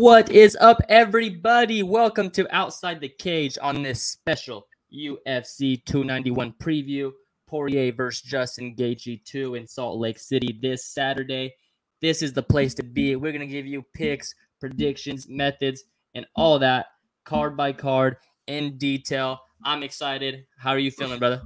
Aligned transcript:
What 0.00 0.30
is 0.30 0.56
up, 0.62 0.80
everybody? 0.88 1.82
Welcome 1.82 2.30
to 2.30 2.48
Outside 2.56 3.02
the 3.02 3.10
Cage 3.10 3.58
on 3.60 3.82
this 3.82 4.02
special 4.02 4.66
UFC 4.90 5.84
291 5.84 6.54
preview. 6.54 7.10
Poirier 7.46 7.92
versus 7.92 8.22
Justin 8.22 8.74
Gaethje 8.74 9.22
2 9.26 9.56
in 9.56 9.66
Salt 9.66 9.98
Lake 9.98 10.18
City 10.18 10.58
this 10.62 10.86
Saturday. 10.86 11.54
This 12.00 12.22
is 12.22 12.32
the 12.32 12.42
place 12.42 12.72
to 12.76 12.82
be. 12.82 13.14
We're 13.14 13.32
going 13.32 13.46
to 13.46 13.52
give 13.52 13.66
you 13.66 13.84
picks, 13.92 14.34
predictions, 14.58 15.28
methods, 15.28 15.84
and 16.14 16.24
all 16.34 16.58
that 16.60 16.86
card 17.26 17.54
by 17.54 17.74
card 17.74 18.16
in 18.46 18.78
detail. 18.78 19.38
I'm 19.62 19.82
excited. 19.82 20.46
How 20.56 20.70
are 20.70 20.78
you 20.78 20.92
feeling, 20.92 21.18
brother? 21.18 21.42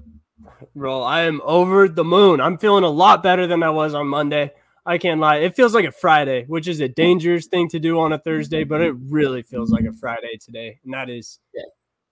Bro, 0.77 1.03
I 1.03 1.23
am 1.23 1.41
over 1.43 1.89
the 1.89 2.05
moon. 2.05 2.41
I'm 2.41 2.59
feeling 2.59 2.85
a 2.85 2.89
lot 2.89 3.21
better 3.21 3.49
than 3.49 3.65
I 3.65 3.71
was 3.71 3.95
on 3.95 4.07
Monday. 4.07 4.53
I 4.87 4.99
can't 4.99 5.21
lie. 5.21 5.37
It 5.37 5.57
feels 5.57 5.75
like 5.75 5.87
a 5.87 5.93
Friday, 5.93 6.45
which 6.47 6.69
is 6.69 6.81
a 6.81 6.89
dangerous 6.89 7.47
thing 7.47 7.69
to 7.71 7.79
do 7.79 7.99
on 8.01 8.13
a 8.13 8.19
Thursday, 8.19 8.65
but 8.65 8.83
it 8.83 8.95
really 9.09 9.43
feels 9.43 9.71
like 9.71 9.85
a 9.85 9.93
Friday 9.93 10.37
today. 10.39 10.79
And 10.85 10.93
that 10.93 11.09
is 11.09 11.39
yeah, 11.55 11.63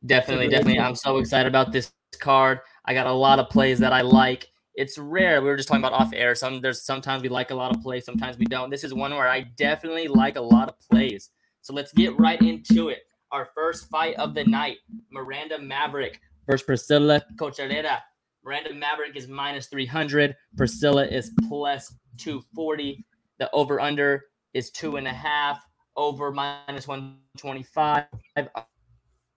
definitely, 0.06 0.48
definitely. 0.48 0.80
I'm 0.80 0.94
so 0.94 1.18
excited 1.18 1.48
about 1.48 1.72
this 1.72 1.92
card. 2.18 2.60
I 2.86 2.94
got 2.94 3.06
a 3.06 3.12
lot 3.12 3.38
of 3.38 3.50
plays 3.50 3.78
that 3.80 3.92
I 3.92 4.00
like. 4.00 4.48
It's 4.74 4.96
rare. 4.96 5.42
We 5.42 5.48
were 5.48 5.56
just 5.56 5.68
talking 5.68 5.84
about 5.84 5.92
off 5.92 6.12
air. 6.14 6.34
Some 6.34 6.62
there's 6.62 6.82
sometimes 6.82 7.22
we 7.22 7.28
like 7.28 7.50
a 7.50 7.54
lot 7.54 7.76
of 7.76 7.82
plays, 7.82 8.06
sometimes 8.06 8.38
we 8.38 8.46
don't. 8.46 8.70
This 8.70 8.84
is 8.84 8.94
one 8.94 9.12
where 9.12 9.28
I 9.28 9.42
definitely 9.56 10.08
like 10.08 10.36
a 10.36 10.40
lot 10.40 10.68
of 10.68 10.74
plays. 10.90 11.28
So 11.60 11.74
let's 11.74 11.92
get 11.92 12.18
right 12.18 12.40
into 12.40 12.88
it. 12.88 13.00
Our 13.32 13.48
first 13.54 13.90
fight 13.90 14.16
of 14.16 14.34
the 14.34 14.44
night: 14.44 14.78
Miranda 15.10 15.58
Maverick 15.58 16.20
versus 16.46 16.66
Priscila 16.66 17.20
Cachoeira. 17.36 17.98
Miranda 18.44 18.74
Maverick 18.74 19.14
is 19.14 19.28
minus 19.28 19.66
300. 19.66 20.34
Priscila 20.56 21.06
is 21.06 21.30
plus 21.48 21.94
240. 22.18 23.04
The 23.38 23.50
over 23.52 23.80
under 23.80 24.24
is 24.54 24.70
two 24.70 24.96
and 24.96 25.06
a 25.06 25.12
half. 25.12 25.64
Over 25.96 26.32
minus 26.32 26.88
125. 26.88 28.04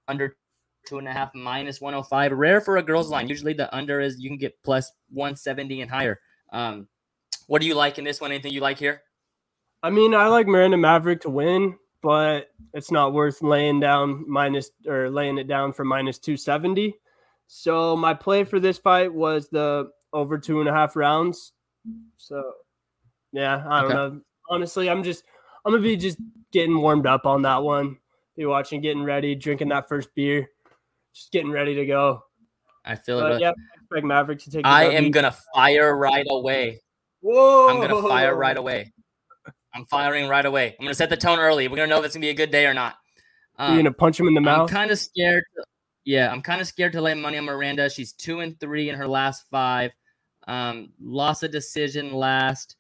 Under 0.08 0.38
two 0.86 1.00
and 1.00 1.08
a 1.08 1.12
half 1.12 1.34
minus 1.34 1.82
105. 1.82 2.32
Rare 2.32 2.62
for 2.62 2.78
a 2.78 2.84
girls 2.84 3.10
line. 3.10 3.28
Usually 3.28 3.54
the 3.54 3.74
under 3.76 4.00
is 4.00 4.20
you 4.20 4.30
can 4.30 4.38
get 4.38 4.56
plus 4.64 4.92
170 5.10 5.82
and 5.82 5.92
higher. 5.92 6.20
Um, 6.54 6.88
what 7.48 7.62
do 7.62 7.68
you 7.68 7.76
like 7.76 7.98
in 7.98 8.04
this 8.04 8.22
one? 8.22 8.32
Anything 8.32 8.54
you 8.54 8.62
like 8.62 8.80
here? 8.80 9.02
I 9.84 9.90
mean, 9.90 10.14
I 10.16 10.28
like 10.28 10.48
Miranda 10.48 10.78
Maverick 10.78 11.22
to 11.22 11.30
win, 11.30 11.78
but 12.02 12.50
it's 12.74 12.92
not 12.92 13.14
worth 13.14 13.42
laying 13.42 13.80
down 13.80 14.26
minus 14.28 14.72
or 14.88 15.10
laying 15.10 15.38
it 15.38 15.48
down 15.48 15.74
for 15.74 15.84
minus 15.84 16.18
270. 16.18 16.96
So 17.48 17.96
my 17.96 18.14
play 18.14 18.44
for 18.44 18.60
this 18.60 18.78
fight 18.78 19.14
was 19.14 19.50
the 19.50 19.92
over 20.14 20.38
two 20.38 20.60
and 20.60 20.70
a 20.70 20.74
half 20.74 20.96
rounds. 20.96 21.54
So 22.18 22.54
yeah, 23.36 23.64
I 23.68 23.82
don't 23.82 23.92
okay. 23.92 23.94
know. 23.94 24.22
Honestly, 24.50 24.90
I'm 24.90 25.04
just 25.04 25.24
I'm 25.66 25.74
gonna 25.74 25.84
be 25.84 25.98
just 25.98 26.18
getting 26.52 26.80
warmed 26.80 27.06
up 27.06 27.26
on 27.26 27.42
that 27.44 27.62
one. 27.64 27.98
Be 28.38 28.46
watching, 28.46 28.82
getting 28.82 29.04
ready, 29.04 29.36
drinking 29.36 29.70
that 29.70 29.88
first 29.88 30.10
beer, 30.16 30.50
just 31.14 31.32
getting 31.32 31.52
ready 31.52 31.76
to 31.76 31.86
go. 31.86 32.24
I 32.86 32.96
feel 32.96 33.20
it. 33.26 33.42
Yeah, 33.42 33.54
expect 33.76 34.06
Maverick 34.06 34.40
to 34.40 34.52
take. 34.52 34.66
I 34.66 34.86
am 34.86 35.12
gonna 35.12 35.36
fire 35.54 35.98
right 35.98 36.26
away. 36.30 36.82
Whoa! 37.22 37.70
I'm 37.70 37.82
gonna 37.82 38.02
fire 38.08 38.36
right 38.36 38.58
away. 38.58 38.94
I'm 39.74 39.86
firing 39.86 40.30
right 40.30 40.46
away. 40.46 40.76
I'm 40.80 40.86
gonna 40.86 40.96
set 40.96 41.10
the 41.10 41.18
tone 41.18 41.40
early. 41.40 41.68
We're 41.68 41.78
gonna 41.78 41.88
know 41.88 42.00
if 42.00 42.06
it's 42.06 42.16
gonna 42.16 42.22
be 42.22 42.30
a 42.30 42.34
good 42.34 42.52
day 42.52 42.66
or 42.66 42.74
not. 42.74 42.96
Um, 43.58 43.74
You're 43.74 43.84
gonna 43.84 43.94
punch 43.94 44.20
him 44.20 44.28
in 44.28 44.34
the 44.34 44.42
mouth. 44.42 44.70
I'm 44.70 44.76
kind 44.76 44.92
of 44.92 45.00
scared. 45.00 45.44
Yeah, 46.06 46.32
I'm 46.32 46.42
kind 46.42 46.62
of 46.62 46.68
scared 46.68 46.94
to 46.94 47.02
lay 47.02 47.14
money 47.16 47.38
on 47.38 47.46
Miranda. 47.46 47.90
She's 47.90 48.14
two 48.14 48.40
and 48.42 48.58
three 48.60 48.90
in 48.90 48.96
her 48.96 49.08
last 49.08 49.46
five. 49.50 49.92
Um, 50.48 50.94
lost 51.02 51.44
a 51.44 51.48
decision 51.48 52.14
last. 52.14 52.76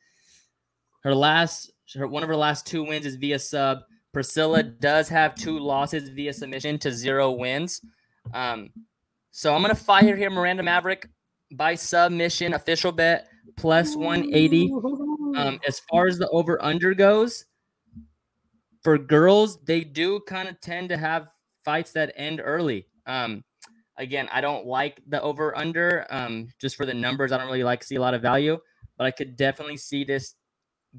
Her 1.05 1.13
last, 1.13 1.71
her, 1.93 2.07
one 2.07 2.23
of 2.23 2.29
her 2.29 2.35
last 2.35 2.65
two 2.65 2.83
wins 2.83 3.05
is 3.05 3.15
via 3.15 3.37
sub. 3.37 3.81
Priscila 4.11 4.63
does 4.63 5.07
have 5.07 5.35
two 5.35 5.59
losses 5.59 6.09
via 6.09 6.33
submission 6.33 6.79
to 6.79 6.91
zero 6.91 7.31
wins. 7.31 7.79
Um, 8.33 8.71
so 9.29 9.53
I'm 9.53 9.61
gonna 9.61 9.75
fire 9.75 10.15
here 10.15 10.31
Miranda 10.31 10.63
Maverick 10.63 11.07
by 11.53 11.75
submission 11.75 12.55
official 12.55 12.91
bet 12.91 13.27
plus 13.55 13.95
180. 13.95 14.71
Um, 15.35 15.59
as 15.67 15.79
far 15.91 16.07
as 16.07 16.17
the 16.17 16.27
over 16.29 16.59
under 16.63 16.95
goes, 16.95 17.45
for 18.81 18.97
girls, 18.97 19.63
they 19.63 19.81
do 19.81 20.21
kind 20.21 20.49
of 20.49 20.59
tend 20.59 20.89
to 20.89 20.97
have 20.97 21.27
fights 21.63 21.91
that 21.91 22.13
end 22.15 22.41
early. 22.43 22.87
Um, 23.05 23.43
again, 23.97 24.27
I 24.31 24.41
don't 24.41 24.65
like 24.65 25.03
the 25.07 25.21
over 25.21 25.55
under 25.55 26.07
um, 26.09 26.47
just 26.59 26.75
for 26.75 26.87
the 26.87 26.95
numbers. 26.95 27.31
I 27.31 27.37
don't 27.37 27.45
really 27.45 27.63
like 27.63 27.83
see 27.83 27.95
a 27.95 28.01
lot 28.01 28.15
of 28.15 28.23
value, 28.23 28.57
but 28.97 29.05
I 29.05 29.11
could 29.11 29.35
definitely 29.35 29.77
see 29.77 30.03
this 30.03 30.33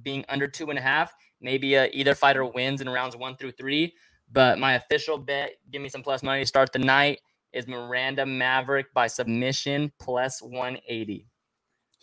being 0.03 0.25
under 0.29 0.47
two 0.47 0.71
and 0.71 0.79
a 0.79 0.83
half. 0.83 1.13
Maybe 1.41 1.77
uh, 1.77 1.89
either 1.93 2.15
fighter 2.15 2.45
wins 2.45 2.81
in 2.81 2.89
rounds 2.89 3.17
one 3.17 3.37
through 3.37 3.53
three. 3.53 3.95
But 4.33 4.59
my 4.59 4.75
official 4.75 5.19
bet, 5.19 5.53
give 5.71 5.81
me 5.83 5.89
some 5.89 6.03
plus 6.03 6.23
money 6.23 6.43
to 6.43 6.47
start 6.47 6.73
the 6.73 6.79
night, 6.81 7.21
is 7.53 7.67
Miranda 7.67 8.27
Maverick 8.27 8.93
by 8.93 9.07
submission 9.07 9.93
plus 10.01 10.43
180. 10.43 11.27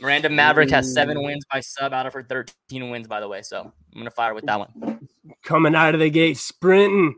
Miranda 0.02 0.30
Maverick 0.30 0.72
has 0.72 0.94
seven 0.94 1.22
wins 1.24 1.46
by 1.52 1.60
sub 1.60 1.94
out 1.94 2.06
of 2.06 2.14
her 2.14 2.24
13 2.24 2.90
wins, 2.90 3.08
by 3.08 3.20
the 3.20 3.28
way. 3.28 3.42
So 3.42 3.60
I'm 3.62 3.72
going 3.94 4.06
to 4.06 4.12
fire 4.12 4.34
with 4.34 4.46
that 4.46 4.60
one. 4.60 5.08
Coming 5.44 5.76
out 5.76 5.94
of 5.94 6.00
the 6.00 6.10
gate 6.10 6.38
sprinting. 6.38 7.16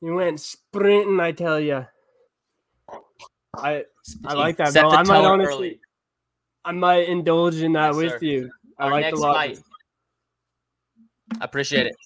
You 0.00 0.14
went 0.14 0.40
sprinting, 0.40 1.20
I 1.20 1.32
tell 1.32 1.60
you. 1.60 1.86
I 3.56 3.84
I 4.24 4.34
like 4.34 4.56
that, 4.56 4.72
bro. 4.72 4.90
I 4.90 5.02
might 5.04 5.24
honestly, 5.24 5.54
early. 5.54 5.80
I 6.64 6.72
might 6.72 7.08
indulge 7.08 7.56
in 7.56 7.72
that 7.74 7.88
yes, 7.88 7.96
with 7.96 8.10
sir. 8.12 8.18
you. 8.22 8.50
I 8.78 8.84
Our 8.84 8.90
like 8.90 9.14
the 9.14 9.20
lot. 9.20 9.36
Fight. 9.36 9.58
I 11.40 11.44
appreciate 11.44 11.86
it. 11.86 11.96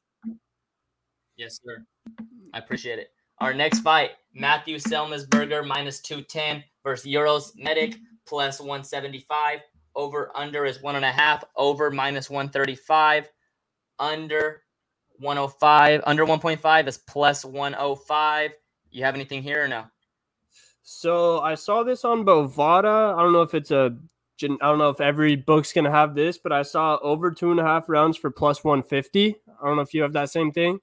Yes, 1.36 1.58
sir. 1.64 1.84
I 2.54 2.58
appreciate 2.58 2.98
it. 2.98 3.08
Our 3.38 3.52
next 3.52 3.80
fight: 3.80 4.12
Matthew 4.34 4.76
Semelsberger 4.76 5.66
minus 5.66 6.00
two 6.00 6.22
ten 6.22 6.64
versus 6.82 7.06
Uros 7.06 7.52
Medic 7.56 7.96
plus 8.26 8.60
one 8.60 8.84
seventy 8.84 9.20
five. 9.20 9.60
Over 9.94 10.30
under 10.34 10.64
is 10.64 10.82
one 10.82 10.96
and 10.96 11.04
a 11.04 11.12
half. 11.12 11.44
Over 11.56 11.90
minus 11.90 12.30
one 12.30 12.48
thirty 12.48 12.74
oh 12.74 12.84
five. 12.86 13.28
Under 13.98 14.62
105. 15.18 16.02
Under 16.06 16.26
1.5 16.26 16.86
is 16.86 16.98
plus 16.98 17.44
105. 17.44 18.50
You 18.90 19.04
have 19.04 19.14
anything 19.14 19.42
here 19.42 19.64
or 19.64 19.68
no? 19.68 19.84
So 20.82 21.40
I 21.40 21.54
saw 21.54 21.82
this 21.82 22.04
on 22.04 22.24
Bovada. 22.24 23.14
I 23.14 23.22
don't 23.22 23.32
know 23.32 23.42
if 23.42 23.54
it's 23.54 23.70
a 23.70 23.96
I 24.42 24.46
don't 24.46 24.78
know 24.78 24.90
if 24.90 25.00
every 25.00 25.36
book's 25.36 25.72
gonna 25.72 25.90
have 25.90 26.14
this, 26.14 26.38
but 26.38 26.52
I 26.52 26.62
saw 26.62 26.98
over 27.02 27.30
two 27.30 27.50
and 27.50 27.60
a 27.60 27.64
half 27.64 27.88
rounds 27.88 28.16
for 28.16 28.30
plus 28.30 28.62
150. 28.62 29.36
I 29.48 29.66
don't 29.66 29.76
know 29.76 29.82
if 29.82 29.94
you 29.94 30.02
have 30.02 30.12
that 30.12 30.30
same 30.30 30.52
thing, 30.52 30.78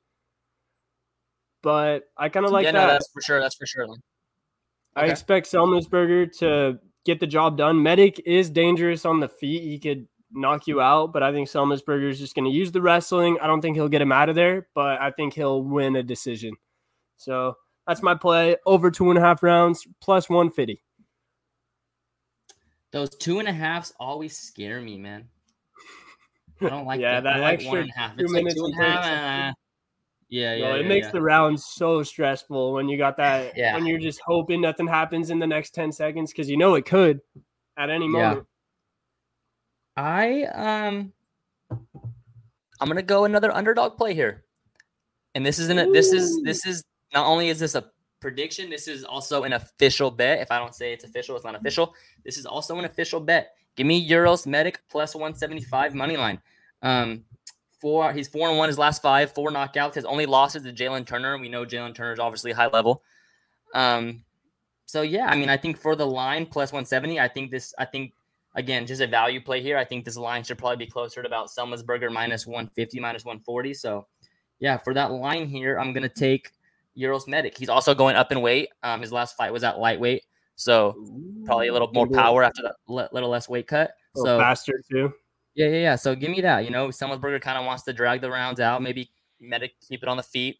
but 1.61 2.03
I 2.17 2.29
kind 2.29 2.45
of 2.45 2.51
like 2.51 2.65
yeah, 2.65 2.71
that. 2.73 2.87
No, 2.87 2.93
that's 2.93 3.09
for 3.11 3.21
sure. 3.21 3.39
That's 3.39 3.55
for 3.55 3.65
sure. 3.65 3.83
Okay. 3.85 3.99
I 4.95 5.05
expect 5.05 5.47
Semelsberger 5.47 6.37
to 6.39 6.79
get 7.05 7.19
the 7.19 7.27
job 7.27 7.57
done. 7.57 7.81
Medic 7.81 8.21
is 8.25 8.49
dangerous 8.49 9.05
on 9.05 9.19
the 9.19 9.27
feet. 9.27 9.63
He 9.63 9.79
could 9.79 10.07
knock 10.31 10.67
you 10.67 10.81
out, 10.81 11.13
but 11.13 11.23
I 11.23 11.31
think 11.31 11.47
Semelsberger 11.47 12.09
is 12.09 12.19
just 12.19 12.35
going 12.35 12.45
to 12.45 12.51
use 12.51 12.71
the 12.71 12.81
wrestling. 12.81 13.37
I 13.41 13.47
don't 13.47 13.61
think 13.61 13.75
he'll 13.75 13.89
get 13.89 14.01
him 14.01 14.11
out 14.11 14.29
of 14.29 14.35
there, 14.35 14.67
but 14.75 15.01
I 15.01 15.11
think 15.11 15.33
he'll 15.33 15.63
win 15.63 15.95
a 15.95 16.03
decision. 16.03 16.53
So 17.17 17.55
that's 17.87 18.01
my 18.01 18.15
play. 18.15 18.57
Over 18.65 18.91
two 18.91 19.09
and 19.09 19.17
a 19.17 19.21
half 19.21 19.43
rounds, 19.43 19.85
plus 20.01 20.29
150. 20.29 20.81
Those 22.93 23.09
two 23.15 23.39
and 23.39 23.47
a 23.47 23.51
halves 23.51 23.91
always 23.99 24.37
scare 24.37 24.79
me, 24.79 24.99
man. 24.99 25.27
I 26.61 26.69
don't 26.69 26.85
like 26.85 26.99
yeah, 27.01 27.19
that. 27.19 27.23
that 27.23 27.41
like 27.41 27.63
one 27.63 27.79
and 27.79 27.89
a 27.89 27.99
half. 27.99 28.13
It's 28.17 28.31
like 28.31 28.55
two 28.55 28.65
and 28.65 28.79
a 28.79 28.83
half. 28.83 29.05
Uh, 29.05 29.53
yeah, 30.29 30.53
yeah. 30.53 30.75
it 30.75 30.81
yeah, 30.83 30.87
makes 30.87 31.07
yeah. 31.07 31.11
the 31.11 31.21
rounds 31.21 31.65
so 31.65 32.03
stressful 32.03 32.73
when 32.73 32.87
you 32.87 32.97
got 32.97 33.17
that. 33.17 33.53
Yeah. 33.57 33.73
When 33.73 33.87
you're 33.87 33.99
just 33.99 34.21
hoping 34.25 34.61
nothing 34.61 34.87
happens 34.87 35.31
in 35.31 35.39
the 35.39 35.47
next 35.47 35.71
10 35.71 35.91
seconds 35.91 36.31
because 36.31 36.50
you 36.50 36.56
know 36.56 36.75
it 36.75 36.85
could 36.85 37.19
at 37.77 37.89
any 37.89 38.07
moment. 38.07 38.45
Yeah. 39.97 40.03
I 40.03 40.44
um 40.45 41.13
I'm 42.79 42.88
gonna 42.88 43.01
go 43.01 43.25
another 43.25 43.51
underdog 43.51 43.97
play 43.97 44.13
here. 44.13 44.44
And 45.35 45.45
this 45.45 45.57
isn't 45.57 45.79
a, 45.79 45.91
this 45.91 46.12
is 46.12 46.41
this 46.44 46.65
is 46.65 46.83
not 47.13 47.25
only 47.25 47.50
is 47.50 47.59
this 47.59 47.75
a 47.75 47.85
prediction, 48.23 48.69
this 48.69 48.87
is 48.87 49.03
also 49.03 49.43
an 49.43 49.53
official 49.53 50.09
bet. 50.09 50.39
If 50.39 50.49
I 50.49 50.57
don't 50.57 50.73
say 50.73 50.93
it's 50.93 51.03
official, 51.03 51.35
it's 51.35 51.45
not 51.45 51.55
official. 51.55 51.93
This 52.23 52.37
is 52.37 52.45
also 52.45 52.79
an 52.79 52.85
official 52.85 53.19
bet. 53.19 53.55
Give 53.75 53.85
me 53.85 54.09
Uros 54.09 54.47
Medic 54.47 54.79
plus 54.89 55.13
175 55.13 55.93
money 55.93 56.15
line. 56.15 56.41
Um, 56.81 57.25
four, 57.81 58.13
he's 58.13 58.29
four 58.29 58.47
and 58.49 58.57
one 58.57 58.69
his 58.69 58.79
last 58.79 59.01
five, 59.01 59.33
four 59.33 59.51
knockouts. 59.51 59.95
His 59.95 60.05
only 60.05 60.25
losses 60.25 60.63
to 60.63 60.71
Jalen 60.71 61.05
Turner. 61.05 61.37
We 61.37 61.49
know 61.49 61.65
Jalen 61.65 61.93
Turner 61.93 62.13
is 62.13 62.19
obviously 62.19 62.53
high 62.53 62.67
level. 62.67 63.03
Um, 63.75 64.23
so 64.85 65.01
yeah, 65.01 65.27
I 65.27 65.35
mean, 65.35 65.49
I 65.49 65.57
think 65.57 65.77
for 65.77 65.95
the 65.95 66.07
line 66.07 66.45
plus 66.45 66.71
170, 66.71 67.19
I 67.19 67.27
think 67.27 67.51
this, 67.51 67.73
I 67.77 67.85
think 67.85 68.13
again, 68.55 68.87
just 68.87 69.01
a 69.01 69.07
value 69.07 69.41
play 69.41 69.61
here. 69.61 69.77
I 69.77 69.83
think 69.83 70.05
this 70.05 70.15
line 70.15 70.43
should 70.43 70.57
probably 70.57 70.85
be 70.85 70.89
closer 70.89 71.21
to 71.21 71.27
about 71.27 71.49
Semelsberger 71.49 72.11
minus 72.11 72.47
150, 72.47 73.01
minus 73.01 73.25
140. 73.25 73.73
So 73.73 74.07
yeah, 74.59 74.77
for 74.77 74.93
that 74.93 75.11
line 75.11 75.49
here, 75.49 75.77
I'm 75.77 75.91
gonna 75.91 76.07
take 76.07 76.51
Uros 76.98 77.28
Medic. 77.28 77.57
He's 77.57 77.69
also 77.69 77.94
going 77.94 78.16
up 78.16 78.31
in 78.31 78.42
weight. 78.42 78.69
Um, 78.84 79.01
his 79.01 79.12
last 79.12 79.36
fight 79.36 79.51
was 79.51 79.63
at 79.63 79.80
lightweight, 79.80 80.24
so 80.56 80.95
probably 81.45 81.68
a 81.68 81.74
little 81.74 81.92
more 81.94 82.07
power 82.07 82.44
after 82.44 82.62
that 82.63 82.75
little 82.88 83.30
less 83.30 83.50
weight 83.50 83.68
cut. 83.68 83.92
So 84.16 84.40
faster 84.40 84.81
too. 84.92 85.13
Yeah, 85.56 85.68
yeah, 85.68 85.78
yeah. 85.78 85.95
So 85.95 86.16
give 86.16 86.31
me 86.31 86.42
that. 86.42 86.66
You 86.66 86.72
know, 86.72 86.88
Semelsberger 86.88 87.42
kind 87.42 87.57
of 87.57 87.66
wants 87.66 87.84
to 87.84 87.94
drag 87.94 88.22
the 88.22 88.30
rounds 88.30 88.60
out, 88.60 88.81
maybe 88.81 89.10
to 89.51 89.69
keep 89.88 90.04
it 90.04 90.10
on 90.10 90.18
the 90.18 90.24
feet, 90.24 90.57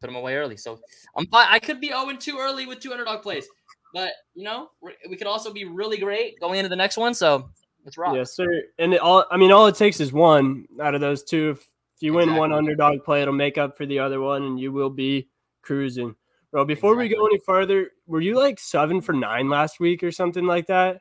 put 0.00 0.08
them 0.08 0.16
away 0.16 0.36
early. 0.36 0.56
So 0.56 0.80
I'm 1.16 1.26
fine. 1.26 1.46
I 1.50 1.58
could 1.58 1.80
be 1.80 1.88
0 1.88 2.16
2 2.18 2.38
early 2.38 2.66
with 2.66 2.80
two 2.80 2.92
underdog 2.92 3.22
plays, 3.22 3.46
but 3.92 4.12
you 4.34 4.44
know 4.44 4.70
we 5.08 5.16
could 5.16 5.26
also 5.26 5.52
be 5.52 5.64
really 5.64 5.98
great 5.98 6.38
going 6.40 6.58
into 6.58 6.68
the 6.68 6.76
next 6.76 6.96
one. 6.96 7.14
So 7.14 7.50
let's 7.84 7.96
rock. 7.96 8.14
Yes, 8.14 8.34
sir. 8.34 8.62
And 8.78 8.94
it 8.94 9.00
all 9.00 9.24
I 9.30 9.36
mean, 9.36 9.52
all 9.52 9.66
it 9.66 9.76
takes 9.76 10.00
is 10.00 10.12
one 10.12 10.66
out 10.82 10.94
of 10.94 11.00
those 11.00 11.22
two. 11.22 11.50
If, 11.50 11.58
if 11.58 12.02
you 12.02 12.12
win 12.12 12.34
one 12.34 12.52
underdog 12.52 13.04
play, 13.04 13.22
it'll 13.22 13.34
make 13.34 13.56
up 13.56 13.76
for 13.76 13.86
the 13.86 14.00
other 14.00 14.20
one, 14.20 14.42
and 14.42 14.58
you 14.58 14.72
will 14.72 14.90
be 14.90 15.28
cruising. 15.64 16.14
Bro, 16.52 16.66
before 16.66 16.92
exactly. 16.92 17.08
we 17.08 17.14
go 17.22 17.26
any 17.26 17.40
further, 17.44 17.90
were 18.06 18.20
you 18.20 18.38
like 18.38 18.60
seven 18.60 19.00
for 19.00 19.12
nine 19.12 19.48
last 19.48 19.80
week 19.80 20.04
or 20.04 20.12
something 20.12 20.46
like 20.46 20.66
that? 20.66 21.00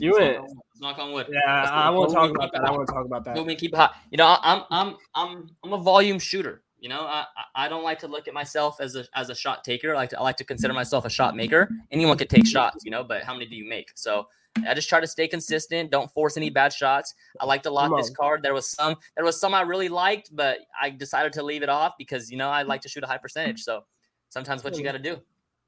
You 0.00 0.12
went. 0.18 0.38
Knock 0.80 0.98
on 0.98 1.12
wood. 1.12 1.26
Yeah, 1.30 1.70
I 1.70 1.90
won't 1.90 2.10
talk 2.10 2.30
about 2.30 2.52
that. 2.52 2.64
I 2.64 2.70
won't 2.70 2.88
talk 2.88 3.04
about 3.04 3.24
that. 3.26 3.36
Let 3.36 3.46
me 3.46 3.54
keep 3.54 3.74
hot. 3.74 3.94
You 4.10 4.16
know, 4.16 4.38
I'm 4.42 4.62
I'm 4.70 4.96
I'm 5.14 5.50
I'm 5.62 5.72
a 5.74 5.78
volume 5.78 6.18
shooter. 6.18 6.62
You 6.78 6.88
know, 6.88 7.02
I 7.02 7.26
I 7.54 7.68
don't 7.68 7.84
like 7.84 7.98
to 8.00 8.08
look 8.08 8.26
at 8.26 8.32
myself 8.32 8.80
as 8.80 8.96
a 8.96 9.04
as 9.14 9.28
a 9.28 9.34
shot 9.34 9.62
taker. 9.62 9.94
I 9.94 9.98
like 9.98 10.10
to 10.10 10.18
I 10.18 10.22
like 10.22 10.38
to 10.38 10.44
consider 10.44 10.72
myself 10.72 11.04
a 11.04 11.10
shot 11.10 11.36
maker. 11.36 11.68
Anyone 11.90 12.16
could 12.16 12.30
take 12.30 12.46
shots, 12.46 12.84
you 12.84 12.90
know, 12.90 13.04
but 13.04 13.22
how 13.22 13.34
many 13.34 13.44
do 13.44 13.54
you 13.54 13.68
make? 13.68 13.90
So 13.94 14.26
I 14.66 14.74
just 14.74 14.88
try 14.88 15.00
to 15.00 15.06
stay 15.06 15.28
consistent. 15.28 15.90
Don't 15.90 16.10
force 16.10 16.36
any 16.36 16.50
bad 16.50 16.72
shots. 16.72 17.14
I 17.40 17.44
like 17.44 17.62
to 17.62 17.70
lock 17.70 17.96
this 17.96 18.10
card. 18.10 18.42
There 18.42 18.54
was 18.54 18.70
some 18.70 18.96
there 19.16 19.24
was 19.24 19.40
some 19.40 19.54
I 19.54 19.62
really 19.62 19.88
liked, 19.88 20.30
but 20.34 20.58
I 20.80 20.90
decided 20.90 21.32
to 21.34 21.42
leave 21.42 21.62
it 21.62 21.68
off 21.68 21.94
because 21.98 22.30
you 22.30 22.36
know 22.36 22.50
I 22.50 22.62
like 22.62 22.80
to 22.82 22.88
shoot 22.88 23.04
a 23.04 23.06
high 23.06 23.18
percentage. 23.18 23.62
So 23.62 23.84
sometimes 24.28 24.64
what 24.64 24.76
you 24.76 24.84
got 24.84 24.92
to 24.92 24.98
do. 24.98 25.18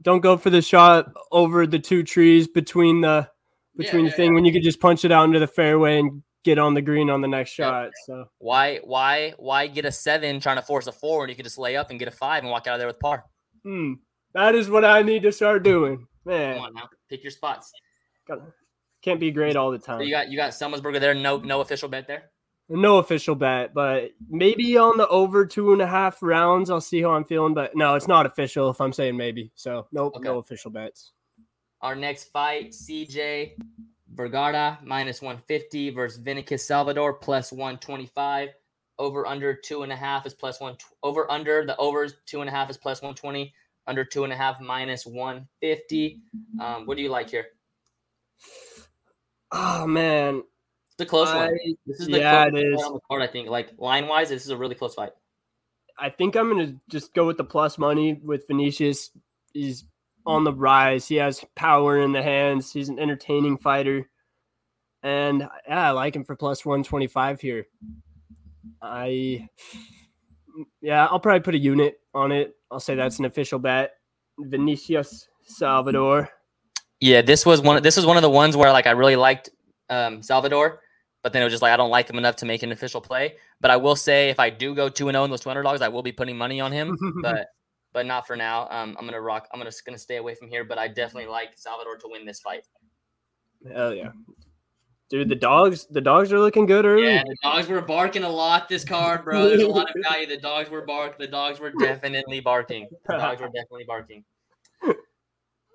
Don't 0.02 0.20
go 0.20 0.36
for 0.36 0.50
the 0.50 0.62
shot 0.62 1.12
over 1.30 1.66
the 1.66 1.78
two 1.78 2.02
trees 2.02 2.48
between 2.48 3.02
the 3.02 3.28
between 3.76 4.04
yeah, 4.04 4.10
the 4.10 4.16
thing 4.16 4.30
yeah. 4.30 4.34
when 4.34 4.44
you 4.44 4.52
could 4.52 4.62
just 4.62 4.80
punch 4.80 5.04
it 5.04 5.12
out 5.12 5.24
into 5.24 5.38
the 5.38 5.46
fairway 5.46 6.00
and 6.00 6.22
get 6.44 6.58
on 6.58 6.74
the 6.74 6.82
green 6.82 7.08
on 7.08 7.20
the 7.20 7.28
next 7.28 7.50
shot. 7.50 7.90
So 8.06 8.26
why 8.38 8.80
why 8.82 9.34
why 9.38 9.68
get 9.68 9.84
a 9.84 9.92
seven 9.92 10.40
trying 10.40 10.56
to 10.56 10.62
force 10.62 10.86
a 10.86 10.92
four 10.92 11.20
when 11.20 11.28
you 11.28 11.36
could 11.36 11.44
just 11.44 11.58
lay 11.58 11.76
up 11.76 11.90
and 11.90 11.98
get 11.98 12.08
a 12.08 12.12
five 12.12 12.42
and 12.42 12.50
walk 12.50 12.66
out 12.66 12.74
of 12.74 12.80
there 12.80 12.88
with 12.88 12.98
par? 12.98 13.24
Hmm. 13.62 13.94
That 14.34 14.54
is 14.54 14.68
what 14.68 14.84
I 14.84 15.02
need 15.02 15.22
to 15.22 15.32
start 15.32 15.62
doing. 15.62 16.06
Man. 16.24 16.56
Come 16.56 16.64
on 16.64 16.74
now. 16.74 16.88
Pick 17.08 17.22
your 17.22 17.30
spots. 17.30 17.70
Can't 19.02 19.18
be 19.18 19.30
great 19.30 19.56
all 19.56 19.70
the 19.70 19.78
time. 19.78 19.98
So 19.98 20.04
you 20.04 20.12
got 20.12 20.30
you 20.30 20.36
got 20.36 20.52
Semelsberger 20.52 21.00
there. 21.00 21.14
No 21.14 21.38
no 21.38 21.60
official 21.60 21.88
bet 21.88 22.06
there. 22.06 22.30
No 22.68 22.98
official 22.98 23.34
bet, 23.34 23.74
but 23.74 24.12
maybe 24.30 24.78
on 24.78 24.96
the 24.96 25.06
over 25.08 25.44
two 25.44 25.72
and 25.72 25.82
a 25.82 25.86
half 25.86 26.22
rounds. 26.22 26.70
I'll 26.70 26.80
see 26.80 27.02
how 27.02 27.10
I'm 27.10 27.24
feeling, 27.24 27.52
but 27.52 27.76
no, 27.76 27.96
it's 27.96 28.08
not 28.08 28.24
official. 28.24 28.70
If 28.70 28.80
I'm 28.80 28.92
saying 28.92 29.16
maybe, 29.16 29.50
so 29.56 29.88
nope, 29.92 30.14
okay. 30.16 30.24
no 30.24 30.38
official 30.38 30.70
bets. 30.70 31.12
Our 31.80 31.96
next 31.96 32.30
fight, 32.30 32.70
CJ 32.70 33.54
Vergara 34.14 34.78
minus 34.84 35.20
150 35.20 35.90
versus 35.90 36.20
Vinicius 36.22 36.66
Salvador 36.66 37.14
plus 37.14 37.50
125. 37.50 38.50
Over 38.98 39.26
under 39.26 39.54
two 39.54 39.82
and 39.82 39.90
a 39.90 39.96
half 39.96 40.26
is 40.26 40.34
plus 40.34 40.60
one. 40.60 40.76
Over 41.02 41.30
under 41.30 41.66
the 41.66 41.76
overs 41.78 42.14
two 42.26 42.40
and 42.40 42.48
a 42.48 42.52
half 42.52 42.70
is 42.70 42.76
plus 42.76 43.02
120. 43.02 43.52
Under 43.86 44.04
two 44.04 44.22
and 44.22 44.32
a 44.32 44.36
half 44.36 44.60
minus 44.60 45.04
150. 45.06 46.20
Um, 46.60 46.86
what 46.86 46.96
do 46.96 47.02
you 47.02 47.08
like 47.08 47.28
here? 47.30 47.46
Oh 49.52 49.86
man, 49.86 50.42
it's 50.92 51.00
a 51.00 51.06
close 51.06 51.28
I, 51.28 51.46
one. 51.46 51.58
This 51.86 52.00
is 52.00 52.06
the 52.06 52.18
yeah, 52.18 52.46
it 52.46 52.54
is. 52.54 52.82
on 52.82 52.94
the 52.94 53.00
card. 53.08 53.22
I 53.22 53.26
think 53.26 53.48
like 53.48 53.70
line 53.78 54.08
wise, 54.08 54.30
this 54.30 54.44
is 54.44 54.50
a 54.50 54.56
really 54.56 54.74
close 54.74 54.94
fight. 54.94 55.12
I 55.98 56.10
think 56.10 56.36
I'm 56.36 56.50
gonna 56.50 56.74
just 56.88 57.14
go 57.14 57.26
with 57.26 57.36
the 57.36 57.44
plus 57.44 57.78
money 57.78 58.20
with 58.24 58.46
Vinicius. 58.48 59.10
He's 59.52 59.84
on 60.26 60.44
the 60.44 60.52
rise. 60.52 61.06
He 61.08 61.16
has 61.16 61.44
power 61.54 62.00
in 62.00 62.12
the 62.12 62.22
hands. 62.22 62.72
He's 62.72 62.88
an 62.88 62.98
entertaining 62.98 63.58
fighter. 63.58 64.08
And 65.02 65.48
yeah, 65.68 65.88
I 65.88 65.90
like 65.90 66.14
him 66.14 66.24
for 66.24 66.36
plus 66.36 66.64
125 66.64 67.40
here. 67.40 67.66
I, 68.80 69.48
yeah, 70.80 71.06
I'll 71.06 71.20
probably 71.20 71.40
put 71.40 71.54
a 71.54 71.58
unit 71.58 72.00
on 72.14 72.30
it. 72.30 72.54
I'll 72.70 72.80
say 72.80 72.94
that's 72.94 73.18
an 73.18 73.24
official 73.24 73.58
bet. 73.58 73.92
Vinicius 74.38 75.28
Salvador. 75.42 76.30
Yeah, 77.02 77.20
this 77.20 77.44
was 77.44 77.60
one. 77.60 77.82
This 77.82 77.96
was 77.96 78.06
one 78.06 78.16
of 78.16 78.22
the 78.22 78.30
ones 78.30 78.56
where 78.56 78.70
like 78.70 78.86
I 78.86 78.92
really 78.92 79.16
liked 79.16 79.50
um, 79.90 80.22
Salvador, 80.22 80.78
but 81.24 81.32
then 81.32 81.42
it 81.42 81.44
was 81.44 81.52
just 81.52 81.60
like 81.60 81.72
I 81.72 81.76
don't 81.76 81.90
like 81.90 82.08
him 82.08 82.16
enough 82.16 82.36
to 82.36 82.46
make 82.46 82.62
an 82.62 82.70
official 82.70 83.00
play. 83.00 83.34
But 83.60 83.72
I 83.72 83.76
will 83.76 83.96
say 83.96 84.30
if 84.30 84.38
I 84.38 84.50
do 84.50 84.72
go 84.72 84.88
two 84.88 85.08
and 85.08 85.16
zero 85.16 85.22
oh 85.22 85.24
in 85.24 85.30
those 85.32 85.40
two 85.40 85.50
hundred 85.50 85.64
dollars, 85.64 85.82
I 85.82 85.88
will 85.88 86.04
be 86.04 86.12
putting 86.12 86.38
money 86.38 86.60
on 86.60 86.70
him. 86.70 86.96
but 87.22 87.48
but 87.92 88.06
not 88.06 88.24
for 88.24 88.36
now. 88.36 88.68
Um, 88.70 88.96
I'm 88.96 89.04
gonna 89.04 89.20
rock. 89.20 89.48
I'm 89.52 89.58
gonna 89.58 89.72
gonna 89.84 89.98
stay 89.98 90.18
away 90.18 90.36
from 90.36 90.48
here. 90.48 90.62
But 90.62 90.78
I 90.78 90.86
definitely 90.86 91.28
like 91.28 91.50
Salvador 91.56 91.96
to 91.96 92.08
win 92.08 92.24
this 92.24 92.38
fight. 92.38 92.68
Hell 93.74 93.92
yeah, 93.94 94.10
dude! 95.10 95.28
The 95.28 95.34
dogs, 95.34 95.88
the 95.90 96.00
dogs 96.00 96.32
are 96.32 96.38
looking 96.38 96.66
good 96.66 96.84
early. 96.84 97.02
Yeah, 97.02 97.24
the 97.24 97.36
dogs 97.42 97.66
were 97.66 97.80
barking 97.80 98.22
a 98.22 98.30
lot 98.30 98.68
this 98.68 98.84
card, 98.84 99.24
bro. 99.24 99.48
There's 99.48 99.62
a 99.62 99.66
lot 99.66 99.90
of 99.90 99.96
value. 100.08 100.28
The 100.28 100.38
dogs 100.38 100.70
were 100.70 100.86
bark. 100.86 101.18
The 101.18 101.26
dogs 101.26 101.58
were 101.58 101.72
definitely 101.80 102.38
barking. 102.38 102.86
The 103.08 103.16
dogs 103.16 103.40
were 103.40 103.48
definitely 103.48 103.86
barking. 103.88 104.22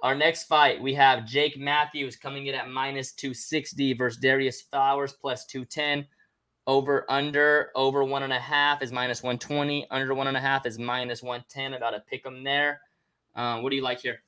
Our 0.03 0.15
next 0.15 0.43
fight, 0.43 0.81
we 0.81 0.93
have 0.93 1.25
Jake 1.25 1.57
Matthews 1.57 2.15
coming 2.15 2.47
in 2.47 2.55
at 2.55 2.69
minus 2.69 3.13
260 3.13 3.93
versus 3.93 4.19
Darrius 4.19 4.61
Flowers 4.61 5.13
plus 5.13 5.45
210. 5.45 6.07
Over 6.67 7.05
under 7.09 7.71
over 7.75 8.03
one 8.03 8.23
and 8.23 8.33
a 8.33 8.39
half 8.39 8.83
is 8.83 8.91
minus 8.91 9.23
120. 9.23 9.87
Under 9.89 10.13
one 10.13 10.27
and 10.27 10.35
a 10.35 10.41
half 10.41 10.65
is 10.65 10.77
minus 10.77 11.23
110. 11.23 11.73
I 11.73 11.79
got 11.79 11.91
to 11.91 12.03
pick 12.09 12.23
them 12.23 12.43
there. 12.43 12.81
Um, 13.35 13.63
what 13.63 13.69
do 13.69 13.77
you 13.77 13.81
like 13.81 14.01
here? 14.01 14.21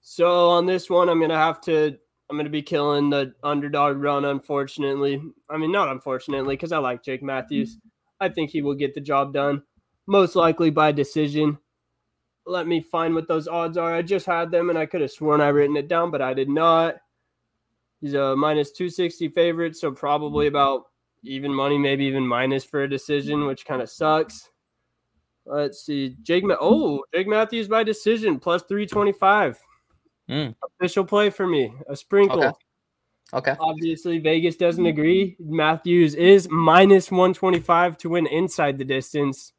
So 0.00 0.48
on 0.48 0.64
this 0.64 0.88
one, 0.88 1.08
I'm 1.08 1.20
gonna 1.20 1.36
have 1.36 1.60
to. 1.62 1.96
I'm 2.30 2.36
gonna 2.36 2.48
be 2.48 2.62
killing 2.62 3.10
the 3.10 3.34
underdog 3.42 3.98
run. 3.98 4.24
Unfortunately, 4.24 5.20
I 5.50 5.58
mean 5.58 5.70
not 5.70 5.88
unfortunately, 5.88 6.56
because 6.56 6.72
I 6.72 6.78
like 6.78 7.04
Jake 7.04 7.22
Matthews. 7.22 7.76
I 8.20 8.30
think 8.30 8.50
he 8.50 8.62
will 8.62 8.74
get 8.74 8.94
the 8.94 9.00
job 9.00 9.34
done, 9.34 9.62
most 10.06 10.34
likely 10.34 10.70
by 10.70 10.92
decision. 10.92 11.58
Let 12.48 12.66
me 12.66 12.80
find 12.80 13.14
what 13.14 13.28
those 13.28 13.46
odds 13.46 13.76
are. 13.76 13.94
I 13.94 14.02
just 14.02 14.24
had 14.26 14.50
them, 14.50 14.70
and 14.70 14.78
I 14.78 14.86
could 14.86 15.02
have 15.02 15.10
sworn 15.10 15.40
I 15.40 15.48
written 15.48 15.76
it 15.76 15.86
down, 15.86 16.10
but 16.10 16.22
I 16.22 16.32
did 16.32 16.48
not. 16.48 16.96
He's 18.00 18.14
a 18.14 18.34
minus 18.34 18.70
260 18.72 19.28
favorite, 19.28 19.76
so 19.76 19.90
probably 19.90 20.46
about 20.46 20.84
even 21.24 21.52
money, 21.52 21.76
maybe 21.76 22.04
even 22.04 22.26
minus 22.26 22.64
for 22.64 22.84
a 22.84 22.88
decision, 22.88 23.44
which 23.44 23.66
kind 23.66 23.82
of 23.82 23.90
sucks. 23.90 24.50
Let's 25.44 25.84
see. 25.84 26.16
Jake 26.22 26.44
Ma- 26.44 26.56
Oh, 26.60 27.04
Jake 27.14 27.26
Matthews 27.26 27.68
by 27.68 27.82
decision 27.82 28.38
plus 28.38 28.62
325. 28.62 29.58
Mm. 30.30 30.54
Official 30.80 31.04
play 31.04 31.30
for 31.30 31.46
me. 31.46 31.72
A 31.88 31.96
sprinkle. 31.96 32.44
Okay. 32.44 32.52
okay. 33.32 33.56
Obviously, 33.58 34.18
Vegas 34.18 34.56
doesn't 34.56 34.86
agree. 34.86 35.36
Matthews 35.40 36.14
is 36.14 36.48
minus 36.50 37.10
125 37.10 37.96
to 37.98 38.10
win 38.10 38.26
inside 38.26 38.78
the 38.78 38.84
distance. 38.84 39.52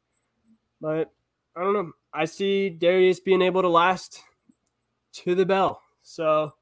But 0.80 1.12
I 1.56 1.62
don't 1.62 1.74
know. 1.74 1.92
I 2.12 2.24
see 2.24 2.70
Darrius 2.70 3.20
being 3.20 3.42
able 3.42 3.62
to 3.62 3.68
last 3.68 4.22
to 5.12 5.34
the 5.34 5.46
bell. 5.46 5.82
So 6.02 6.52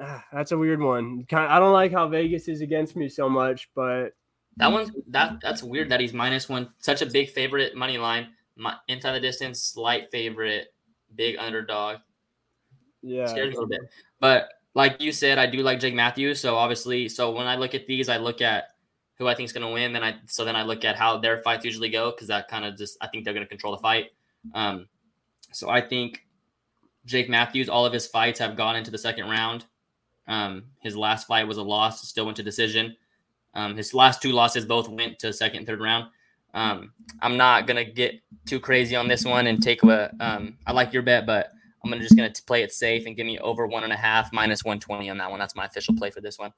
ah, 0.00 0.24
that's 0.32 0.52
a 0.52 0.58
weird 0.58 0.80
one. 0.80 1.26
I 1.32 1.58
don't 1.58 1.72
like 1.72 1.92
how 1.92 2.08
Vegas 2.08 2.48
is 2.48 2.60
against 2.60 2.96
me 2.96 3.08
so 3.08 3.28
much, 3.28 3.70
but 3.74 4.14
that 4.56 4.70
one's 4.70 4.90
that 5.08 5.38
that's 5.42 5.62
weird 5.62 5.88
that 5.90 6.00
he's 6.00 6.12
minus 6.12 6.48
one. 6.48 6.68
Such 6.78 7.02
a 7.02 7.06
big 7.06 7.30
favorite 7.30 7.74
money 7.76 7.98
line, 7.98 8.28
my, 8.56 8.74
inside 8.88 9.12
the 9.12 9.20
distance, 9.20 9.62
slight 9.62 10.10
favorite, 10.10 10.74
big 11.14 11.36
underdog. 11.38 11.98
Yeah, 13.02 13.26
scares 13.26 13.50
me 13.50 13.56
a 13.56 13.60
little 13.60 13.68
bit. 13.68 13.80
But 14.20 14.48
like 14.74 15.00
you 15.00 15.12
said, 15.12 15.38
I 15.38 15.46
do 15.46 15.58
like 15.58 15.80
Jake 15.80 15.94
Matthews. 15.94 16.40
So 16.40 16.56
obviously, 16.56 17.08
so 17.08 17.32
when 17.32 17.46
I 17.46 17.56
look 17.56 17.74
at 17.74 17.86
these, 17.86 18.08
I 18.08 18.18
look 18.18 18.40
at 18.40 18.64
who 19.18 19.26
I 19.26 19.34
think 19.34 19.46
is 19.46 19.52
going 19.52 19.66
to 19.66 19.72
win. 19.72 19.92
Then 19.92 20.04
I 20.04 20.16
so 20.26 20.44
then 20.44 20.56
I 20.56 20.62
look 20.62 20.84
at 20.84 20.96
how 20.96 21.18
their 21.18 21.42
fights 21.42 21.64
usually 21.64 21.88
go 21.88 22.10
because 22.10 22.28
that 22.28 22.48
kind 22.48 22.64
of 22.64 22.76
just 22.76 22.96
I 23.00 23.08
think 23.08 23.24
they're 23.24 23.34
going 23.34 23.44
to 23.44 23.48
control 23.48 23.74
the 23.74 23.82
fight. 23.82 24.10
Um, 24.54 24.88
so 25.52 25.68
I 25.68 25.80
think 25.80 26.26
Jake 27.06 27.28
Matthews, 27.28 27.68
all 27.68 27.86
of 27.86 27.92
his 27.92 28.06
fights 28.06 28.38
have 28.38 28.56
gone 28.56 28.76
into 28.76 28.90
the 28.90 28.98
second 28.98 29.28
round. 29.28 29.66
Um, 30.28 30.64
his 30.80 30.96
last 30.96 31.26
fight 31.26 31.46
was 31.46 31.56
a 31.56 31.62
loss, 31.62 32.06
still 32.08 32.24
went 32.24 32.36
to 32.36 32.42
decision. 32.42 32.96
Um, 33.54 33.76
his 33.76 33.94
last 33.94 34.22
two 34.22 34.32
losses 34.32 34.64
both 34.64 34.88
went 34.88 35.18
to 35.20 35.32
second, 35.32 35.66
third 35.66 35.80
round. 35.80 36.06
Um, 36.54 36.92
I'm 37.20 37.36
not 37.36 37.66
gonna 37.66 37.84
get 37.84 38.20
too 38.46 38.60
crazy 38.60 38.96
on 38.96 39.08
this 39.08 39.24
one 39.24 39.46
and 39.46 39.62
take 39.62 39.82
a. 39.82 40.12
Um, 40.20 40.56
I 40.66 40.72
like 40.72 40.92
your 40.92 41.02
bet, 41.02 41.26
but 41.26 41.50
I'm 41.82 41.90
gonna 41.90 42.02
just 42.02 42.16
gonna 42.16 42.32
play 42.46 42.62
it 42.62 42.72
safe 42.72 43.06
and 43.06 43.16
give 43.16 43.26
me 43.26 43.38
over 43.38 43.66
one 43.66 43.84
and 43.84 43.92
a 43.92 43.96
half 43.96 44.32
minus 44.32 44.64
120 44.64 45.10
on 45.10 45.18
that 45.18 45.30
one. 45.30 45.38
That's 45.38 45.56
my 45.56 45.66
official 45.66 45.94
play 45.96 46.10
for 46.10 46.20
this 46.20 46.38
one. 46.38 46.52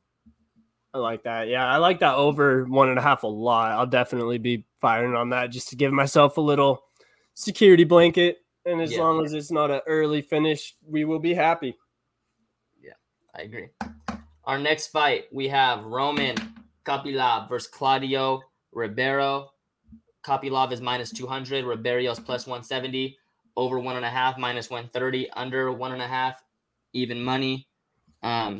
I 0.95 0.99
like 0.99 1.23
that. 1.23 1.49
Yeah, 1.49 1.67
I 1.67 1.79
like 1.79 2.01
that 2.01 2.17
over 2.17 2.65
one 2.65 2.91
and 2.91 2.99
a 2.99 3.03
half 3.03 3.23
a 3.23 3.27
lot. 3.27 3.73
I'll 3.73 3.87
definitely 3.87 4.39
be 4.39 4.67
firing 4.81 5.15
on 5.15 5.31
that 5.31 5.51
just 5.51 5.69
to 5.71 5.77
give 5.77 5.93
myself 5.93 6.37
a 6.37 6.43
little 6.43 6.85
security 7.35 7.85
blanket. 7.85 8.39
And 8.65 8.81
as 8.81 8.93
yeah. 8.93 9.01
long 9.01 9.25
as 9.25 9.33
it's 9.33 9.51
not 9.51 9.71
an 9.71 9.81
early 9.87 10.23
finish, 10.23 10.77
we 10.87 11.05
will 11.05 11.19
be 11.19 11.35
happy. 11.35 11.77
Yeah, 12.81 12.93
I 13.35 13.43
agree. 13.43 13.69
Our 14.45 14.59
next 14.59 14.89
fight, 14.89 15.25
we 15.33 15.49
have 15.49 15.85
Roman 15.85 16.37
Kopylov 16.85 17.49
versus 17.49 17.69
Claudio 17.69 18.41
Ribeiro. 18.73 19.51
Kopylov 20.25 20.73
is 20.73 20.81
minus 20.81 21.11
200. 21.11 21.65
Ribeiro's 21.65 22.21
plus 22.21 22.47
170. 22.47 23.19
Over 23.57 23.79
one 23.79 23.97
and 23.97 24.05
a 24.05 24.11
half, 24.11 24.39
minus 24.39 24.71
130. 24.71 25.31
Under 25.31 25.73
one 25.73 25.93
and 25.93 26.01
a 26.01 26.07
half, 26.07 26.43
even 26.93 27.23
money. 27.23 27.67
Um, 28.23 28.59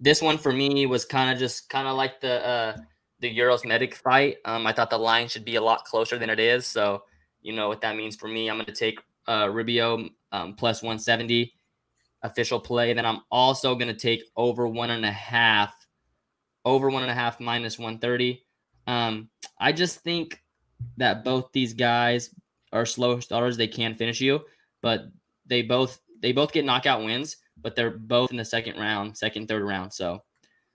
this 0.00 0.22
one 0.22 0.38
for 0.38 0.52
me 0.52 0.86
was 0.86 1.04
kind 1.04 1.30
of 1.30 1.38
just 1.38 1.68
kind 1.68 1.86
of 1.86 1.96
like 1.96 2.20
the 2.20 2.46
uh, 2.46 2.76
the 3.20 3.28
Uros 3.28 3.64
Medic 3.64 3.94
fight. 3.94 4.36
Um, 4.44 4.66
I 4.66 4.72
thought 4.72 4.90
the 4.90 4.98
line 4.98 5.28
should 5.28 5.44
be 5.44 5.56
a 5.56 5.62
lot 5.62 5.84
closer 5.84 6.18
than 6.18 6.30
it 6.30 6.38
is. 6.38 6.66
So, 6.66 7.02
you 7.42 7.52
know 7.52 7.68
what 7.68 7.80
that 7.82 7.96
means 7.96 8.16
for 8.16 8.28
me. 8.28 8.48
I'm 8.48 8.56
going 8.56 8.66
to 8.66 8.72
take 8.72 9.00
uh, 9.26 9.48
Ribeiro 9.50 10.08
um, 10.32 10.54
plus 10.54 10.82
170 10.82 11.52
official 12.22 12.60
play. 12.60 12.92
Then 12.92 13.06
I'm 13.06 13.20
also 13.30 13.74
going 13.74 13.88
to 13.88 13.94
take 13.94 14.22
over 14.36 14.66
one 14.66 14.90
and 14.90 15.04
a 15.04 15.12
half, 15.12 15.74
over 16.64 16.90
one 16.90 17.02
and 17.02 17.10
a 17.10 17.14
half 17.14 17.40
minus 17.40 17.78
130. 17.78 18.42
Um, 18.86 19.28
I 19.58 19.72
just 19.72 20.00
think 20.00 20.42
that 20.96 21.24
both 21.24 21.50
these 21.52 21.74
guys 21.74 22.34
are 22.72 22.86
slow 22.86 23.20
starters. 23.20 23.56
They 23.56 23.68
can 23.68 23.94
finish 23.94 24.20
you, 24.20 24.40
but 24.82 25.06
they 25.46 25.62
both 25.62 26.00
they 26.20 26.32
both 26.32 26.52
get 26.52 26.64
knockout 26.64 27.04
wins, 27.04 27.36
but 27.60 27.76
they're 27.76 27.90
both 27.90 28.30
in 28.30 28.36
the 28.36 28.44
second 28.44 28.76
round, 28.76 29.16
second, 29.16 29.46
third 29.48 29.62
round. 29.62 29.92
So 29.92 30.22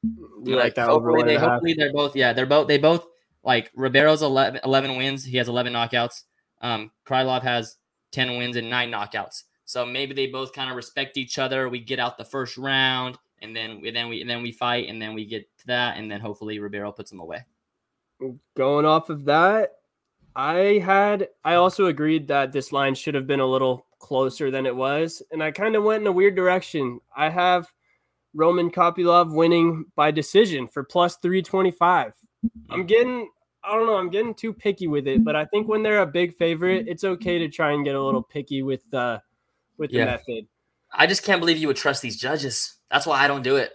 You 0.04 0.56
like 0.56 0.76
that 0.76 0.88
hopefully, 0.88 1.24
they, 1.24 1.36
and 1.36 1.38
a 1.38 1.40
half? 1.40 1.50
hopefully 1.52 1.74
they're 1.74 1.94
both 1.94 2.16
yeah 2.16 2.34
they're 2.34 2.46
both 2.46 2.68
they 2.68 2.78
both 2.78 3.06
like 3.44 3.72
Ribeiro's 3.74 4.22
11, 4.22 4.62
11 4.64 4.96
wins 4.96 5.24
he 5.24 5.38
has 5.38 5.50
11 5.50 5.74
knockouts 5.74 6.24
um 6.64 6.90
Krylov 7.08 7.44
has 7.44 7.78
10 8.12 8.38
wins 8.38 8.56
and 8.56 8.70
9 8.70 8.92
knockouts 8.92 9.44
so 9.66 9.86
maybe 9.86 10.14
they 10.14 10.28
both 10.28 10.54
kind 10.54 10.70
of 10.70 10.76
respect 10.76 11.18
each 11.18 11.38
other 11.38 11.70
we 11.70 11.80
get 11.80 12.00
out 12.00 12.18
the 12.18 12.26
first 12.26 12.58
round 12.58 13.18
and 13.42 13.56
then 13.56 13.82
and 13.86 13.96
then 13.96 14.10
we 14.10 14.22
and 14.22 14.30
then 14.30 14.42
we 14.42 14.52
fight 14.52 14.90
and 14.90 15.00
then 15.00 15.14
we 15.14 15.26
get 15.26 15.46
to 15.60 15.68
that 15.68 15.98
and 15.98 16.10
then 16.10 16.20
hopefully 16.20 16.58
Ribeiro 16.58 16.92
puts 16.92 17.12
them 17.12 17.20
away 17.20 17.46
going 18.56 18.86
off 18.86 19.10
of 19.10 19.26
that, 19.26 19.72
I 20.36 20.82
had 20.84 21.30
I 21.44 21.56
also 21.56 21.88
agreed 21.88 22.28
that 22.28 22.52
this 22.52 22.72
line 22.72 22.96
should 22.96 23.16
have 23.16 23.28
been 23.28 23.40
a 23.40 23.46
little 23.46 23.86
closer 24.00 24.52
than 24.52 24.66
it 24.66 24.76
was, 24.76 25.22
and 25.32 25.44
I 25.44 25.52
kind 25.52 25.76
of 25.76 25.84
went 25.84 26.02
in 26.02 26.08
a 26.08 26.12
weird 26.12 26.36
direction. 26.36 27.00
I 27.16 27.30
have 27.30 27.72
Roman 28.34 28.72
Kopylov 28.72 29.34
winning 29.34 29.86
by 29.96 30.12
decision 30.12 30.68
for 30.68 30.84
plus 30.84 31.18
325. 31.18 32.14
I'm 32.70 32.86
getting 32.86 33.30
I 33.64 33.74
don't 33.76 33.86
know, 33.86 33.96
I'm 33.96 34.10
getting 34.10 34.34
too 34.34 34.54
picky 34.54 34.88
with 34.88 35.08
it, 35.08 35.24
but 35.24 35.36
I 35.36 35.46
think 35.46 35.68
when 35.68 35.84
they're 35.84 36.02
a 36.02 36.06
big 36.08 36.36
favorite, 36.36 36.86
it's 36.88 37.04
okay 37.04 37.38
to 37.40 37.48
try 37.48 37.72
and 37.72 37.86
get 37.86 37.96
a 37.96 38.02
little 38.04 38.24
picky 38.24 38.62
with 38.62 38.82
uh 38.94 39.20
with 39.78 39.92
the 39.92 40.00
Yeah. 40.00 40.06
method. 40.06 40.48
I 40.92 41.08
just 41.08 41.24
can't 41.24 41.40
believe 41.40 41.58
you 41.58 41.68
would 41.68 41.78
trust 41.78 42.02
these 42.02 42.18
judges 42.18 42.76
that's 42.92 43.06
why 43.08 43.24
I 43.24 43.28
don't 43.28 43.42
do 43.42 43.56
it 43.56 43.74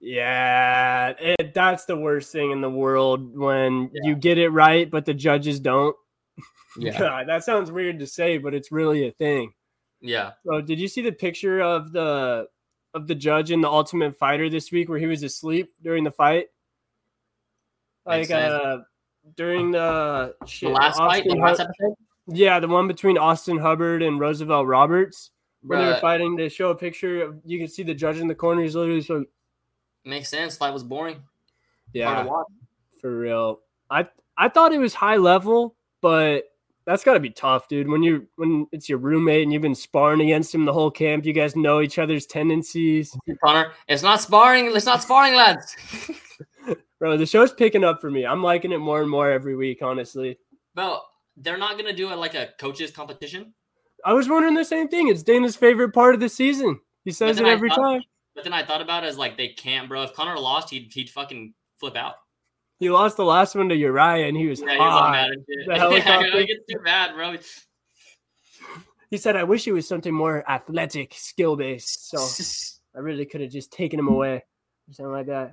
Yeah, 0.00 1.14
it, 1.18 1.54
that's 1.54 1.84
the 1.84 1.96
worst 1.96 2.32
thing 2.32 2.50
in 2.50 2.60
the 2.60 2.70
world 2.70 3.36
when 3.36 3.90
Yeah. 3.92 4.10
you 4.10 4.16
get 4.16 4.38
it 4.38 4.48
right, 4.50 4.90
but 4.90 5.04
the 5.04 5.14
judges 5.14 5.60
don't. 5.60 5.96
yeah 6.78 6.98
God, 6.98 7.28
that 7.28 7.44
sounds 7.44 7.70
weird 7.70 7.98
to 8.00 8.06
say, 8.06 8.38
but 8.38 8.54
it's 8.54 8.72
really 8.72 9.06
a 9.06 9.12
thing. 9.12 9.52
yeah 10.00 10.32
So, 10.46 10.60
did 10.60 10.80
you 10.80 10.88
see 10.88 11.02
the 11.02 11.12
picture 11.12 11.60
of 11.60 11.92
the 11.92 12.48
of 12.94 13.06
the 13.06 13.14
judge 13.14 13.50
in 13.50 13.60
the 13.60 13.70
Ultimate 13.70 14.16
Fighter 14.16 14.50
this 14.50 14.70
week 14.72 14.88
where 14.88 14.98
he 14.98 15.06
was 15.06 15.22
asleep 15.22 15.72
during 15.82 16.04
the 16.04 16.10
fight? 16.10 16.46
Like 18.06 18.30
uh 18.30 18.78
during 19.36 19.70
the 19.70 20.34
the 20.40 20.46
shit, 20.46 20.70
last 20.70 20.98
fight 20.98 21.24
the 21.24 21.36
last 21.36 21.60
episode 21.60 21.94
yeah, 22.28 22.60
the 22.60 22.68
one 22.68 22.86
between 22.86 23.18
Austin 23.18 23.58
Hubbard 23.58 24.02
and 24.02 24.18
Roosevelt 24.18 24.66
Roberts 24.66 25.30
when 25.62 25.80
they 25.80 25.86
were 25.86 26.00
fighting. 26.00 26.36
They 26.36 26.48
show 26.48 26.70
a 26.70 26.74
picture 26.74 27.22
of 27.22 27.40
you 27.44 27.58
can 27.58 27.68
see 27.68 27.82
the 27.82 27.94
judge 27.94 28.18
in 28.18 28.28
the 28.28 28.34
corner. 28.34 28.62
He's 28.62 28.76
literally 28.76 29.02
so 29.02 29.24
makes 30.04 30.28
sense 30.28 30.56
fight 30.56 30.72
was 30.72 30.82
boring 30.82 31.22
yeah. 31.92 32.26
For 33.00 33.18
real. 33.18 33.60
I 33.90 34.08
I 34.36 34.48
thought 34.48 34.72
it 34.72 34.78
was 34.78 34.94
high 34.94 35.16
level, 35.16 35.76
but 36.00 36.44
that's 36.84 37.04
got 37.04 37.14
to 37.14 37.20
be 37.20 37.30
tough, 37.30 37.68
dude. 37.68 37.88
When 37.88 38.02
you 38.02 38.26
when 38.36 38.66
it's 38.72 38.88
your 38.88 38.98
roommate 38.98 39.42
and 39.42 39.52
you've 39.52 39.62
been 39.62 39.74
sparring 39.74 40.20
against 40.20 40.54
him 40.54 40.64
the 40.64 40.72
whole 40.72 40.90
camp, 40.90 41.24
you 41.24 41.32
guys 41.32 41.56
know 41.56 41.80
each 41.80 41.98
other's 41.98 42.26
tendencies. 42.26 43.16
Conor 43.44 43.72
it's 43.88 44.02
not 44.02 44.20
sparring 44.20 44.74
it's 44.74 44.86
not 44.86 45.02
sparring 45.02 45.34
lads 45.34 45.76
Bro, 47.02 47.16
the 47.16 47.26
show's 47.26 47.52
picking 47.52 47.82
up 47.82 48.00
for 48.00 48.12
me. 48.12 48.24
I'm 48.24 48.44
liking 48.44 48.70
it 48.70 48.78
more 48.78 49.00
and 49.02 49.10
more 49.10 49.28
every 49.28 49.56
week, 49.56 49.82
honestly. 49.82 50.38
Bro, 50.76 51.00
they're 51.36 51.58
not 51.58 51.76
gonna 51.76 51.92
do 51.92 52.08
it 52.12 52.14
like 52.14 52.36
a 52.36 52.50
coaches 52.60 52.92
competition. 52.92 53.54
I 54.04 54.12
was 54.12 54.28
wondering 54.28 54.54
the 54.54 54.64
same 54.64 54.86
thing. 54.86 55.08
It's 55.08 55.24
Dana's 55.24 55.56
favorite 55.56 55.92
part 55.92 56.14
of 56.14 56.20
the 56.20 56.28
season. 56.28 56.78
He 57.04 57.10
says 57.10 57.40
it 57.40 57.44
every 57.44 57.70
thought- 57.70 57.78
time. 57.94 58.02
But 58.36 58.44
then 58.44 58.52
I 58.52 58.62
thought 58.64 58.80
about 58.80 59.02
it 59.02 59.08
as 59.08 59.18
like 59.18 59.36
they 59.36 59.48
can't, 59.48 59.88
bro. 59.88 60.04
If 60.04 60.14
Conor 60.14 60.38
lost, 60.38 60.70
he'd 60.70 60.92
he'd 60.92 61.10
fucking 61.10 61.54
flip 61.80 61.96
out. 61.96 62.14
He 62.78 62.88
lost 62.88 63.16
the 63.16 63.24
last 63.24 63.56
one 63.56 63.68
to 63.70 63.74
Uriah 63.74 64.28
and 64.28 64.36
he 64.36 64.46
was 64.46 64.60
Yeah, 64.60 64.70
he 64.74 64.78
was 64.78 65.02
all 65.02 65.10
mad. 65.10 65.30
The 65.48 65.64
yeah, 65.66 65.78
helicopter. 65.78 66.38
it 66.38 66.46
gets 66.46 66.60
too 66.70 66.78
bad, 66.84 67.14
bro. 67.16 67.34
He 69.10 69.16
said, 69.16 69.34
I 69.34 69.42
wish 69.42 69.66
it 69.66 69.72
was 69.72 69.88
something 69.88 70.14
more 70.14 70.48
athletic, 70.48 71.14
skill 71.14 71.56
based. 71.56 72.10
So 72.10 72.78
I 72.96 73.00
really 73.00 73.26
could 73.26 73.40
have 73.40 73.50
just 73.50 73.72
taken 73.72 73.98
him 73.98 74.06
away 74.06 74.36
or 74.36 74.92
something 74.92 75.12
like 75.12 75.26
that. 75.26 75.52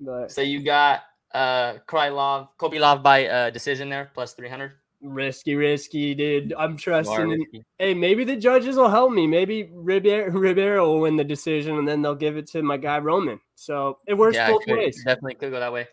But 0.00 0.30
so 0.32 0.40
you 0.42 0.62
got 0.62 1.02
uh 1.34 1.74
Krylov, 1.86 2.48
Kopylov 2.58 3.02
by 3.02 3.26
uh 3.26 3.50
decision 3.50 3.88
there, 3.88 4.10
plus 4.14 4.32
three 4.34 4.48
hundred. 4.48 4.72
risky, 5.00 5.54
risky, 5.54 6.14
dude. 6.14 6.52
I'm 6.58 6.76
trusting 6.76 7.30
in 7.30 7.64
Hey, 7.78 7.94
maybe 7.94 8.24
the 8.24 8.36
judges 8.36 8.76
will 8.76 8.88
help 8.88 9.12
me. 9.12 9.26
Maybe 9.26 9.70
Ribeiro, 9.72 10.30
Ribeiro 10.30 10.86
will 10.86 11.00
win 11.00 11.16
the 11.16 11.24
decision, 11.24 11.78
and 11.78 11.86
then 11.86 12.02
they'll 12.02 12.14
give 12.14 12.36
it 12.36 12.46
to 12.48 12.62
my 12.62 12.76
guy 12.76 12.98
Roman. 12.98 13.40
So 13.54 13.98
it 14.06 14.14
works 14.14 14.36
Yeah, 14.36 14.50
both 14.50 14.64
could, 14.64 14.78
ways. 14.78 15.02
definitely 15.04 15.34
could 15.34 15.52
go 15.52 15.60
that 15.60 15.72
way. 15.72 15.86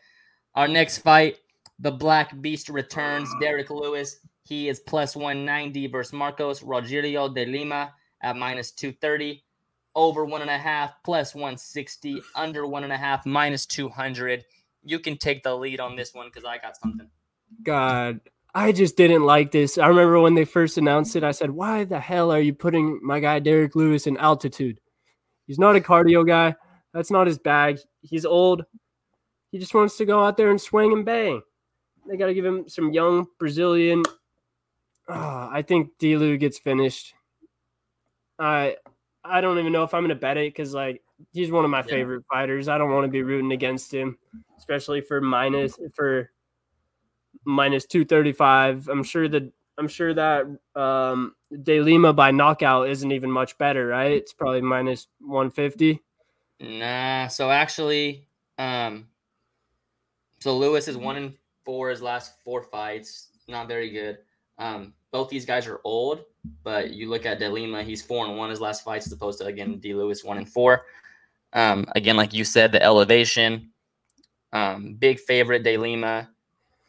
Our 0.55 0.67
next 0.67 0.99
fight, 0.99 1.37
the 1.79 1.91
Black 1.91 2.39
Beast 2.41 2.69
returns. 2.69 3.29
Derrick 3.41 3.69
Lewis, 3.69 4.19
he 4.43 4.69
is 4.69 4.79
plus 4.79 5.15
190 5.15 5.87
versus 5.87 6.13
Marcos 6.13 6.61
Rogerio 6.61 7.33
de 7.33 7.45
Lima 7.45 7.93
at 8.21 8.35
minus 8.37 8.71
230. 8.71 9.43
Over 9.95 10.25
one 10.25 10.41
and 10.41 10.49
a 10.49 10.57
half, 10.57 10.91
plus 11.03 11.33
160. 11.33 12.21
Under 12.35 12.67
one 12.67 12.83
and 12.83 12.93
a 12.93 12.97
half, 12.97 13.25
minus 13.25 13.65
200. 13.65 14.43
You 14.83 14.99
can 14.99 15.17
take 15.17 15.43
the 15.43 15.55
lead 15.55 15.79
on 15.79 15.95
this 15.95 16.13
one 16.13 16.27
because 16.27 16.43
I 16.43 16.57
got 16.57 16.77
something. 16.77 17.09
God, 17.63 18.19
I 18.53 18.71
just 18.71 18.97
didn't 18.97 19.23
like 19.23 19.51
this. 19.51 19.77
I 19.77 19.87
remember 19.87 20.19
when 20.19 20.35
they 20.35 20.45
first 20.45 20.77
announced 20.77 21.15
it, 21.15 21.23
I 21.23 21.31
said, 21.31 21.51
"Why 21.51 21.83
the 21.83 21.99
hell 21.99 22.31
are 22.31 22.39
you 22.39 22.53
putting 22.53 22.99
my 23.03 23.19
guy 23.19 23.39
Derrick 23.39 23.75
Lewis 23.75 24.07
in 24.07 24.17
altitude? 24.17 24.79
He's 25.47 25.59
not 25.59 25.75
a 25.75 25.81
cardio 25.81 26.25
guy. 26.25 26.55
That's 26.93 27.11
not 27.11 27.27
his 27.27 27.37
bag. 27.37 27.79
He's 28.01 28.25
old. 28.25 28.65
He 29.51 29.59
just 29.59 29.73
wants 29.73 29.97
to 29.97 30.05
go 30.05 30.23
out 30.23 30.37
there 30.37 30.49
and 30.49 30.59
swing 30.59 30.93
and 30.93 31.05
bang. 31.05 31.41
They 32.07 32.17
got 32.17 32.27
to 32.27 32.33
give 32.33 32.45
him 32.45 32.67
some 32.67 32.93
young 32.93 33.27
Brazilian. 33.39 34.03
Ah, 35.07 35.49
I 35.51 35.61
think 35.61 35.91
Delu 35.99 36.39
gets 36.39 36.57
finished. 36.57 37.13
I 38.39 38.77
I 39.27 39.41
don't 39.41 39.59
even 39.59 39.73
know 39.73 39.83
if 39.83 39.93
I'm 39.93 40.03
gonna 40.03 40.15
bet 40.15 40.37
it 40.37 40.53
because 40.53 40.73
like 40.73 41.01
he's 41.33 41.51
one 41.51 41.65
of 41.65 41.71
my 41.71 41.79
Yeah. 41.79 41.83
favorite 41.83 42.23
fighters. 42.31 42.67
I 42.67 42.77
don't 42.77 42.91
want 42.91 43.05
to 43.05 43.11
be 43.11 43.23
rooting 43.23 43.51
against 43.51 43.93
him, 43.93 44.17
especially 44.57 45.01
for 45.01 45.21
minus 45.21 45.77
for 45.93 46.31
minus 47.45 47.85
two 47.85 48.05
thirty 48.05 48.31
five. 48.31 48.87
I'm 48.87 49.03
sure 49.03 49.27
that 49.27 49.51
I'm 49.77 49.87
sure 49.87 50.13
that 50.13 50.45
um 50.75 51.35
De 51.63 51.81
Lima 51.81 52.13
by 52.13 52.31
knockout 52.31 52.89
isn't 52.89 53.11
even 53.11 53.31
much 53.31 53.57
better, 53.57 53.87
right? 53.87 54.11
It's 54.11 54.33
probably 54.33 54.61
minus 54.61 55.07
one 55.19 55.51
fifty. 55.51 56.01
Nah, 56.59 57.27
so 57.27 57.51
actually, 57.51 58.27
um, 58.57 59.07
so 60.39 60.57
Lewis 60.57 60.87
is 60.87 60.95
one 60.97 61.17
in 61.17 61.37
four 61.65 61.89
his 61.89 62.01
last 62.01 62.41
four 62.43 62.63
fights. 62.63 63.29
Not 63.47 63.67
very 63.67 63.89
good. 63.89 64.19
Um, 64.57 64.93
both 65.15 65.29
these 65.29 65.45
guys 65.45 65.65
are 65.65 65.79
old, 65.85 66.25
but 66.61 66.91
you 66.91 67.09
look 67.09 67.25
at 67.25 67.39
De 67.39 67.49
Lima, 67.49 67.83
he's 67.83 68.01
four 68.01 68.25
and 68.25 68.37
one 68.37 68.49
his 68.49 68.59
last 68.59 68.83
fights, 68.83 69.05
as 69.05 69.13
opposed 69.13 69.39
to 69.39 69.45
again 69.45 69.79
D 69.79 69.93
Lewis 69.93 70.25
one 70.25 70.37
and 70.37 70.49
four. 70.49 70.87
Um, 71.53 71.85
again, 71.95 72.17
like 72.17 72.33
you 72.33 72.43
said, 72.43 72.73
the 72.73 72.83
elevation. 72.83 73.71
Um, 74.51 74.95
big 74.95 75.21
favorite 75.21 75.63
De 75.63 75.77
Lima. 75.77 76.29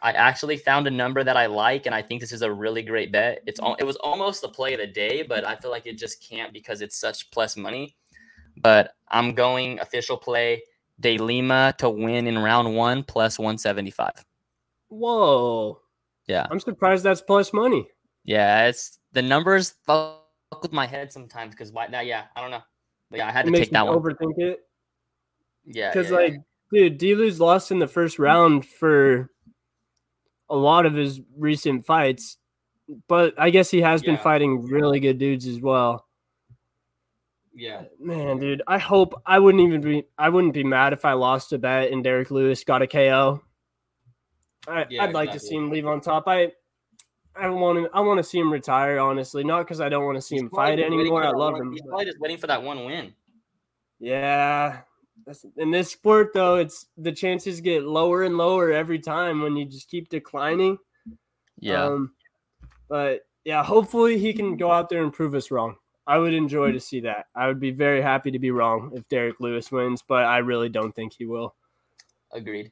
I 0.00 0.10
actually 0.10 0.56
found 0.56 0.88
a 0.88 0.90
number 0.90 1.22
that 1.22 1.36
I 1.36 1.46
like, 1.46 1.86
and 1.86 1.94
I 1.94 2.02
think 2.02 2.20
this 2.20 2.32
is 2.32 2.42
a 2.42 2.52
really 2.52 2.82
great 2.82 3.12
bet. 3.12 3.44
It's 3.46 3.60
all, 3.60 3.76
it 3.76 3.84
was 3.84 3.94
almost 3.94 4.42
the 4.42 4.48
play 4.48 4.74
of 4.74 4.80
the 4.80 4.88
day, 4.88 5.22
but 5.22 5.44
I 5.44 5.54
feel 5.54 5.70
like 5.70 5.86
it 5.86 5.96
just 5.96 6.20
can't 6.20 6.52
because 6.52 6.80
it's 6.80 6.96
such 6.96 7.30
plus 7.30 7.56
money. 7.56 7.94
But 8.56 8.90
I'm 9.06 9.34
going 9.34 9.78
official 9.78 10.16
play 10.16 10.64
De 10.98 11.16
Lima 11.16 11.76
to 11.78 11.88
win 11.88 12.26
in 12.26 12.40
round 12.40 12.74
one 12.74 13.04
plus 13.04 13.38
175. 13.38 14.24
Whoa. 14.88 15.80
Yeah. 16.26 16.48
I'm 16.50 16.58
surprised 16.58 17.04
that's 17.04 17.20
plus 17.20 17.52
money. 17.52 17.86
Yeah, 18.26 18.66
it's 18.66 18.98
the 19.12 19.22
numbers 19.22 19.74
fuck 19.86 20.20
with 20.60 20.72
my 20.72 20.86
head 20.86 21.12
sometimes 21.12 21.54
because 21.54 21.72
why? 21.72 21.86
That 21.86 22.06
yeah, 22.06 22.24
I 22.34 22.40
don't 22.42 22.50
know. 22.50 22.62
But 23.10 23.18
yeah, 23.18 23.28
I 23.28 23.30
had 23.30 23.46
It 23.46 23.52
to 23.52 23.56
take 23.58 23.70
that 23.70 23.86
one. 23.86 23.96
overthink 23.96 24.34
it. 24.38 24.60
Yeah, 25.64 25.90
Because 25.90 26.10
yeah, 26.10 26.18
yeah. 26.18 26.24
like, 26.24 26.40
dude, 26.72 26.98
Delu's 26.98 27.40
lost 27.40 27.70
in 27.70 27.78
the 27.78 27.86
first 27.86 28.18
round 28.18 28.66
for 28.66 29.30
a 30.50 30.56
lot 30.56 30.86
of 30.86 30.94
his 30.94 31.20
recent 31.36 31.86
fights, 31.86 32.36
but 33.08 33.34
I 33.38 33.50
guess 33.50 33.70
he 33.70 33.80
has 33.80 34.02
been 34.02 34.18
fighting 34.18 34.64
really 34.66 35.00
good 35.00 35.18
dudes 35.18 35.46
as 35.46 35.60
well. 35.60 36.06
yeah, 37.54 37.84
Man, 38.00 38.38
dude, 38.38 38.62
I 38.66 38.78
hope 38.78 39.20
I 39.24 39.38
wouldn't 39.38 39.62
even 39.62 39.80
be 39.80 40.04
I 40.18 40.28
wouldn't 40.28 40.54
be 40.54 40.64
mad 40.64 40.92
if 40.92 41.04
I 41.04 41.12
lost 41.14 41.52
a 41.52 41.58
bet 41.58 41.90
and 41.92 42.02
Derrick 42.02 42.30
Lewis 42.32 42.64
got 42.64 42.82
a 42.82 42.86
KO. 42.86 43.40
I, 44.68 44.86
Yeah, 44.90 45.04
I'd 45.04 45.14
like 45.14 45.32
to 45.32 45.40
see 45.40 45.54
him 45.56 45.70
leave 45.70 45.86
on 45.86 46.00
top. 46.00 46.24
I 46.26 46.52
I 47.38 47.48
want 47.50 47.84
to 47.84 47.90
I 47.92 48.00
want 48.00 48.18
to 48.18 48.24
see 48.24 48.38
him 48.38 48.52
retire. 48.52 48.98
Honestly, 48.98 49.44
not 49.44 49.60
because 49.60 49.80
I 49.80 49.88
don't 49.88 50.04
want 50.04 50.16
to 50.16 50.22
see 50.22 50.36
He's 50.36 50.42
him 50.42 50.50
fight 50.50 50.78
anymore. 50.80 51.22
I 51.24 51.30
love 51.30 51.52
one- 51.52 51.62
him. 51.62 51.72
He's 51.72 51.82
but- 51.82 51.88
probably 51.88 52.06
just 52.06 52.20
waiting 52.20 52.38
for 52.38 52.46
that 52.46 52.62
one 52.62 52.84
win. 52.84 53.14
Yeah, 53.98 54.80
in 55.56 55.70
this 55.70 55.90
sport 55.90 56.32
though, 56.34 56.56
it's 56.56 56.86
the 56.98 57.12
chances 57.12 57.60
get 57.60 57.84
lower 57.84 58.24
and 58.24 58.36
lower 58.36 58.72
every 58.72 58.98
time 58.98 59.40
when 59.40 59.56
you 59.56 59.64
just 59.64 59.88
keep 59.88 60.08
declining. 60.08 60.78
Yeah. 61.58 61.84
Um, 61.84 62.12
but 62.88 63.26
yeah, 63.44 63.62
hopefully 63.64 64.18
he 64.18 64.32
can 64.34 64.56
go 64.56 64.70
out 64.70 64.88
there 64.88 65.02
and 65.02 65.12
prove 65.12 65.34
us 65.34 65.50
wrong. 65.50 65.76
I 66.06 66.18
would 66.18 66.34
enjoy 66.34 66.70
to 66.72 66.78
see 66.80 67.00
that. 67.00 67.26
I 67.34 67.46
would 67.48 67.58
be 67.58 67.70
very 67.70 68.00
happy 68.02 68.30
to 68.30 68.38
be 68.38 68.50
wrong 68.50 68.92
if 68.94 69.08
Derrick 69.08 69.40
Lewis 69.40 69.72
wins, 69.72 70.02
but 70.06 70.24
I 70.24 70.38
really 70.38 70.68
don't 70.68 70.94
think 70.94 71.14
he 71.14 71.24
will. 71.26 71.54
Agreed. 72.32 72.70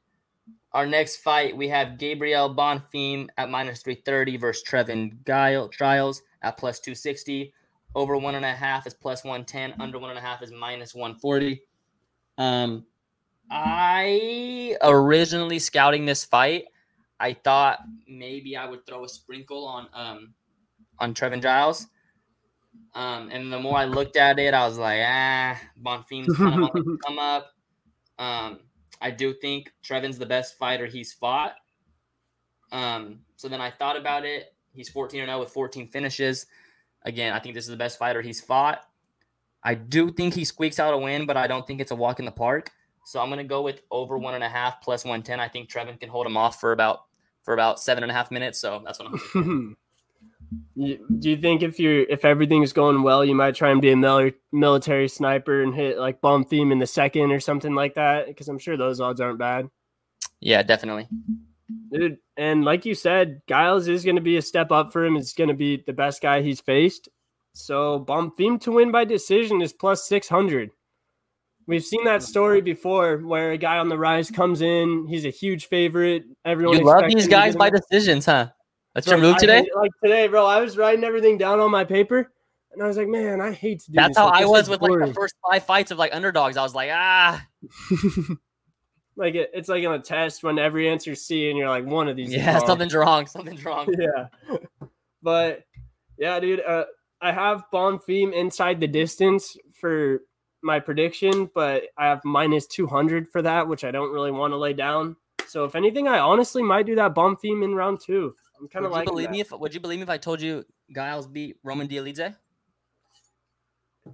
Our 0.74 0.86
next 0.86 1.18
fight, 1.18 1.56
we 1.56 1.68
have 1.68 1.98
Gabriel 1.98 2.52
Bonfim 2.52 3.28
at 3.38 3.48
minus 3.48 3.82
330 3.82 4.36
versus 4.36 4.64
Trevin 4.68 5.24
Guile 5.24 5.68
Trials 5.68 6.22
at 6.42 6.58
plus 6.58 6.80
260. 6.80 7.54
Over 7.94 8.16
one 8.16 8.34
and 8.34 8.44
a 8.44 8.52
half 8.52 8.86
is 8.86 8.92
plus 8.92 9.22
110. 9.22 9.80
Under 9.80 10.00
one 10.00 10.10
and 10.10 10.18
a 10.18 10.22
half 10.22 10.42
is 10.42 10.50
minus 10.50 10.92
140. 10.92 11.62
Um, 12.38 12.86
I 13.48 14.76
originally 14.82 15.60
scouting 15.60 16.06
this 16.06 16.24
fight, 16.24 16.64
I 17.20 17.34
thought 17.34 17.78
maybe 18.08 18.56
I 18.56 18.68
would 18.68 18.86
throw 18.86 19.04
a 19.04 19.08
sprinkle 19.08 19.66
on 19.66 19.88
um 19.94 20.34
on 20.98 21.14
Trevin 21.14 21.42
Giles. 21.42 21.86
Um, 22.94 23.28
and 23.30 23.52
the 23.52 23.58
more 23.58 23.76
I 23.76 23.84
looked 23.84 24.16
at 24.16 24.38
it, 24.38 24.54
I 24.54 24.66
was 24.66 24.78
like, 24.78 25.00
ah, 25.04 25.60
Bonfim's 25.80 26.36
kind 26.36 26.64
of 26.64 26.70
on 26.74 26.84
the 26.84 26.98
come 27.04 27.18
up. 27.18 27.46
Um, 28.18 28.60
I 29.04 29.10
do 29.10 29.34
think 29.34 29.70
Trevin's 29.84 30.16
the 30.16 30.24
best 30.24 30.56
fighter 30.56 30.86
he's 30.86 31.12
fought. 31.12 31.56
Um, 32.72 33.18
so 33.36 33.48
then 33.50 33.60
I 33.60 33.70
thought 33.70 33.98
about 33.98 34.24
it. 34.24 34.54
He's 34.72 34.88
14 34.88 35.26
0 35.26 35.40
with 35.40 35.50
14 35.50 35.88
finishes. 35.88 36.46
Again, 37.02 37.34
I 37.34 37.38
think 37.38 37.54
this 37.54 37.64
is 37.64 37.70
the 37.70 37.76
best 37.76 37.98
fighter 37.98 38.22
he's 38.22 38.40
fought. 38.40 38.80
I 39.62 39.74
do 39.74 40.10
think 40.10 40.32
he 40.32 40.46
squeaks 40.46 40.80
out 40.80 40.94
a 40.94 40.98
win, 40.98 41.26
but 41.26 41.36
I 41.36 41.46
don't 41.46 41.66
think 41.66 41.82
it's 41.82 41.90
a 41.90 41.94
walk 41.94 42.18
in 42.18 42.24
the 42.24 42.32
park. 42.32 42.70
So 43.04 43.20
I'm 43.20 43.28
gonna 43.28 43.44
go 43.44 43.60
with 43.60 43.82
over 43.90 44.16
one 44.16 44.34
and 44.34 44.42
a 44.42 44.48
half 44.48 44.80
plus 44.80 45.04
110. 45.04 45.38
I 45.38 45.48
think 45.48 45.68
Trevin 45.68 46.00
can 46.00 46.08
hold 46.08 46.26
him 46.26 46.38
off 46.38 46.58
for 46.58 46.72
about 46.72 47.04
for 47.42 47.52
about 47.52 47.78
seven 47.78 48.04
and 48.04 48.10
a 48.10 48.14
half 48.14 48.30
minutes. 48.30 48.58
So 48.58 48.80
that's 48.86 48.98
what 48.98 49.12
I'm. 49.34 49.76
do 50.76 51.30
you 51.30 51.36
think 51.36 51.62
if 51.62 51.78
you 51.78 52.06
if 52.08 52.24
everything's 52.24 52.72
going 52.72 53.02
well, 53.02 53.24
you 53.24 53.34
might 53.34 53.54
try 53.54 53.70
and 53.70 53.80
be 53.80 53.92
a 53.92 53.96
mil- 53.96 54.32
military 54.52 55.08
sniper 55.08 55.62
and 55.62 55.74
hit 55.74 55.98
like 55.98 56.20
Bonfim 56.20 56.72
in 56.72 56.78
the 56.78 56.86
second 56.86 57.32
or 57.32 57.40
something 57.40 57.74
like 57.74 57.94
that? 57.94 58.26
Because 58.26 58.48
I'm 58.48 58.58
sure 58.58 58.76
those 58.76 59.00
odds 59.00 59.20
aren't 59.20 59.38
bad. 59.38 59.68
Yeah, 60.40 60.62
definitely. 60.62 61.08
Dude, 61.92 62.18
and 62.36 62.64
like 62.64 62.84
you 62.84 62.94
said, 62.94 63.40
Giles 63.48 63.88
is 63.88 64.04
going 64.04 64.16
to 64.16 64.22
be 64.22 64.36
a 64.36 64.42
step 64.42 64.70
up 64.70 64.92
for 64.92 65.04
him. 65.04 65.16
It's 65.16 65.32
going 65.32 65.48
to 65.48 65.54
be 65.54 65.82
the 65.86 65.92
best 65.92 66.20
guy 66.20 66.42
he's 66.42 66.60
faced. 66.60 67.08
So 67.54 68.04
Bonfim 68.06 68.60
to 68.62 68.72
win 68.72 68.90
by 68.90 69.04
decision 69.04 69.62
is 69.62 69.72
plus 69.72 70.06
600. 70.08 70.70
We've 71.66 71.84
seen 71.84 72.04
that 72.04 72.22
story 72.22 72.60
before 72.60 73.18
where 73.18 73.52
a 73.52 73.56
guy 73.56 73.78
on 73.78 73.88
the 73.88 73.96
rise 73.96 74.30
comes 74.30 74.60
in. 74.60 75.06
He's 75.08 75.24
a 75.24 75.30
huge 75.30 75.68
favorite. 75.68 76.24
Everyone 76.44 76.78
you 76.78 76.84
love 76.84 77.04
these 77.08 77.26
guys 77.26 77.56
by 77.56 77.70
decisions, 77.70 78.26
huh? 78.26 78.48
That's 78.94 79.06
your 79.06 79.18
move 79.18 79.36
today? 79.38 79.66
like 79.74 79.90
today, 80.02 80.28
bro. 80.28 80.46
I 80.46 80.60
was 80.60 80.76
writing 80.76 81.04
everything 81.04 81.36
down 81.36 81.60
on 81.60 81.70
my 81.70 81.84
paper. 81.84 82.30
And 82.72 82.82
I 82.82 82.86
was 82.86 82.96
like, 82.96 83.08
man, 83.08 83.40
I 83.40 83.52
hate 83.52 83.80
to 83.80 83.86
do 83.86 83.94
that. 83.94 84.02
That's 84.02 84.16
this. 84.16 84.18
how 84.18 84.26
like, 84.26 84.42
I 84.42 84.46
was 84.46 84.68
with 84.68 84.80
boring. 84.80 85.00
like 85.00 85.08
the 85.08 85.14
first 85.14 85.34
five 85.48 85.64
fights 85.64 85.90
of 85.90 85.98
like 85.98 86.14
underdogs. 86.14 86.56
I 86.56 86.62
was 86.62 86.74
like, 86.74 86.90
ah. 86.92 87.44
like 89.16 89.36
it, 89.36 89.50
it's 89.54 89.68
like 89.68 89.84
in 89.84 89.92
a 89.92 89.98
test 89.98 90.42
when 90.42 90.58
every 90.58 90.88
answer 90.88 91.14
C 91.14 91.50
and 91.50 91.58
you're 91.58 91.68
like 91.68 91.84
one 91.84 92.08
of 92.08 92.16
these. 92.16 92.32
Yeah, 92.32 92.58
something's 92.60 92.94
wrong. 92.94 93.26
Something's 93.26 93.64
wrong. 93.64 93.92
yeah. 93.96 94.58
But 95.22 95.62
yeah, 96.18 96.38
dude, 96.40 96.60
uh, 96.60 96.84
I 97.20 97.32
have 97.32 97.64
Bonfim 97.72 98.32
inside 98.32 98.80
the 98.80 98.88
distance 98.88 99.56
for 99.80 100.20
my 100.62 100.80
prediction, 100.80 101.48
but 101.54 101.84
I 101.96 102.06
have 102.06 102.24
minus 102.24 102.66
200 102.66 103.28
for 103.28 103.42
that, 103.42 103.68
which 103.68 103.84
I 103.84 103.90
don't 103.90 104.12
really 104.12 104.30
want 104.32 104.52
to 104.52 104.56
lay 104.56 104.72
down. 104.72 105.16
So 105.46 105.64
if 105.64 105.74
anything, 105.74 106.08
I 106.08 106.18
honestly 106.18 106.62
might 106.62 106.86
do 106.86 106.96
that 106.96 107.14
Bonfim 107.14 107.62
in 107.62 107.74
round 107.74 108.00
two. 108.00 108.34
I'm 108.60 108.68
kind 108.68 108.86
of 108.86 108.92
like. 108.92 109.06
Believe 109.06 109.28
that. 109.28 109.32
me 109.32 109.40
if 109.40 109.50
would 109.52 109.74
you 109.74 109.80
believe 109.80 109.98
me 109.98 110.02
if 110.02 110.10
I 110.10 110.18
told 110.18 110.40
you 110.40 110.64
Giles 110.94 111.26
beat 111.26 111.56
Roman 111.62 111.88
Dolidze? 111.88 112.36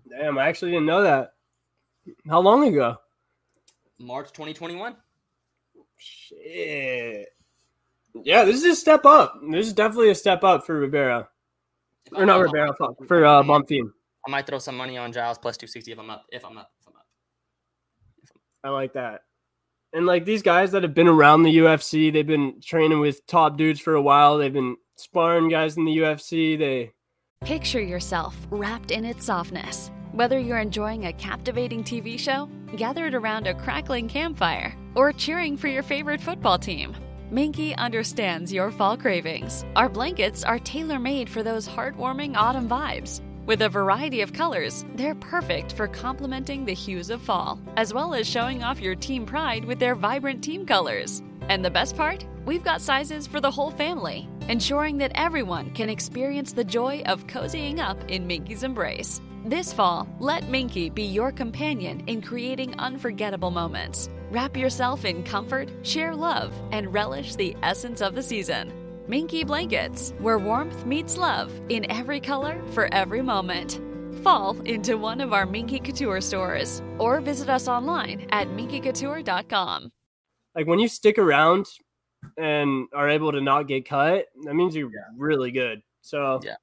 Damn, 0.09 0.39
I 0.39 0.49
actually 0.49 0.73
didn't 0.73 0.87
know 0.87 1.03
that. 1.03 1.35
How 2.29 2.41
long 2.41 2.67
ago? 2.67 2.97
March 3.99 4.29
2021. 4.29 4.97
Shit. 5.99 7.29
Yeah, 8.15 8.45
this 8.45 8.57
is 8.57 8.65
a 8.65 8.77
step 8.77 9.05
up. 9.05 9.41
This 9.51 9.67
is 9.67 9.73
definitely 9.73 10.11
a 10.11 10.15
step 10.15 10.43
up 10.43 10.65
for 10.65 10.79
Rivera. 10.79 11.29
Or 12.13 12.27
not 12.27 12.41
Rivera, 12.41 12.75
for 13.07 13.25
uh, 13.25 13.43
Bonfim. 13.43 13.93
I 14.27 14.31
might 14.31 14.47
throw 14.47 14.59
some 14.59 14.77
money 14.77 14.99
on 14.99 15.13
Giles 15.13 15.39
plus 15.39 15.57
260 15.57 15.93
if 15.93 15.99
I'm 15.99 16.11
up. 16.11 16.25
If 16.31 16.45
I'm 16.45 16.59
up. 16.59 16.71
If 16.81 16.89
I'm 16.89 16.97
up. 16.97 17.07
I 18.65 18.69
like 18.71 18.95
that. 18.95 19.23
And 19.93 20.07
like 20.07 20.25
these 20.25 20.43
guys 20.43 20.71
that 20.73 20.83
have 20.83 20.95
been 20.95 21.09
around 21.09 21.43
the 21.43 21.59
UFC, 21.59 22.13
they've 22.13 22.27
been 22.27 22.61
training 22.63 23.01
with 23.01 23.27
top 23.27 23.57
dudes 23.57 23.81
for 23.81 23.95
a 23.95 24.03
while. 24.03 24.39
They've 24.39 24.53
been 24.53 24.77
sparring 24.97 25.49
guys 25.49 25.77
in 25.77 25.85
the 25.85 25.97
UFC. 25.99 26.59
They 26.59 26.93
picture 27.43 27.81
yourself 27.81 28.37
wrapped 28.51 28.91
in 28.91 29.05
its 29.05 29.25
softness. 29.25 29.91
Whether 30.13 30.39
you're 30.39 30.59
enjoying 30.59 31.07
a 31.07 31.13
captivating 31.13 31.83
TV 31.83 32.19
show, 32.19 32.49
gathered 32.77 33.15
around 33.15 33.47
a 33.47 33.55
crackling 33.55 34.09
campfire, 34.09 34.75
or 34.95 35.13
cheering 35.13 35.57
for 35.57 35.69
your 35.69 35.83
favorite 35.83 36.21
football 36.21 36.59
team, 36.59 36.95
Minky 37.31 37.77
understands 37.77 38.53
your 38.53 38.73
fall 38.73 38.97
cravings. 38.97 39.65
Our 39.77 39.89
blankets 39.89 40.43
are 40.43 40.59
tailor 40.59 40.99
made 40.99 41.31
for 41.31 41.45
those 41.45 41.69
heartwarming 41.69 42.37
autumn 42.37 42.69
vibes. 42.69 43.21
With 43.47 43.63
a 43.63 43.69
variety 43.69 44.21
of 44.21 44.33
colors, 44.33 44.85
they're 44.95 45.15
perfect 45.15 45.73
for 45.73 45.89
complementing 45.89 46.65
the 46.65 46.75
hues 46.75 47.11
of 47.11 47.23
fall, 47.23 47.59
as 47.77 47.93
well 47.93 48.15
as 48.15 48.29
showing 48.29 48.63
off 48.63 48.81
your 48.81 48.95
team 48.95 49.25
pride 49.25 49.65
with 49.65 49.79
their 49.79 49.95
vibrant 49.95 50.45
team 50.45 50.67
colors. 50.67 51.23
And 51.49 51.65
the 51.65 51.71
best 51.71 51.97
part? 51.97 52.25
We've 52.45 52.63
got 52.63 52.81
sizes 52.81 53.27
for 53.27 53.41
the 53.41 53.51
whole 53.51 53.71
family, 53.71 54.29
ensuring 54.49 54.99
that 54.99 55.13
everyone 55.15 55.71
can 55.71 55.89
experience 55.89 56.53
the 56.53 56.65
joy 56.65 57.03
of 57.07 57.27
cozying 57.27 57.81
up 57.81 57.99
in 58.09 58.27
Minky's 58.27 58.63
embrace. 58.63 59.21
This 59.45 59.73
fall, 59.73 60.07
let 60.21 60.49
Minky 60.49 60.91
be 60.91 61.03
your 61.03 61.33
companion 61.33 62.05
in 62.07 62.21
creating 62.21 62.79
unforgettable 62.79 63.51
moments. 63.51 64.11
Wrap 64.31 64.57
yourself 64.57 65.05
in 65.05 65.25
comfort, 65.25 65.71
share 65.83 66.15
love, 66.15 66.53
and 66.73 66.93
relish 66.93 67.35
the 67.35 67.57
essence 67.63 68.01
of 68.03 68.15
the 68.15 68.23
season. 68.23 68.71
Minky 69.11 69.43
Blankets, 69.43 70.15
where 70.21 70.39
warmth 70.39 70.87
meets 70.87 71.17
love 71.17 71.51
in 71.69 71.85
every 71.91 72.21
color 72.21 72.63
for 72.71 72.89
every 72.95 73.23
moment. 73.23 73.81
Fall 74.23 74.61
into 74.61 74.97
one 74.97 75.21
of 75.21 75.33
our 75.33 75.47
Minky 75.47 75.81
Couture 75.81 76.21
stores 76.21 76.81
or 76.97 77.21
visit 77.21 77.49
us 77.49 77.67
online 77.67 78.29
at 78.31 78.47
minkycouture.com. 78.51 79.91
Like 80.55 80.69
when 80.69 80.79
you 80.79 80.87
stick 80.87 81.19
around 81.19 81.67
and 82.39 82.87
are 82.95 83.09
able 83.09 83.33
to 83.33 83.41
not 83.41 83.67
get 83.67 83.85
cut, 83.85 84.27
that 84.45 84.55
means 84.55 84.77
you're 84.77 84.93
yeah. 84.93 85.01
really 85.17 85.51
good. 85.51 85.83
So 86.03 86.39
yeah, 86.45 86.55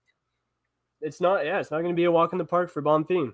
it's 1.02 1.20
not 1.20 1.44
yeah, 1.44 1.60
it's 1.60 1.70
not 1.70 1.82
going 1.82 1.94
to 1.94 2.00
be 2.00 2.06
a 2.06 2.12
walk 2.12 2.32
in 2.32 2.38
the 2.38 2.46
park 2.46 2.72
for 2.72 2.82
Bonfim. 2.82 3.34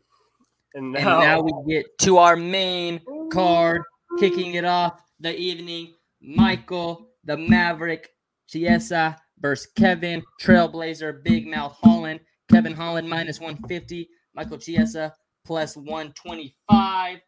And 0.74 0.92
now, 0.92 1.22
and 1.22 1.24
now 1.24 1.42
we 1.42 1.76
get 1.76 1.86
to 2.00 2.18
our 2.18 2.36
main 2.36 3.00
card, 3.32 3.84
kicking 4.18 4.56
it 4.56 4.66
off 4.66 5.04
the 5.20 5.38
evening. 5.38 5.94
Michael 6.20 7.10
the 7.26 7.38
Maverick 7.38 8.10
Chiesa 8.48 9.18
versus 9.40 9.72
Kevin 9.76 10.24
Trailblazer 10.42 11.24
Big 11.24 11.48
Mouth 11.48 11.78
Holland. 11.82 12.20
Kevin 12.52 12.74
Holland 12.74 13.10
minus 13.10 13.40
150. 13.40 14.10
Michael 14.36 14.58
Chiesa 14.58 15.14
plus 15.46 15.76
125. 15.76 17.20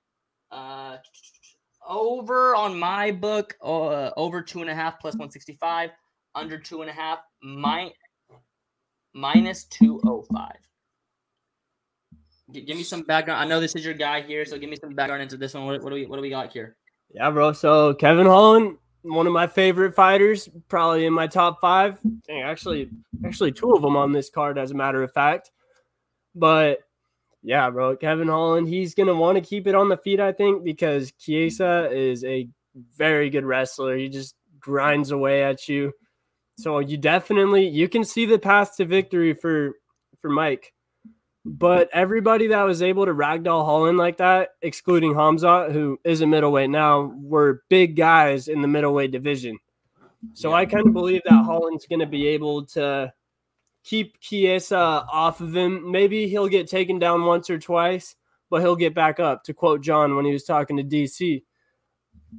Uh, 0.52 0.98
over 1.88 2.56
on 2.56 2.78
my 2.78 3.12
book, 3.12 3.56
uh, 3.64 4.12
over 4.18 4.42
two 4.42 4.62
and 4.62 4.70
a 4.70 4.76
half 4.76 5.00
plus 5.00 5.14
165. 5.14 5.92
Under 6.34 6.58
two 6.58 6.82
and 6.82 6.90
a 6.90 6.94
half, 6.94 7.20
mi- 7.44 7.94
minus 9.14 9.66
205. 9.66 10.52
G- 12.52 12.62
give 12.62 12.78
me 12.78 12.84
some 12.84 13.04
background. 13.04 13.42
I 13.42 13.48
know 13.48 13.60
this 13.60 13.76
is 13.76 13.86
your 13.86 13.94
guy 13.94 14.22
here, 14.22 14.46
so 14.46 14.58
give 14.58 14.70
me 14.70 14.78
some 14.80 14.94
background 14.94 15.22
into 15.22 15.38
this 15.38 15.54
one. 15.54 15.66
What, 15.66 15.82
what 15.82 15.90
do 15.90 15.96
we 15.96 16.06
what 16.06 16.18
do 16.18 16.22
we 16.22 16.30
got 16.30 16.52
here? 16.52 16.76
Yeah, 17.10 17.30
bro. 17.32 17.54
So 17.54 17.94
Kevin 17.94 18.26
Holland 18.26 18.78
one 19.06 19.28
of 19.28 19.34
my 19.34 19.48
favorite 19.48 19.94
fighters, 19.94 20.50
probably 20.68 21.06
in 21.06 21.14
my 21.14 21.28
top 21.28 21.62
five. 21.62 22.00
Dang, 22.28 22.42
actually, 22.42 22.90
actually 23.26 23.52
two 23.52 23.74
of 23.74 23.82
them 23.82 23.96
on 23.96 24.12
this 24.12 24.30
card, 24.30 24.58
as 24.58 24.72
a 24.72 24.76
matter 24.76 25.04
of 25.04 25.14
fact. 25.14 25.52
But 26.34 26.80
yeah, 27.44 27.70
bro, 27.70 27.96
Kevin 27.96 28.28
Holland, 28.28 28.68
he's 28.68 28.96
gonna 28.96 29.16
want 29.16 29.38
to 29.38 29.42
keep 29.42 29.68
it 29.68 29.76
on 29.76 29.90
the 29.90 29.98
feet, 29.98 30.20
I 30.20 30.32
think, 30.32 30.64
because 30.64 31.12
Chiesa 31.14 31.90
is 31.92 32.24
a 32.24 32.50
very 32.98 33.30
good 33.30 33.46
wrestler. 33.46 33.96
He 33.96 34.10
just 34.10 34.36
grinds 34.60 35.12
away 35.12 35.44
at 35.44 35.70
you. 35.70 35.94
So 36.58 36.80
you 36.80 36.98
definitely 36.98 37.68
you 37.68 37.88
can 37.88 38.04
see 38.04 38.26
the 38.26 38.40
path 38.40 38.78
to 38.78 38.86
victory 38.86 39.34
for 39.34 39.74
for 40.22 40.30
Mike. 40.30 40.74
But 41.48 41.90
everybody 41.94 42.48
that 42.48 42.64
was 42.64 42.82
able 42.82 43.06
to 43.06 43.14
ragdoll 43.14 43.66
Holland 43.66 44.00
like 44.00 44.18
that, 44.18 44.50
excluding 44.64 45.14
Hamza, 45.14 45.70
who 45.72 46.00
is 46.04 46.22
a 46.22 46.28
middleweight 46.28 46.72
now, 46.72 47.14
were 47.22 47.62
big 47.70 47.96
guys 47.96 48.48
in 48.48 48.64
the 48.64 48.68
middleweight 48.68 49.12
division. 49.12 49.60
So 50.34 50.50
yeah. 50.50 50.56
I 50.56 50.66
kind 50.66 50.88
of 50.88 50.94
believe 50.94 51.22
that 51.26 51.44
Holland's 51.44 51.86
going 51.86 52.00
to 52.00 52.08
be 52.08 52.28
able 52.30 52.66
to 52.68 53.14
keep 53.84 54.20
Chiesa 54.20 54.76
off 54.76 55.40
of 55.40 55.56
him. 55.56 55.92
Maybe 55.92 56.28
he'll 56.28 56.48
get 56.48 56.68
taken 56.68 56.98
down 56.98 57.26
once 57.26 57.48
or 57.52 57.60
twice, 57.60 58.16
but 58.50 58.62
he'll 58.62 58.76
get 58.76 58.96
back 58.96 59.20
up. 59.20 59.44
To 59.44 59.54
quote 59.54 59.82
John 59.82 60.16
when 60.16 60.26
he 60.26 60.34
was 60.34 60.46
talking 60.46 60.78
to 60.78 60.84
DC. 60.84 61.44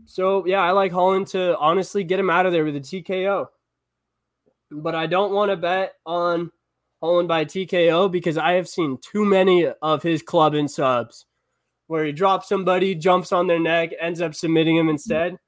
So 0.07 0.45
yeah, 0.47 0.63
I 0.63 0.73
like 0.73 0.91
Holland 0.91 1.29
to 1.29 1.57
honestly 1.59 2.03
get 2.03 2.19
him 2.19 2.29
out 2.29 2.45
of 2.45 2.53
there 2.53 2.65
with 2.65 2.75
a 2.75 2.81
TKO. 2.81 3.47
But 4.73 4.97
I 4.97 5.07
don't 5.07 5.33
want 5.33 5.53
to 5.53 5.57
bet 5.57 5.93
on 6.05 6.51
Holland 7.07 7.29
by 7.29 7.45
TKO 7.45 8.11
because 8.11 8.37
I 8.37 8.53
have 8.53 8.69
seen 8.69 8.99
too 9.01 9.25
many 9.25 9.67
of 9.81 10.03
his 10.03 10.23
club 10.23 10.55
and 10.55 10.71
subs 10.71 11.25
where 11.87 12.05
he 12.05 12.13
drops 12.13 12.49
somebody, 12.49 12.95
jumps 12.95 13.33
on 13.33 13.47
their 13.47 13.61
neck, 13.61 13.91
ends 14.01 14.21
up 14.21 14.35
submitting 14.35 14.77
him 14.77 14.89
instead. 14.89 15.39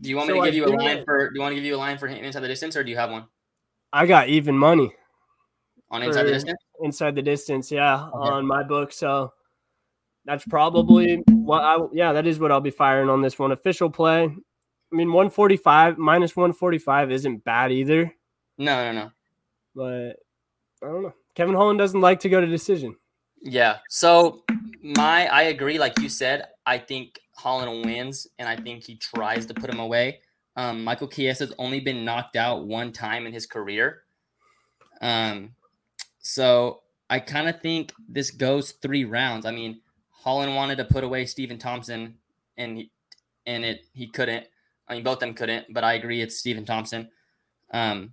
Do 0.00 0.08
you 0.08 0.16
want 0.16 0.28
me 0.28 0.34
so 0.34 0.44
to 0.44 0.50
give 0.50 0.54
I 0.54 0.70
you 0.70 0.76
a 0.76 0.76
line 0.76 1.04
for? 1.04 1.30
Do 1.30 1.34
you 1.34 1.40
want 1.40 1.52
to 1.52 1.56
give 1.56 1.64
you 1.64 1.74
a 1.74 1.78
line 1.78 1.98
for 1.98 2.08
him 2.08 2.24
inside 2.24 2.40
the 2.40 2.48
distance, 2.48 2.76
or 2.76 2.84
do 2.84 2.90
you 2.90 2.96
have 2.96 3.10
one? 3.10 3.24
I 3.92 4.06
got 4.06 4.28
even 4.28 4.56
money 4.56 4.92
on 5.90 6.02
inside 6.02 6.24
the 6.24 6.32
distance. 6.32 6.60
Inside 6.80 7.14
the 7.14 7.22
distance, 7.22 7.70
yeah, 7.70 8.06
okay. 8.06 8.30
on 8.30 8.46
my 8.46 8.62
book. 8.62 8.92
So 8.92 9.32
that's 10.24 10.44
probably 10.44 11.22
what 11.28 11.62
I. 11.62 11.78
Yeah, 11.92 12.12
that 12.12 12.26
is 12.26 12.38
what 12.38 12.52
I'll 12.52 12.60
be 12.60 12.70
firing 12.70 13.08
on 13.08 13.22
this 13.22 13.38
one. 13.38 13.52
Official 13.52 13.90
play. 13.90 14.24
I 14.24 14.94
mean, 14.94 15.08
145 15.08 15.98
minus 15.98 16.36
145 16.36 17.12
isn't 17.12 17.44
bad 17.44 17.72
either. 17.72 18.12
No, 18.58 18.92
no, 18.92 18.92
no. 18.92 19.10
But 19.74 20.16
I 20.82 20.86
don't 20.86 21.02
know. 21.02 21.14
Kevin 21.34 21.54
Holland 21.54 21.78
doesn't 21.78 22.00
like 22.00 22.20
to 22.20 22.28
go 22.28 22.40
to 22.40 22.46
decision. 22.46 22.96
Yeah. 23.40 23.78
So 23.88 24.44
my 24.82 25.26
I 25.26 25.42
agree. 25.42 25.78
Like 25.78 25.98
you 25.98 26.08
said, 26.08 26.46
I 26.66 26.78
think 26.78 27.20
Holland 27.36 27.84
wins, 27.84 28.26
and 28.38 28.48
I 28.48 28.56
think 28.56 28.84
he 28.84 28.96
tries 28.96 29.46
to 29.46 29.54
put 29.54 29.70
him 29.70 29.80
away. 29.80 30.20
Um, 30.56 30.84
Michael 30.84 31.08
Chiesa 31.08 31.46
has 31.46 31.54
only 31.58 31.80
been 31.80 32.04
knocked 32.04 32.36
out 32.36 32.66
one 32.66 32.92
time 32.92 33.26
in 33.26 33.32
his 33.32 33.46
career. 33.46 34.02
Um, 35.00 35.54
so 36.20 36.82
I 37.08 37.20
kind 37.20 37.48
of 37.48 37.60
think 37.60 37.92
this 38.08 38.30
goes 38.30 38.72
three 38.72 39.04
rounds. 39.04 39.46
I 39.46 39.50
mean, 39.50 39.80
Holland 40.10 40.54
wanted 40.54 40.76
to 40.76 40.84
put 40.84 41.04
away 41.04 41.26
Stephen 41.26 41.58
Thompson, 41.58 42.16
and 42.56 42.76
he, 42.76 42.90
and 43.46 43.64
it 43.64 43.86
he 43.92 44.06
couldn't. 44.06 44.46
I 44.88 44.94
mean, 44.94 45.04
both 45.04 45.20
them 45.20 45.34
couldn't, 45.34 45.66
but 45.70 45.84
I 45.84 45.94
agree 45.94 46.20
it's 46.20 46.36
Stephen 46.36 46.64
Thompson. 46.64 47.08
Um, 47.72 48.12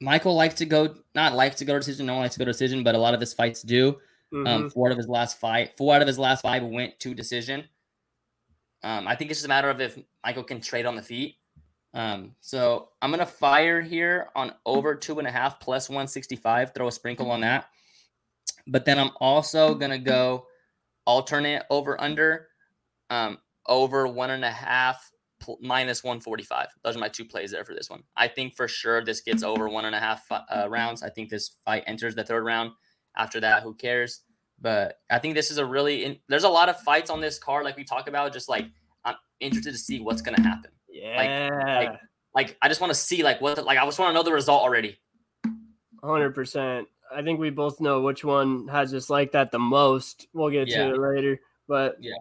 Michael 0.00 0.34
likes 0.34 0.54
to 0.56 0.66
go, 0.66 0.94
not 1.14 1.34
likes 1.34 1.56
to 1.56 1.64
go 1.64 1.74
to 1.74 1.78
decision, 1.78 2.06
no 2.06 2.14
one 2.14 2.22
likes 2.22 2.34
to 2.34 2.38
go 2.38 2.44
to 2.46 2.52
decision, 2.52 2.82
but 2.82 2.94
a 2.94 2.98
lot 2.98 3.14
of 3.14 3.20
his 3.20 3.34
fights 3.34 3.62
do. 3.62 3.98
Um, 4.32 4.44
mm-hmm. 4.44 4.46
Um, 4.46 4.70
four 4.70 4.86
out 4.86 4.92
of 4.92 4.98
his 4.98 5.08
last 5.08 5.38
five, 5.38 5.70
four 5.76 5.94
out 5.94 6.02
of 6.02 6.06
his 6.06 6.18
last 6.18 6.42
five 6.42 6.62
went 6.62 6.98
to 7.00 7.14
decision. 7.14 7.64
Um, 8.82 9.06
I 9.06 9.16
think 9.16 9.30
it's 9.30 9.40
just 9.40 9.46
a 9.46 9.48
matter 9.48 9.68
of 9.68 9.80
if 9.80 9.98
Michael 10.24 10.44
can 10.44 10.60
trade 10.60 10.86
on 10.86 10.96
the 10.96 11.02
feet. 11.02 11.36
Um, 11.92 12.36
so 12.40 12.90
I'm 13.02 13.10
gonna 13.10 13.26
fire 13.26 13.80
here 13.80 14.28
on 14.36 14.52
over 14.64 14.94
two 14.94 15.18
and 15.18 15.26
a 15.26 15.30
half 15.30 15.60
plus 15.60 15.88
165. 15.88 16.72
Throw 16.72 16.88
a 16.88 16.92
sprinkle 16.92 17.30
on 17.30 17.40
that. 17.40 17.66
But 18.66 18.84
then 18.84 18.98
I'm 18.98 19.10
also 19.20 19.74
gonna 19.74 19.98
go 19.98 20.46
alternate 21.04 21.64
over 21.68 22.00
under, 22.00 22.48
um, 23.10 23.38
over 23.66 24.06
one 24.06 24.30
and 24.30 24.44
a 24.44 24.50
half 24.50 25.10
minus 25.60 26.04
145. 26.04 26.68
Those 26.82 26.96
are 26.96 27.00
my 27.00 27.08
two 27.08 27.24
plays 27.24 27.50
there 27.50 27.64
for 27.64 27.74
this 27.74 27.90
one. 27.90 28.02
I 28.16 28.28
think 28.28 28.54
for 28.54 28.68
sure 28.68 29.04
this 29.04 29.20
gets 29.20 29.42
over 29.42 29.68
one 29.68 29.84
and 29.84 29.94
a 29.94 30.00
half 30.00 30.26
uh, 30.30 30.68
rounds. 30.68 31.02
I 31.02 31.10
think 31.10 31.30
this 31.30 31.56
fight 31.64 31.84
enters 31.86 32.14
the 32.14 32.24
third 32.24 32.44
round. 32.44 32.72
After 33.16 33.40
that, 33.40 33.62
who 33.62 33.74
cares? 33.74 34.22
But 34.60 34.98
I 35.10 35.18
think 35.18 35.34
this 35.34 35.50
is 35.50 35.58
a 35.58 35.64
really 35.64 36.04
in, 36.04 36.18
there's 36.28 36.44
a 36.44 36.48
lot 36.48 36.68
of 36.68 36.78
fights 36.80 37.10
on 37.10 37.20
this 37.20 37.38
card, 37.38 37.64
like 37.64 37.76
we 37.76 37.84
talk 37.84 38.08
about. 38.08 38.32
Just 38.32 38.48
like 38.48 38.66
I'm 39.04 39.16
interested 39.40 39.72
to 39.72 39.78
see 39.78 40.00
what's 40.00 40.22
gonna 40.22 40.42
happen. 40.42 40.70
Yeah. 40.88 41.48
Like, 41.50 41.88
like, 41.90 42.00
like 42.34 42.58
I 42.62 42.68
just 42.68 42.80
want 42.80 42.92
to 42.92 42.98
see 42.98 43.22
like 43.22 43.40
what 43.40 43.56
the, 43.56 43.62
like 43.62 43.78
I 43.78 43.84
just 43.84 43.98
want 43.98 44.10
to 44.10 44.14
know 44.14 44.22
the 44.22 44.32
result 44.32 44.62
already. 44.62 44.98
Hundred 46.02 46.34
percent. 46.34 46.88
I 47.12 47.22
think 47.22 47.40
we 47.40 47.50
both 47.50 47.80
know 47.80 48.02
which 48.02 48.24
one 48.24 48.68
has 48.68 48.94
us 48.94 49.10
like 49.10 49.32
that 49.32 49.50
the 49.50 49.58
most. 49.58 50.28
We'll 50.32 50.50
get 50.50 50.68
yeah. 50.68 50.88
to 50.88 50.94
it 50.94 51.00
later, 51.00 51.40
but 51.66 51.96
yeah, 52.00 52.12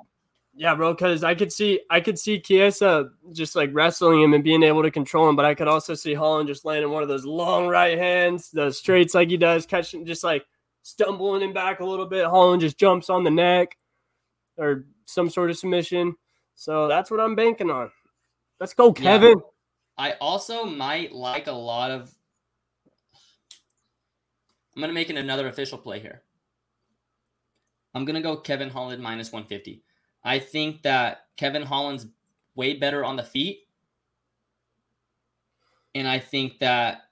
yeah, 0.59 0.75
bro. 0.75 0.93
Because 0.93 1.23
I 1.23 1.35
could 1.35 1.53
see, 1.53 1.79
I 1.89 2.01
could 2.01 2.19
see 2.19 2.37
Chiesa 2.37 3.11
just 3.31 3.55
like 3.55 3.69
wrestling 3.71 4.21
him 4.21 4.33
and 4.33 4.43
being 4.43 4.61
able 4.61 4.83
to 4.83 4.91
control 4.91 5.29
him, 5.29 5.37
but 5.37 5.45
I 5.45 5.55
could 5.55 5.69
also 5.69 5.93
see 5.93 6.13
Holland 6.13 6.49
just 6.49 6.65
landing 6.65 6.91
one 6.91 7.01
of 7.01 7.07
those 7.07 7.23
long 7.23 7.67
right 7.67 7.97
hands, 7.97 8.51
the 8.51 8.69
straights 8.69 9.15
like 9.15 9.29
he 9.29 9.37
does, 9.37 9.65
catching 9.65 10.05
just 10.05 10.21
like 10.21 10.45
stumbling 10.83 11.43
him 11.43 11.53
back 11.53 11.79
a 11.79 11.85
little 11.85 12.05
bit. 12.05 12.25
Holland 12.25 12.59
just 12.59 12.77
jumps 12.77 13.09
on 13.09 13.23
the 13.23 13.31
neck 13.31 13.77
or 14.57 14.83
some 15.05 15.29
sort 15.29 15.49
of 15.49 15.57
submission. 15.57 16.13
So 16.55 16.89
that's 16.89 17.09
what 17.09 17.21
I'm 17.21 17.35
banking 17.35 17.71
on. 17.71 17.89
Let's 18.59 18.73
go, 18.73 18.91
Kevin. 18.91 19.37
Yeah. 19.37 19.43
I 19.97 20.11
also 20.19 20.65
might 20.65 21.13
like 21.13 21.47
a 21.47 21.53
lot 21.53 21.89
of. 21.89 22.13
I'm 24.75 24.81
going 24.81 24.89
to 24.89 24.93
make 24.93 25.09
another 25.09 25.47
official 25.47 25.77
play 25.77 26.01
here. 26.01 26.23
I'm 27.95 28.03
going 28.03 28.17
to 28.17 28.21
go 28.21 28.35
Kevin 28.35 28.69
Holland 28.69 29.01
minus 29.01 29.31
150. 29.31 29.83
I 30.23 30.39
think 30.39 30.81
that 30.83 31.25
Kevin 31.37 31.63
Holland's 31.63 32.07
way 32.55 32.73
better 32.73 33.05
on 33.05 33.15
the 33.15 33.23
feet. 33.23 33.67
And 35.95 36.07
I 36.07 36.19
think 36.19 36.59
that 36.59 37.03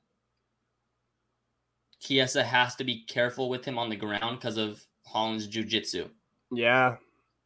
Chiesa 2.00 2.44
has 2.44 2.76
to 2.76 2.84
be 2.84 3.04
careful 3.06 3.50
with 3.50 3.66
him 3.66 3.80
on 3.80 3.90
the 3.90 3.96
ground 3.96 4.40
because 4.40 4.58
of 4.58 4.84
Holland's 5.06 5.48
jujitsu. 5.48 6.10
Yeah. 6.52 6.98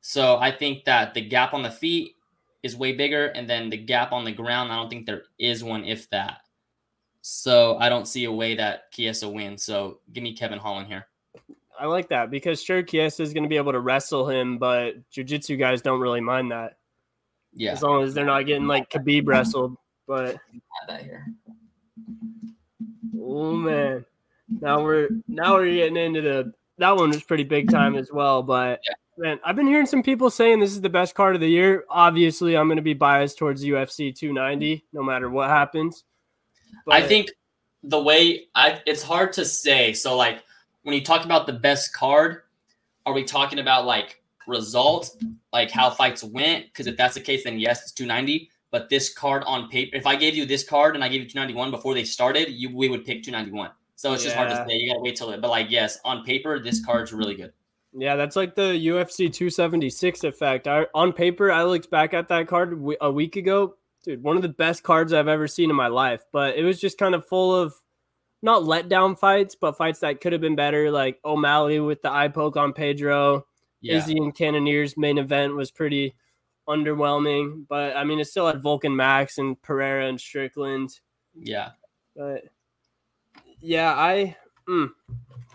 So 0.02 0.38
I 0.38 0.52
think 0.52 0.84
that 0.86 1.14
the 1.14 1.22
gap 1.22 1.54
on 1.54 1.62
the 1.64 1.72
feet 1.72 2.16
is 2.64 2.76
way 2.76 2.92
bigger, 2.92 3.28
and 3.28 3.50
then 3.50 3.70
the 3.70 3.78
gap 3.78 4.12
on 4.12 4.24
the 4.24 4.32
ground, 4.32 4.72
I 4.72 4.76
don't 4.76 4.90
think 4.90 5.06
there 5.06 5.24
is 5.40 5.64
one, 5.64 5.86
if 5.86 6.10
that. 6.10 6.40
So 7.22 7.78
I 7.78 7.90
don't 7.90 8.08
see 8.08 8.26
a 8.26 8.32
way 8.32 8.56
that 8.56 8.92
Chiesa 8.92 9.30
wins. 9.30 9.64
So 9.64 10.00
give 10.12 10.24
me 10.24 10.36
Kevin 10.36 10.60
Holland 10.60 10.88
here. 10.88 11.08
I 11.82 11.88
like 11.88 12.10
that 12.10 12.30
because 12.30 12.62
sure 12.62 12.84
Chiesa 12.84 13.24
is 13.24 13.34
going 13.34 13.42
to 13.42 13.50
be 13.50 13.58
able 13.58 13.72
to 13.72 13.80
wrestle 13.80 14.30
him, 14.30 14.60
but 14.60 15.10
jiu-jitsu 15.10 15.58
guys 15.58 15.82
don't 15.82 16.00
really 16.00 16.22
mind 16.22 16.52
that. 16.52 16.78
Yeah. 17.56 17.72
As 17.72 17.82
long 17.82 18.04
as 18.04 18.14
they're 18.14 18.24
not 18.24 18.46
getting 18.46 18.68
like 18.68 18.92
Khabib 18.92 19.24
wrestled. 19.26 19.76
But 20.08 20.38
that 20.88 21.02
here. 21.02 21.26
Oh 23.20 23.54
man. 23.54 24.06
Now 24.48 24.84
we're 24.84 25.10
now 25.28 25.56
we're 25.56 25.72
getting 25.72 25.98
into 25.98 26.22
the 26.22 26.54
that 26.78 26.96
one 26.96 27.10
was 27.10 27.24
pretty 27.24 27.46
big 27.46 27.72
time 27.72 27.96
as 27.96 28.12
well. 28.12 28.44
But 28.44 28.80
yeah. 28.88 28.94
man, 29.18 29.40
I've 29.44 29.56
been 29.56 29.68
hearing 29.68 29.88
some 29.88 30.04
people 30.04 30.30
saying 30.30 30.60
this 30.60 30.74
is 30.74 30.82
the 30.82 30.90
best 30.90 31.16
card 31.16 31.34
of 31.34 31.42
the 31.42 31.50
year. 31.50 31.86
Obviously, 31.90 32.56
I'm 32.56 32.68
gonna 32.68 32.84
be 32.84 32.94
biased 32.94 33.40
towards 33.40 33.64
UFC 33.64 34.16
290, 34.16 34.86
no 34.94 35.02
matter 35.02 35.32
what 35.32 35.50
happens. 35.50 36.04
But, 36.86 36.94
I 36.94 37.08
think 37.08 37.32
the 37.82 38.02
way 38.02 38.50
I 38.54 38.82
it's 38.86 39.02
hard 39.02 39.34
to 39.34 39.46
say. 39.46 39.94
So 39.94 40.16
like 40.16 40.44
when 40.84 40.96
you 40.96 41.04
talk 41.04 41.26
about 41.26 41.48
the 41.48 41.54
best 41.54 41.94
card, 41.94 42.42
are 43.06 43.14
we 43.14 43.24
talking 43.24 43.60
about 43.60 43.86
like 43.86 44.22
results, 44.48 45.18
like 45.54 45.72
how 45.72 45.90
fights 45.90 46.24
went? 46.24 46.68
Because 46.68 46.88
if 46.88 46.98
that's 46.98 47.16
the 47.16 47.22
case, 47.22 47.44
then 47.44 47.60
yes, 47.60 47.82
it's 47.84 47.92
290. 47.92 48.50
But 48.72 48.90
this 48.90 49.14
card 49.14 49.44
on 49.46 49.70
paper, 49.70 49.98
if 49.98 50.08
I 50.08 50.16
gave 50.16 50.34
you 50.34 50.46
this 50.46 50.64
card 50.64 50.96
and 50.96 51.04
I 51.04 51.10
gave 51.10 51.22
you 51.22 51.28
291 51.28 51.72
before 51.72 51.94
they 51.94 52.06
started, 52.06 52.50
you 52.50 52.74
we 52.74 52.88
would 52.88 53.06
pick 53.06 53.24
291. 53.24 53.72
So 53.96 54.14
it's 54.14 54.24
yeah. 54.24 54.28
just 54.28 54.36
hard 54.36 54.50
to 54.50 54.56
say. 54.56 54.78
You 54.78 54.92
gotta 54.92 55.02
wait 55.02 55.16
till 55.16 55.30
it. 55.32 55.42
But 55.42 55.50
like, 55.50 55.70
yes, 55.70 56.00
on 56.06 56.24
paper, 56.24 56.58
this 56.60 56.84
card's 56.84 57.12
really 57.12 57.36
good. 57.36 57.52
Yeah, 57.94 58.16
that's 58.16 58.38
like 58.38 58.56
the 58.56 58.72
UFC 58.88 59.32
276 59.32 60.24
effect. 60.24 60.68
I, 60.68 60.88
on 60.96 61.12
paper, 61.12 61.52
I 61.52 61.64
looked 61.64 61.92
back 61.92 62.14
at 62.14 62.30
that 62.30 62.48
card 62.48 62.82
a 63.02 63.12
week 63.12 63.36
ago. 63.36 63.76
Dude, 64.04 64.24
one 64.24 64.38
of 64.38 64.42
the 64.42 64.50
best 64.50 64.82
cards 64.82 65.12
I've 65.14 65.28
ever 65.28 65.48
seen 65.48 65.70
in 65.70 65.76
my 65.76 65.88
life. 65.88 66.24
But 66.32 66.56
it 66.56 66.64
was 66.64 66.80
just 66.80 66.98
kind 66.98 67.14
of 67.14 67.28
full 67.28 67.54
of 67.54 67.74
not 68.42 68.64
letdown 68.64 69.18
fights, 69.18 69.56
but 69.56 69.78
fights 69.78 70.00
that 70.00 70.22
could 70.22 70.34
have 70.34 70.42
been 70.42 70.56
better, 70.56 70.90
like 70.92 71.20
O'Malley 71.24 71.80
with 71.80 72.02
the 72.02 72.12
eye 72.12 72.28
poke 72.28 72.58
on 72.58 72.74
Pedro. 72.74 73.46
Yeah. 73.82 73.98
Izzy 73.98 74.18
and 74.18 74.36
Cannonier's 74.36 74.98
main 74.98 75.18
event 75.18 75.56
was 75.56 75.72
pretty 75.72 76.16
underwhelming, 76.68 77.66
but 77.68 77.96
I 77.96 78.04
mean, 78.04 78.20
it 78.20 78.26
still 78.26 78.48
had 78.48 78.62
Volk 78.62 78.84
and 78.84 78.96
Max 78.96 79.38
and 79.38 79.62
Pereira 79.62 80.08
and 80.08 80.20
Strickland. 80.20 81.00
Yeah. 81.36 81.70
But 82.16 82.44
yeah, 83.60 83.94
I, 83.94 84.36
mm, 84.70 84.90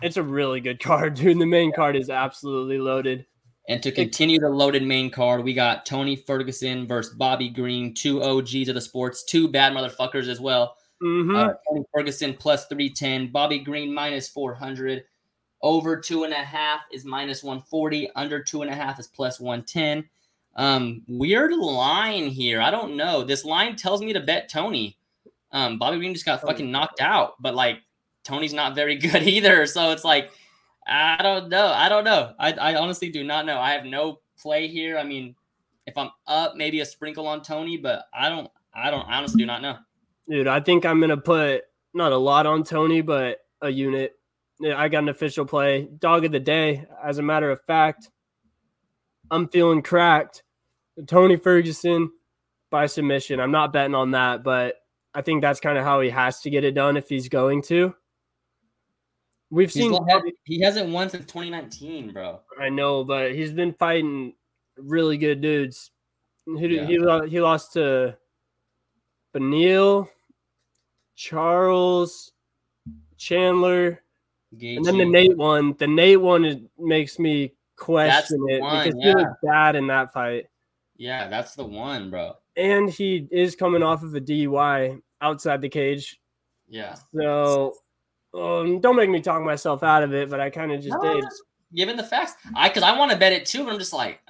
it's 0.02 0.16
a 0.16 0.22
really 0.22 0.60
good 0.60 0.80
card, 0.82 1.14
dude. 1.14 1.38
The 1.38 1.46
main 1.46 1.72
card 1.72 1.96
is 1.96 2.10
absolutely 2.10 2.78
loaded. 2.78 3.26
And 3.68 3.82
to 3.82 3.90
continue 3.90 4.38
the 4.38 4.48
loaded 4.48 4.84
main 4.84 5.10
card, 5.10 5.42
we 5.42 5.52
got 5.52 5.86
Tony 5.86 6.14
Ferguson 6.14 6.86
versus 6.86 7.14
Bobby 7.14 7.48
Green, 7.48 7.94
two 7.94 8.22
OGs 8.22 8.68
of 8.68 8.76
the 8.76 8.80
sports, 8.80 9.24
two 9.24 9.48
bad 9.48 9.72
motherfuckers 9.72 10.28
as 10.28 10.38
well. 10.38 10.76
Mm-hmm. 11.02 11.36
Uh, 11.36 11.48
Tony 11.68 11.84
Ferguson 11.92 12.34
plus 12.34 12.66
310. 12.66 13.30
Bobby 13.32 13.58
Green 13.58 13.92
minus 13.92 14.28
400. 14.28 15.04
Over 15.62 15.98
two 15.98 16.24
and 16.24 16.32
a 16.32 16.36
half 16.36 16.80
is 16.92 17.04
minus 17.04 17.42
140. 17.42 18.10
Under 18.14 18.42
two 18.42 18.62
and 18.62 18.70
a 18.70 18.74
half 18.74 18.98
is 18.98 19.06
plus 19.06 19.40
110. 19.40 20.08
Um, 20.56 21.02
weird 21.06 21.52
line 21.52 22.28
here. 22.28 22.60
I 22.60 22.70
don't 22.70 22.96
know. 22.96 23.22
This 23.22 23.44
line 23.44 23.76
tells 23.76 24.00
me 24.00 24.12
to 24.12 24.20
bet 24.20 24.48
Tony. 24.48 24.96
Um, 25.52 25.78
Bobby 25.78 25.98
Green 25.98 26.14
just 26.14 26.26
got 26.26 26.40
fucking 26.40 26.70
knocked 26.70 27.00
out, 27.00 27.34
but 27.40 27.54
like 27.54 27.78
Tony's 28.24 28.54
not 28.54 28.74
very 28.74 28.96
good 28.96 29.22
either. 29.22 29.66
So 29.66 29.90
it's 29.92 30.04
like, 30.04 30.30
I 30.86 31.22
don't 31.22 31.48
know. 31.48 31.66
I 31.66 31.88
don't 31.88 32.04
know. 32.04 32.32
I, 32.38 32.52
I 32.52 32.74
honestly 32.76 33.10
do 33.10 33.24
not 33.24 33.44
know. 33.44 33.58
I 33.58 33.72
have 33.72 33.84
no 33.84 34.20
play 34.38 34.68
here. 34.68 34.98
I 34.98 35.04
mean, 35.04 35.34
if 35.86 35.96
I'm 35.96 36.10
up, 36.26 36.56
maybe 36.56 36.80
a 36.80 36.86
sprinkle 36.86 37.26
on 37.26 37.42
Tony, 37.42 37.76
but 37.76 38.06
I 38.14 38.28
don't, 38.28 38.50
I 38.74 38.90
don't 38.90 39.08
I 39.08 39.18
honestly 39.18 39.42
do 39.42 39.46
not 39.46 39.62
know. 39.62 39.76
Dude, 40.28 40.46
I 40.48 40.60
think 40.60 40.84
I'm 40.84 41.00
gonna 41.00 41.16
put 41.16 41.62
not 41.94 42.12
a 42.12 42.16
lot 42.16 42.46
on 42.46 42.64
Tony, 42.64 43.00
but 43.00 43.38
a 43.62 43.70
unit. 43.70 44.12
I 44.64 44.88
got 44.88 45.02
an 45.02 45.08
official 45.08 45.44
play. 45.44 45.88
Dog 45.98 46.24
of 46.24 46.32
the 46.32 46.40
day. 46.40 46.86
As 47.04 47.18
a 47.18 47.22
matter 47.22 47.50
of 47.50 47.60
fact, 47.66 48.10
I'm 49.30 49.48
feeling 49.48 49.82
cracked. 49.82 50.42
Tony 51.06 51.36
Ferguson 51.36 52.10
by 52.70 52.86
submission. 52.86 53.38
I'm 53.38 53.50
not 53.50 53.72
betting 53.72 53.94
on 53.94 54.12
that, 54.12 54.42
but 54.42 54.76
I 55.14 55.22
think 55.22 55.42
that's 55.42 55.60
kind 55.60 55.76
of 55.78 55.84
how 55.84 56.00
he 56.00 56.10
has 56.10 56.40
to 56.40 56.50
get 56.50 56.64
it 56.64 56.72
done 56.72 56.96
if 56.96 57.08
he's 57.08 57.28
going 57.28 57.62
to. 57.64 57.94
We've 59.50 59.70
He's 59.70 59.82
seen 59.84 59.92
lo- 59.92 60.04
he 60.44 60.60
hasn't 60.60 60.90
won 60.90 61.08
since 61.08 61.24
2019, 61.26 62.12
bro. 62.12 62.40
I 62.60 62.68
know, 62.68 63.04
but 63.04 63.32
he's 63.34 63.52
been 63.52 63.74
fighting 63.74 64.34
really 64.76 65.18
good 65.18 65.40
dudes. 65.40 65.90
He 66.46 66.66
Yeah. 66.76 66.86
he, 66.86 67.28
he 67.30 67.40
lost 67.40 67.74
to 67.74 68.16
Beneil, 69.34 70.08
Charles, 71.16 72.32
Chandler, 73.16 74.02
and 74.52 74.84
then 74.84 74.98
the 74.98 75.04
Nate 75.04 75.36
one. 75.36 75.74
The 75.78 75.86
Nate 75.86 76.20
one 76.20 76.44
is, 76.44 76.56
makes 76.78 77.18
me 77.18 77.52
question 77.76 78.38
it 78.48 78.60
one, 78.60 78.86
because 78.86 79.02
he 79.02 79.08
yeah. 79.08 79.14
was 79.14 79.36
bad 79.42 79.76
in 79.76 79.86
that 79.88 80.12
fight, 80.12 80.46
Yeah, 80.96 81.28
that's 81.28 81.54
the 81.54 81.64
one, 81.64 82.10
bro. 82.10 82.34
and 82.56 82.88
he 82.88 83.26
is 83.30 83.56
coming 83.56 83.82
off 83.82 84.02
of 84.02 84.14
a 84.14 84.20
DUI 84.20 85.00
outside 85.20 85.60
the 85.60 85.68
cage. 85.68 86.20
Yeah. 86.68 86.96
So 87.14 87.74
um, 88.34 88.80
don't 88.80 88.96
make 88.96 89.10
me 89.10 89.20
talk 89.20 89.42
myself 89.42 89.82
out 89.82 90.02
of 90.02 90.12
it, 90.14 90.28
but 90.30 90.40
I 90.40 90.50
kind 90.50 90.72
of 90.72 90.80
just 90.80 90.96
No, 91.02 91.14
did. 91.14 91.24
Given 91.74 91.96
the 91.96 92.04
facts, 92.04 92.34
I 92.54 92.68
because 92.68 92.82
I 92.82 92.96
want 92.96 93.10
to 93.10 93.16
bet 93.16 93.32
it 93.32 93.44
too, 93.44 93.64
but 93.64 93.72
I'm 93.72 93.78
just 93.78 93.92
like, 93.92 94.20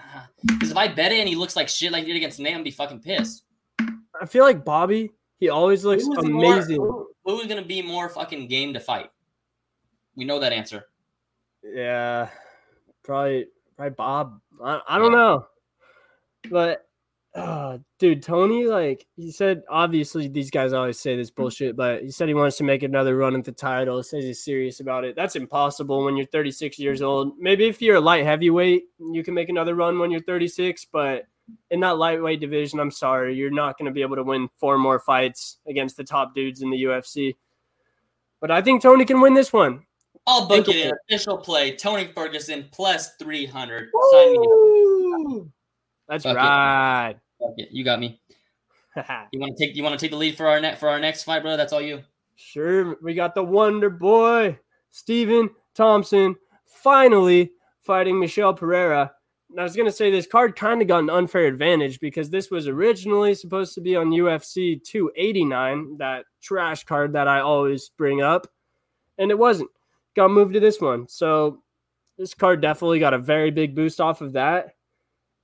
because 0.47 0.71
if 0.71 0.77
I 0.77 0.89
bet 0.89 1.13
it 1.13 1.19
and 1.21 1.29
he 1.29 1.37
looks 1.37 1.55
like 1.55 1.69
shit 1.69 1.93
like 1.93 2.05
he 2.05 2.13
did 2.13 2.17
against 2.17 2.39
Nate, 2.41 2.49
I'm 2.49 2.55
gonna 2.55 2.65
be 2.65 2.71
fucking 2.71 3.01
pissed. 3.01 3.45
I 4.21 4.27
feel 4.27 4.45
like 4.45 4.65
Bobby. 4.65 5.11
He 5.39 5.49
always 5.49 5.85
looks 5.85 6.05
Who's 6.07 6.25
more- 6.29 6.55
amazing. 6.55 6.77
who- 6.77 7.09
who 7.25 7.41
is 7.41 7.47
gonna 7.47 7.63
be 7.65 7.83
more 7.83 8.09
fucking 8.09 8.47
game 8.49 8.73
to 8.75 8.81
fight? 8.81 9.11
We 10.17 10.25
know 10.25 10.39
that 10.41 10.53
answer. 10.53 10.89
Yeah, 11.63 12.31
probably, 13.03 13.47
probably 13.77 13.95
Bob. 13.95 14.41
I, 14.63 14.81
I 14.89 14.99
don't 14.99 15.13
Yeah. 15.13 15.19
know, 15.19 15.47
but 16.51 16.83
uh, 17.35 17.77
dude, 17.99 18.23
Tony, 18.23 18.65
like 18.67 19.07
he 19.17 19.31
said, 19.31 19.63
obviously 19.69 20.27
these 20.27 20.51
guys 20.51 20.73
always 20.73 20.99
say 20.99 21.17
this 21.17 21.31
bullshit, 21.31 21.77
but 21.77 22.03
he 22.03 22.11
said 22.11 22.29
he 22.29 22.35
wants 22.35 22.57
to 22.57 22.65
make 22.65 22.83
another 22.83 23.15
run 23.15 23.35
at 23.37 23.45
the 23.45 23.53
title. 23.53 24.03
Says 24.03 24.25
he's 24.25 24.43
serious 24.43 24.81
about 24.81 25.05
it. 25.05 25.15
That's 25.17 25.37
impossible 25.37 26.03
when 26.03 26.17
you're 26.17 26.25
36 26.27 26.79
years 26.79 27.03
old. 27.03 27.37
Maybe 27.39 27.67
if 27.67 27.83
you're 27.83 27.97
a 27.97 28.01
light 28.01 28.25
heavyweight, 28.25 28.85
you 29.13 29.23
can 29.23 29.35
make 29.35 29.51
another 29.51 29.75
run 29.75 29.99
when 29.99 30.11
you're 30.11 30.23
36, 30.23 30.87
but 30.91 31.25
in 31.71 31.81
that 31.81 31.99
lightweight 31.99 32.41
division, 32.41 32.81
I'm 32.81 32.91
sorry, 32.91 33.35
you're 33.35 33.51
not 33.51 33.79
going 33.79 33.87
to 33.87 33.93
be 33.93 34.03
able 34.03 34.17
to 34.17 34.23
win 34.23 34.49
four 34.59 34.79
more 34.79 34.99
fights 34.99 35.59
against 35.67 35.97
the 35.97 36.05
top 36.05 36.35
dudes 36.35 36.63
in 36.63 36.71
the 36.71 36.83
UFC. 36.85 37.35
But 38.41 38.51
I 38.51 38.63
think 38.63 38.83
Tony 38.83 39.05
can 39.05 39.21
win 39.21 39.35
this 39.35 39.53
one. 39.53 39.85
I'll 40.27 40.47
book 40.47 40.69
it 40.69 40.77
in. 40.77 40.93
Official 41.09 41.39
play. 41.39 41.77
Tony 41.77 42.11
Ferguson 42.15 42.67
plus 42.73 43.15
300. 43.17 43.91
Sign 44.11 44.33
me 44.33 44.47
up. 45.41 45.47
That's 46.09 46.25
right. 46.25 47.17
You 47.57 47.85
got 47.85 48.01
me. 48.01 48.21
You 49.31 49.41
want 49.41 49.55
to 49.59 49.67
take 49.67 49.77
you 49.77 49.83
want 49.83 49.93
to 49.93 50.03
take 50.03 50.11
the 50.11 50.17
lead 50.17 50.39
for 50.39 50.47
our 50.47 50.59
net 50.59 50.81
for 50.81 50.89
our 50.89 50.99
next 50.99 51.25
fight, 51.25 51.43
bro? 51.43 51.59
That's 51.59 51.75
all 51.75 51.83
you. 51.83 52.03
sure, 52.37 52.97
we 53.03 53.13
got 53.13 53.35
the 53.35 53.43
Wonder 53.45 53.91
Boy, 53.91 54.59
Stephen 54.91 55.51
Thompson, 55.75 56.35
finally 56.65 57.53
fighting 57.83 58.19
Michel 58.19 58.55
Pereira. 58.55 59.13
I 59.61 59.63
was 59.63 59.77
gonna 59.77 59.93
say 59.93 60.11
this 60.11 60.27
card 60.27 60.57
kind 60.57 60.83
of 60.83 60.89
got 60.89 61.03
an 61.03 61.11
unfair 61.11 61.47
advantage 61.47 62.01
because 62.01 62.31
this 62.31 62.51
was 62.51 62.69
originally 62.69 63.35
supposed 63.35 63.75
to 63.75 63.81
be 63.81 63.97
on 63.97 64.11
UFC 64.11 64.83
289, 64.83 65.97
that 65.99 66.27
trash 66.43 66.85
card 66.85 67.13
that 67.15 67.29
I 67.29 67.41
always 67.41 67.89
bring 67.91 68.23
up, 68.23 68.47
and 69.19 69.31
it 69.31 69.39
wasn't. 69.39 69.71
Got 70.15 70.31
moved 70.31 70.55
to 70.55 70.61
this 70.61 70.81
one, 70.81 71.09
so 71.09 71.63
this 72.19 72.35
card 72.35 72.61
definitely 72.61 72.99
got 72.99 73.15
a 73.15 73.19
very 73.19 73.51
big 73.51 73.75
boost 73.75 74.01
off 74.01 74.21
of 74.21 74.33
that. 74.33 74.77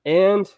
And 0.05 0.51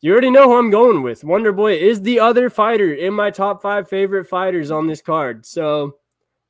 you 0.00 0.12
already 0.12 0.30
know 0.30 0.44
who 0.44 0.58
I'm 0.58 0.70
going 0.70 1.02
with. 1.02 1.24
Wonder 1.24 1.52
Boy 1.52 1.74
is 1.78 2.02
the 2.02 2.20
other 2.20 2.50
fighter 2.50 2.92
in 2.92 3.14
my 3.14 3.30
top 3.30 3.62
five 3.62 3.88
favorite 3.88 4.28
fighters 4.28 4.70
on 4.70 4.86
this 4.86 5.00
card. 5.00 5.46
So 5.46 5.96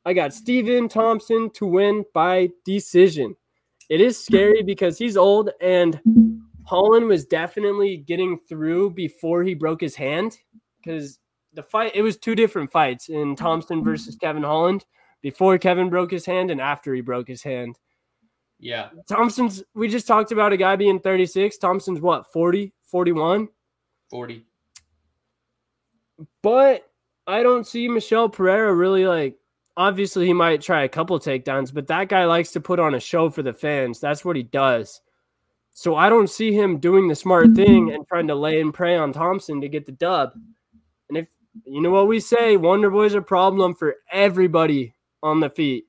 I 0.04 0.12
got 0.12 0.34
Stephen 0.34 0.88
Thompson 0.88 1.50
to 1.50 1.66
win 1.66 2.04
by 2.12 2.50
decision. 2.64 3.36
It 3.90 4.00
is 4.00 4.22
scary 4.22 4.62
because 4.62 4.98
he's 4.98 5.16
old 5.16 5.50
and 5.60 6.00
Holland 6.64 7.06
was 7.06 7.26
definitely 7.26 7.98
getting 7.98 8.38
through 8.48 8.90
before 8.90 9.42
he 9.42 9.54
broke 9.54 9.80
his 9.80 9.94
hand 9.94 10.38
because 10.82 11.18
the 11.52 11.62
fight, 11.62 11.92
it 11.94 12.02
was 12.02 12.16
two 12.16 12.34
different 12.34 12.72
fights 12.72 13.08
in 13.08 13.36
Thompson 13.36 13.84
versus 13.84 14.16
Kevin 14.16 14.42
Holland 14.42 14.84
before 15.22 15.58
Kevin 15.58 15.90
broke 15.90 16.10
his 16.10 16.26
hand 16.26 16.50
and 16.50 16.60
after 16.60 16.94
he 16.94 17.00
broke 17.00 17.28
his 17.28 17.42
hand. 17.42 17.78
Yeah. 18.58 18.88
Thompson's, 19.08 19.62
we 19.74 19.88
just 19.88 20.06
talked 20.06 20.32
about 20.32 20.52
a 20.52 20.56
guy 20.56 20.76
being 20.76 21.00
36. 21.00 21.58
Thompson's 21.58 22.00
what, 22.00 22.32
40, 22.32 22.72
41? 22.84 23.48
40. 24.10 24.44
But 26.42 26.84
I 27.26 27.42
don't 27.42 27.66
see 27.66 27.88
Michel 27.88 28.28
Pereira 28.28 28.74
really 28.74 29.06
like. 29.06 29.36
Obviously, 29.76 30.26
he 30.26 30.32
might 30.32 30.62
try 30.62 30.84
a 30.84 30.88
couple 30.88 31.18
takedowns, 31.18 31.74
but 31.74 31.88
that 31.88 32.08
guy 32.08 32.24
likes 32.26 32.52
to 32.52 32.60
put 32.60 32.78
on 32.78 32.94
a 32.94 33.00
show 33.00 33.28
for 33.28 33.42
the 33.42 33.52
fans. 33.52 33.98
That's 34.00 34.24
what 34.24 34.36
he 34.36 34.42
does. 34.44 35.00
So 35.72 35.96
I 35.96 36.08
don't 36.08 36.30
see 36.30 36.52
him 36.52 36.78
doing 36.78 37.08
the 37.08 37.16
smart 37.16 37.52
thing 37.54 37.90
and 37.92 38.06
trying 38.06 38.28
to 38.28 38.34
lay 38.36 38.60
and 38.60 38.72
prey 38.72 38.96
on 38.96 39.12
Thompson 39.12 39.60
to 39.60 39.68
get 39.68 39.86
the 39.86 39.92
dub. 39.92 40.32
And 41.08 41.18
if 41.18 41.26
you 41.64 41.80
know 41.82 41.90
what 41.90 42.06
we 42.06 42.20
say, 42.20 42.56
Wonder 42.56 42.88
Boy's 42.90 43.14
a 43.14 43.20
problem 43.20 43.74
for 43.74 43.96
everybody 44.12 44.94
on 45.24 45.40
the 45.40 45.50
feet, 45.50 45.86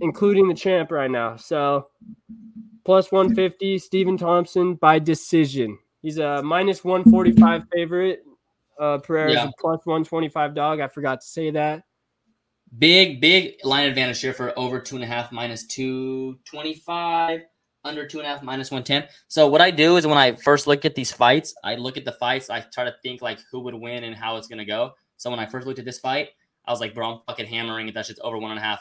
including 0.00 0.48
the 0.48 0.54
champ 0.54 0.90
right 0.90 1.10
now. 1.10 1.36
So 1.36 1.86
plus 2.84 3.12
150, 3.12 3.78
Stephen 3.78 4.16
Thompson 4.16 4.74
by 4.74 4.98
decision. 4.98 5.78
He's 6.02 6.18
a 6.18 6.42
minus 6.42 6.82
145 6.82 7.62
favorite. 7.72 8.24
Uh, 8.80 8.98
Pereira's 8.98 9.34
Yeah. 9.34 9.44
a 9.48 9.52
plus 9.60 9.86
125 9.86 10.52
dog. 10.56 10.80
I 10.80 10.88
forgot 10.88 11.20
to 11.20 11.26
say 11.28 11.52
that. 11.52 11.84
Big, 12.78 13.20
big 13.20 13.56
line 13.64 13.86
advantage 13.86 14.20
here 14.20 14.32
for 14.32 14.58
over 14.58 14.80
two 14.80 14.94
and 14.94 15.04
a 15.04 15.06
half 15.06 15.30
minus 15.30 15.66
225, 15.66 17.40
under 17.84 18.06
two 18.06 18.18
and 18.18 18.26
a 18.26 18.30
half 18.30 18.42
minus 18.42 18.70
110. 18.70 19.10
So, 19.28 19.46
what 19.46 19.60
I 19.60 19.70
do 19.70 19.98
is 19.98 20.06
when 20.06 20.16
I 20.16 20.36
first 20.36 20.66
look 20.66 20.86
at 20.86 20.94
these 20.94 21.12
fights, 21.12 21.54
I 21.62 21.74
look 21.74 21.98
at 21.98 22.06
the 22.06 22.12
fights, 22.12 22.48
I 22.48 22.60
try 22.60 22.84
to 22.84 22.94
think 23.02 23.20
like 23.20 23.40
who 23.50 23.60
would 23.60 23.74
win 23.74 24.04
and 24.04 24.16
how 24.16 24.36
it's 24.36 24.48
going 24.48 24.58
to 24.58 24.64
go. 24.64 24.92
So, 25.18 25.28
when 25.28 25.38
I 25.38 25.44
first 25.44 25.66
looked 25.66 25.80
at 25.80 25.84
this 25.84 25.98
fight, 25.98 26.30
I 26.64 26.70
was 26.70 26.80
like, 26.80 26.94
bro, 26.94 27.12
I'm 27.12 27.20
fucking 27.26 27.46
hammering 27.46 27.88
it. 27.88 27.94
That 27.94 28.06
shit's 28.06 28.20
over 28.22 28.38
one 28.38 28.52
and 28.52 28.60
a 28.60 28.62
half. 28.62 28.80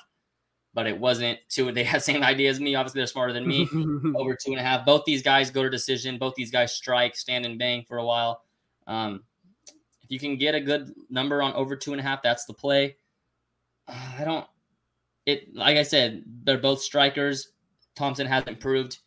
But 0.73 0.88
it 0.88 0.97
wasn't 0.97 1.39
two. 1.49 1.69
They 1.73 1.84
had 1.84 1.99
the 1.99 2.04
same 2.12 2.23
idea 2.23 2.49
as 2.49 2.62
me. 2.62 2.75
Obviously, 2.75 2.99
they're 2.99 3.08
smarter 3.08 3.34
than 3.34 3.45
me. 3.45 3.67
over 4.15 4.36
two 4.36 4.51
and 4.51 4.60
a 4.60 4.63
half. 4.63 4.86
Both 4.86 5.04
these 5.06 5.21
guys 5.21 5.51
go 5.51 5.63
to 5.63 5.69
decision. 5.69 6.17
Both 6.17 6.36
these 6.36 6.51
guys 6.51 6.73
strike, 6.73 7.17
stand 7.17 7.45
and 7.45 7.60
bang 7.60 7.84
for 7.88 7.97
a 7.97 8.06
while. 8.06 8.41
Um, 8.88 9.23
if 10.01 10.10
you 10.10 10.19
can 10.19 10.38
get 10.38 10.56
a 10.56 10.62
good 10.62 10.93
number 11.10 11.41
on 11.41 11.51
over 11.54 11.75
two 11.75 11.91
and 11.91 11.99
a 11.99 12.04
half, 12.04 12.21
that's 12.21 12.45
the 12.45 12.54
play. 12.54 12.95
Uh, 13.88 14.15
I 14.20 14.24
don't. 14.24 14.48
It 15.26 15.56
like 15.56 15.78
I 15.78 15.84
said, 15.84 16.24
they're 16.44 16.58
both 16.58 16.82
strikers. 16.82 17.50
Thompson 17.96 18.28
hasn't 18.28 18.60
proved. 18.60 19.00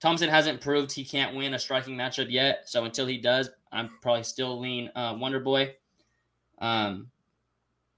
Thompson 0.00 0.30
hasn't 0.30 0.60
proved 0.60 0.92
he 0.92 1.04
can't 1.04 1.34
win 1.34 1.54
a 1.54 1.58
striking 1.58 1.96
matchup 1.96 2.30
yet. 2.30 2.62
So 2.66 2.84
until 2.84 3.06
he 3.06 3.18
does, 3.18 3.50
I'm 3.72 3.90
probably 4.00 4.22
still 4.22 4.58
lean 4.58 4.90
uh, 4.94 5.16
Wonder 5.18 5.40
Boy. 5.40 5.74
Um, 6.58 7.10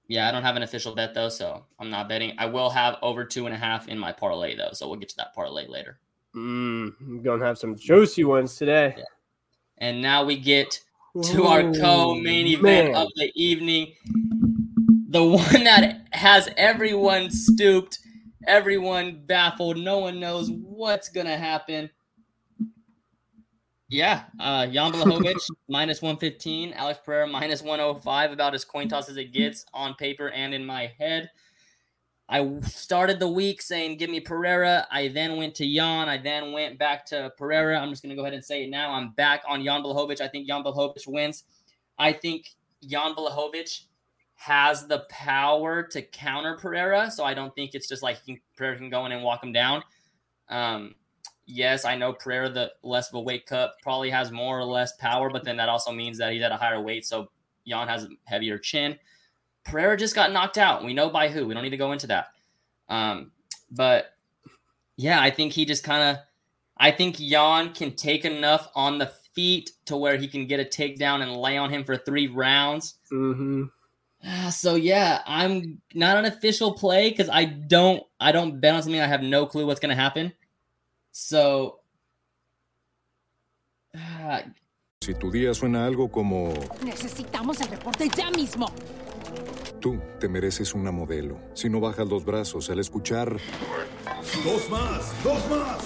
yeah, 0.07 0.27
I 0.27 0.31
don't 0.31 0.43
have 0.43 0.57
an 0.57 0.63
official 0.63 0.93
bet 0.93 1.13
though, 1.13 1.29
so 1.29 1.65
I'm 1.79 1.89
not 1.89 2.09
betting. 2.09 2.33
I 2.37 2.47
will 2.47 2.69
have 2.69 2.97
over 3.01 3.23
two 3.23 3.45
and 3.45 3.55
a 3.55 3.57
half 3.57 3.87
in 3.87 3.97
my 3.97 4.11
parlay 4.11 4.55
though, 4.55 4.71
so 4.73 4.89
we'll 4.89 4.99
get 4.99 5.09
to 5.09 5.17
that 5.17 5.33
parlay 5.33 5.67
later. 5.67 5.99
mm, 6.35 6.93
I'm 6.99 7.21
gonna 7.21 7.45
have 7.45 7.57
some 7.57 7.75
juicy 7.77 8.23
ones 8.23 8.55
today. 8.57 8.95
And 9.77 10.01
now 10.01 10.25
we 10.25 10.37
get 10.37 10.79
to 11.23 11.45
our 11.45 11.61
co-main 11.73 12.47
event 12.47 12.91
man. 12.91 13.01
of 13.01 13.07
the 13.15 13.31
evening. 13.35 13.93
The 15.09 15.23
one 15.23 15.63
that 15.63 16.00
has 16.11 16.49
everyone 16.57 17.29
stooped, 17.29 17.99
everyone 18.47 19.23
baffled. 19.25 19.77
No 19.77 19.99
one 19.99 20.19
knows 20.19 20.49
what's 20.49 21.09
gonna 21.09 21.37
happen. 21.37 21.89
Yeah, 23.89 24.23
uh, 24.39 24.67
Jan 24.67 24.93
Blachowicz 24.93 25.49
minus 25.67 26.01
115, 26.01 26.71
Alex 26.73 27.01
Pereira 27.03 27.27
minus 27.27 27.61
105, 27.61 28.31
about 28.31 28.55
as 28.55 28.63
coin 28.63 28.87
toss 28.87 29.09
as 29.09 29.17
it 29.17 29.33
gets 29.33 29.65
on 29.73 29.95
paper 29.95 30.29
and 30.29 30.53
in 30.53 30.65
my 30.65 30.93
head. 30.97 31.29
I 32.31 32.61
started 32.61 33.19
the 33.19 33.27
week 33.27 33.61
saying, 33.61 33.97
give 33.97 34.09
me 34.09 34.21
Pereira. 34.21 34.87
I 34.89 35.09
then 35.09 35.35
went 35.35 35.53
to 35.55 35.65
Jan. 35.65 36.07
I 36.07 36.17
then 36.17 36.53
went 36.53 36.79
back 36.79 37.05
to 37.07 37.33
Pereira. 37.37 37.77
I'm 37.77 37.89
just 37.89 38.01
going 38.01 38.11
to 38.11 38.15
go 38.15 38.21
ahead 38.21 38.33
and 38.33 38.43
say 38.43 38.63
it 38.63 38.69
now. 38.69 38.93
I'm 38.93 39.11
back 39.11 39.43
on 39.45 39.61
Jan 39.65 39.83
Blachowicz. 39.83 40.21
I 40.21 40.29
think 40.29 40.47
Jan 40.47 40.63
Blachowicz 40.63 41.05
wins. 41.07 41.43
I 41.99 42.13
think 42.13 42.47
Jan 42.87 43.15
Blachowicz 43.15 43.81
has 44.41 44.87
the 44.87 45.05
power 45.07 45.83
to 45.83 46.01
counter 46.01 46.57
Pereira. 46.57 47.11
So 47.11 47.23
I 47.23 47.35
don't 47.35 47.53
think 47.53 47.75
it's 47.75 47.87
just 47.87 48.01
like 48.01 48.25
can, 48.25 48.39
Pereira 48.57 48.75
can 48.75 48.89
go 48.89 49.05
in 49.05 49.11
and 49.11 49.23
walk 49.23 49.43
him 49.43 49.51
down. 49.51 49.83
Um, 50.49 50.95
yes, 51.45 51.85
I 51.85 51.95
know 51.95 52.11
Pereira, 52.11 52.49
the 52.49 52.71
less 52.81 53.09
of 53.09 53.15
a 53.15 53.21
weight 53.21 53.45
cut, 53.45 53.73
probably 53.83 54.09
has 54.09 54.31
more 54.31 54.57
or 54.57 54.65
less 54.65 54.93
power, 54.97 55.29
but 55.29 55.43
then 55.43 55.57
that 55.57 55.69
also 55.69 55.91
means 55.91 56.17
that 56.17 56.33
he's 56.33 56.41
at 56.41 56.51
a 56.51 56.57
higher 56.57 56.81
weight. 56.81 57.05
So 57.05 57.29
Jan 57.67 57.87
has 57.87 58.05
a 58.05 58.09
heavier 58.23 58.57
chin. 58.57 58.97
Pereira 59.63 59.95
just 59.95 60.15
got 60.15 60.31
knocked 60.31 60.57
out. 60.57 60.83
We 60.83 60.95
know 60.95 61.11
by 61.11 61.29
who. 61.29 61.45
We 61.45 61.53
don't 61.53 61.61
need 61.61 61.69
to 61.69 61.77
go 61.77 61.91
into 61.91 62.07
that. 62.07 62.29
Um, 62.89 63.31
but 63.69 64.15
yeah, 64.97 65.21
I 65.21 65.29
think 65.29 65.53
he 65.53 65.65
just 65.65 65.83
kind 65.83 66.17
of, 66.17 66.23
I 66.77 66.89
think 66.89 67.17
Jan 67.17 67.73
can 67.73 67.95
take 67.95 68.25
enough 68.25 68.69
on 68.73 68.97
the 68.97 69.11
feet 69.35 69.69
to 69.85 69.95
where 69.95 70.17
he 70.17 70.27
can 70.27 70.47
get 70.47 70.59
a 70.59 70.65
takedown 70.65 71.21
and 71.21 71.37
lay 71.37 71.57
on 71.57 71.69
him 71.69 71.83
for 71.83 71.95
three 71.95 72.25
rounds. 72.25 72.95
Mm-hmm. 73.11 73.65
So 74.51 74.75
yeah, 74.75 75.21
I'm 75.25 75.81
not 75.95 76.17
an 76.17 76.25
official 76.25 76.73
play 76.73 77.09
because 77.09 77.29
I 77.29 77.45
don't, 77.45 78.03
I 78.19 78.31
don't 78.31 78.59
bet 78.61 78.75
on 78.75 78.83
something. 78.83 79.01
I 79.01 79.07
have 79.07 79.23
no 79.23 79.45
clue 79.47 79.65
what's 79.65 79.79
gonna 79.79 79.95
happen. 79.95 80.33
So. 81.11 81.79
Uh, 83.95 84.41
Si 85.03 85.15
tu 85.15 85.31
día 85.31 85.53
suena 85.55 85.85
algo 85.87 86.11
como 86.11 86.53
Necesitamos 86.85 87.59
el 87.61 87.69
reporte 87.69 88.07
ya 88.15 88.29
mismo. 88.31 88.67
tú 89.81 89.99
te 90.19 90.29
mereces 90.29 90.75
una 90.75 90.91
modelo, 90.91 91.39
si 91.55 91.69
no 91.69 91.79
bajas 91.79 92.07
los 92.07 92.23
brazos 92.23 92.69
al 92.69 92.77
escuchar 92.79 93.35
Dos 94.45 94.69
más, 94.69 95.23
dos 95.23 95.49
más. 95.49 95.77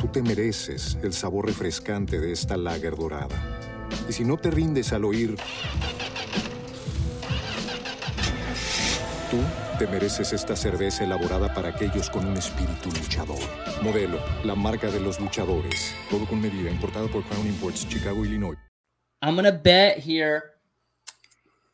Tú 0.00 0.06
te 0.06 0.22
mereces 0.22 0.96
el 1.02 1.12
sabor 1.12 1.46
refrescante 1.46 2.20
de 2.20 2.30
esta 2.32 2.56
lager 2.56 2.94
dorada. 2.96 3.36
Y 4.08 4.12
si 4.12 4.24
no 4.24 4.36
te 4.36 4.52
rindes 4.52 4.92
al 4.92 5.04
oír, 5.04 5.36
tú 9.30 9.38
te 9.78 9.86
mereces 9.86 10.32
esta 10.32 10.56
cerveza 10.56 11.04
elaborada 11.04 11.54
para 11.54 11.68
aquellos 11.68 12.10
con 12.10 12.26
un 12.26 12.36
espíritu 12.36 12.90
luchador. 12.90 13.38
Modelo, 13.82 14.18
la 14.44 14.54
marca 14.54 14.90
de 14.90 15.00
los 15.00 15.20
luchadores. 15.20 15.94
Todo 16.10 16.26
con 16.26 16.40
medida, 16.40 16.70
importado 16.70 17.08
por 17.10 17.22
Crown 17.24 17.46
Imports, 17.46 17.86
Chicago, 17.88 18.24
Illinois. 18.24 18.58
I'm 19.22 19.36
gonna 19.36 19.52
bet 19.52 19.98
here 19.98 20.56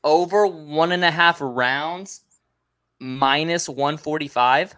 over 0.05 0.47
one 0.47 0.93
and 0.93 1.05
a 1.05 1.11
half 1.11 1.41
rounds 1.41 2.23
minus 3.01 3.69
145 3.69 4.77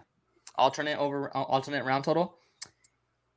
alternate 0.55 0.97
over 0.97 1.29
alternate 1.31 1.85
round 1.85 2.03
total 2.03 2.35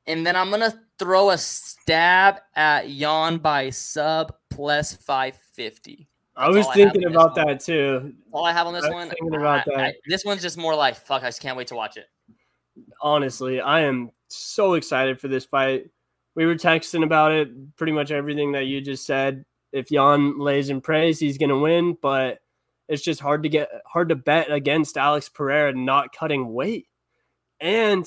and 0.06 0.26
then 0.26 0.34
i'm 0.34 0.50
gonna 0.50 0.74
throw 0.98 1.30
a 1.30 1.38
stab 1.38 2.40
at 2.56 2.88
Jan 2.88 3.38
by 3.38 3.70
sub 3.70 4.34
plus 4.50 4.92
550 4.94 6.08
I 6.08 6.11
That's 6.36 6.54
was 6.56 6.66
I 6.66 6.68
have 6.68 6.74
thinking 6.74 7.02
this 7.02 7.10
about 7.10 7.34
that 7.34 7.60
too. 7.60 8.14
all 8.32 8.44
i 8.46 8.52
have 8.52 8.66
on 8.66 8.72
this 8.74 8.84
I 8.84 8.90
one 8.90 9.08
thinking 9.08 9.34
about 9.34 9.68
I- 9.68 9.72
I- 9.74 9.76
that. 9.76 9.94
this 10.06 10.24
one's 10.24 10.40
just 10.42 10.56
more 10.56 10.74
like 10.74 10.96
fuck 10.96 11.22
i 11.22 11.26
just 11.28 11.42
can't 11.42 11.56
wait 11.56 11.66
to 11.68 11.74
watch 11.74 11.96
it 11.96 12.06
Honestly, 13.02 13.60
I 13.60 13.80
am 13.80 14.10
so 14.28 14.74
excited 14.74 15.20
for 15.20 15.28
this 15.28 15.44
fight. 15.44 15.90
We 16.34 16.46
were 16.46 16.54
texting 16.54 17.04
about 17.04 17.32
it, 17.32 17.76
pretty 17.76 17.92
much 17.92 18.10
everything 18.10 18.52
that 18.52 18.64
you 18.64 18.80
just 18.80 19.04
said. 19.04 19.44
If 19.72 19.90
Jan 19.90 20.38
lays 20.38 20.70
and 20.70 20.82
prays, 20.82 21.18
he's 21.18 21.36
gonna 21.36 21.58
win, 21.58 21.98
but 22.00 22.38
it's 22.88 23.02
just 23.02 23.20
hard 23.20 23.42
to 23.42 23.50
get 23.50 23.68
hard 23.86 24.08
to 24.08 24.14
bet 24.16 24.50
against 24.50 24.96
Alex 24.96 25.28
Pereira 25.28 25.74
not 25.74 26.14
cutting 26.14 26.52
weight. 26.54 26.86
And 27.60 28.06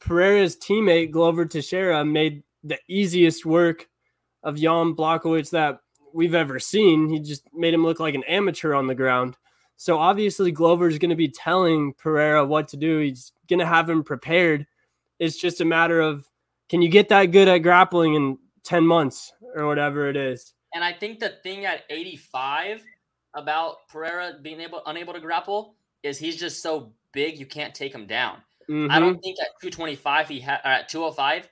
Pereira's 0.00 0.56
teammate 0.56 1.12
Glover 1.12 1.46
Teixeira 1.46 2.04
made 2.04 2.42
the 2.64 2.78
easiest 2.88 3.46
work 3.46 3.88
of 4.42 4.56
Jan 4.56 4.94
Blachowicz 4.96 5.50
that 5.50 5.78
we've 6.14 6.34
ever 6.34 6.58
seen. 6.58 7.08
He 7.10 7.18
just 7.20 7.42
made 7.52 7.74
him 7.74 7.82
look 7.84 8.00
like 8.00 8.14
an 8.14 8.24
amateur 8.24 8.72
on 8.74 8.86
the 8.86 8.94
ground. 8.94 9.36
So 9.76 9.98
obviously 9.98 10.52
Glover's 10.52 10.98
going 10.98 11.10
to 11.10 11.16
be 11.16 11.28
telling 11.28 11.92
Pereira 11.94 12.44
what 12.44 12.68
to 12.68 12.76
do. 12.76 12.98
He's 13.00 13.32
going 13.48 13.58
to 13.58 13.66
have 13.66 13.90
him 13.90 14.04
prepared. 14.04 14.66
It's 15.18 15.36
just 15.36 15.60
a 15.60 15.64
matter 15.64 16.00
of 16.00 16.26
can 16.70 16.80
you 16.80 16.88
get 16.88 17.08
that 17.10 17.26
good 17.26 17.48
at 17.48 17.58
grappling 17.58 18.14
in 18.14 18.38
10 18.62 18.86
months 18.86 19.32
or 19.54 19.66
whatever 19.66 20.08
it 20.08 20.16
is. 20.16 20.54
and 20.74 20.82
i 20.82 20.92
think 20.92 21.20
the 21.20 21.28
thing 21.42 21.66
at 21.66 21.82
85 21.90 22.82
about 23.34 23.86
pereira 23.88 24.38
being 24.42 24.60
able 24.60 24.80
unable 24.86 25.12
to 25.12 25.20
grapple 25.20 25.74
is 26.02 26.18
he's 26.18 26.36
just 26.36 26.62
so 26.62 26.92
big 27.12 27.38
you 27.38 27.44
can't 27.46 27.74
take 27.74 27.94
him 27.94 28.06
down 28.06 28.38
I 28.68 28.72
Mhm. 28.72 29.00
don't 29.00 29.18
think 29.22 29.38
at 29.40 29.48
225 29.60 30.28
he 30.28 30.40
had 30.40 30.60
at 30.64 30.88
205 30.88 31.48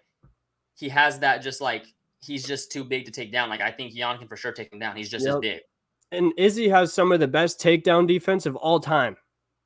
he 0.75 0.89
has 0.89 1.19
that 1.21 1.43
just 1.43 1.61
like 1.61 1.85
he's 2.25 2.47
just 2.47 2.73
too 2.73 2.85
big 2.85 3.05
to 3.07 3.11
take 3.11 3.33
down. 3.33 3.49
Like 3.49 3.61
I 3.61 3.71
think 3.71 3.93
Jan 3.95 4.19
can 4.19 4.29
for 4.29 4.37
sure 4.37 4.53
take 4.53 4.73
him 4.73 4.79
down. 4.79 4.97
He's 4.97 5.11
just 5.11 5.27
as 5.27 5.37
big. 5.37 5.61
and 6.11 6.33
Izzy 6.37 6.69
has 6.69 6.93
some 6.93 7.13
of 7.13 7.21
the 7.21 7.29
best 7.29 7.61
takedown 7.61 8.07
defense 8.07 8.47
of 8.47 8.57
all 8.57 8.81
time. 8.81 9.17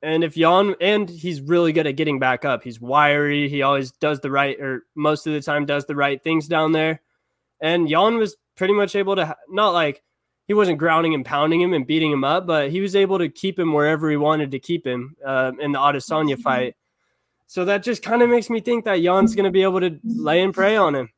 And 0.01 0.23
if 0.23 0.35
Jan 0.35 0.75
and 0.79 1.09
he's 1.09 1.41
really 1.41 1.73
good 1.73 1.87
at 1.87 1.95
getting 1.95 2.19
back 2.19 2.45
up. 2.45 2.63
He's 2.63 2.79
wiry. 2.79 3.49
He 3.49 3.61
always 3.63 3.91
does 3.91 4.19
the 4.19 4.31
right 4.31 4.59
or 4.59 4.83
most 4.95 5.25
of 5.25 5.33
the 5.33 5.41
time 5.41 5.65
does 5.65 5.85
the 5.85 5.95
right 5.95 6.21
things 6.23 6.47
down 6.47 6.71
there. 6.71 7.01
And 7.59 7.87
Jan 7.87 8.17
was 8.17 8.35
pretty 8.55 8.73
much 8.73 8.95
able 8.95 9.15
to 9.15 9.35
not 9.49 9.71
like 9.71 10.03
he 10.47 10.53
wasn't 10.53 10.77
grounding 10.77 11.13
and 11.13 11.25
pounding 11.25 11.61
him 11.61 11.73
and 11.73 11.85
beating 11.85 12.11
him 12.11 12.23
up, 12.23 12.47
but 12.47 12.69
he 12.69 12.79
was 12.79 12.95
able 12.95 13.17
to 13.17 13.27
keep 13.27 13.59
him 13.59 13.73
wherever 13.73 14.09
he 14.09 14.17
wanted 14.17 14.51
to 14.51 14.59
keep 14.59 14.85
him 14.85 15.15
uh, 15.25 15.51
in 15.59 15.71
the 15.73 15.79
Adesanya 15.79 16.37
fight. 16.39 16.75
So 17.47 17.65
that 17.65 17.83
just 17.83 18.03
kind 18.03 18.21
of 18.21 18.29
makes 18.29 18.49
me 18.49 18.61
think 18.61 18.85
that 18.85 19.01
Jan's 19.01 19.35
going 19.35 19.45
to 19.45 19.51
be 19.51 19.63
able 19.63 19.79
to 19.81 19.99
lay 20.03 20.41
and 20.41 20.53
pray 20.53 20.75
on 20.75 20.95
him. 20.95 21.09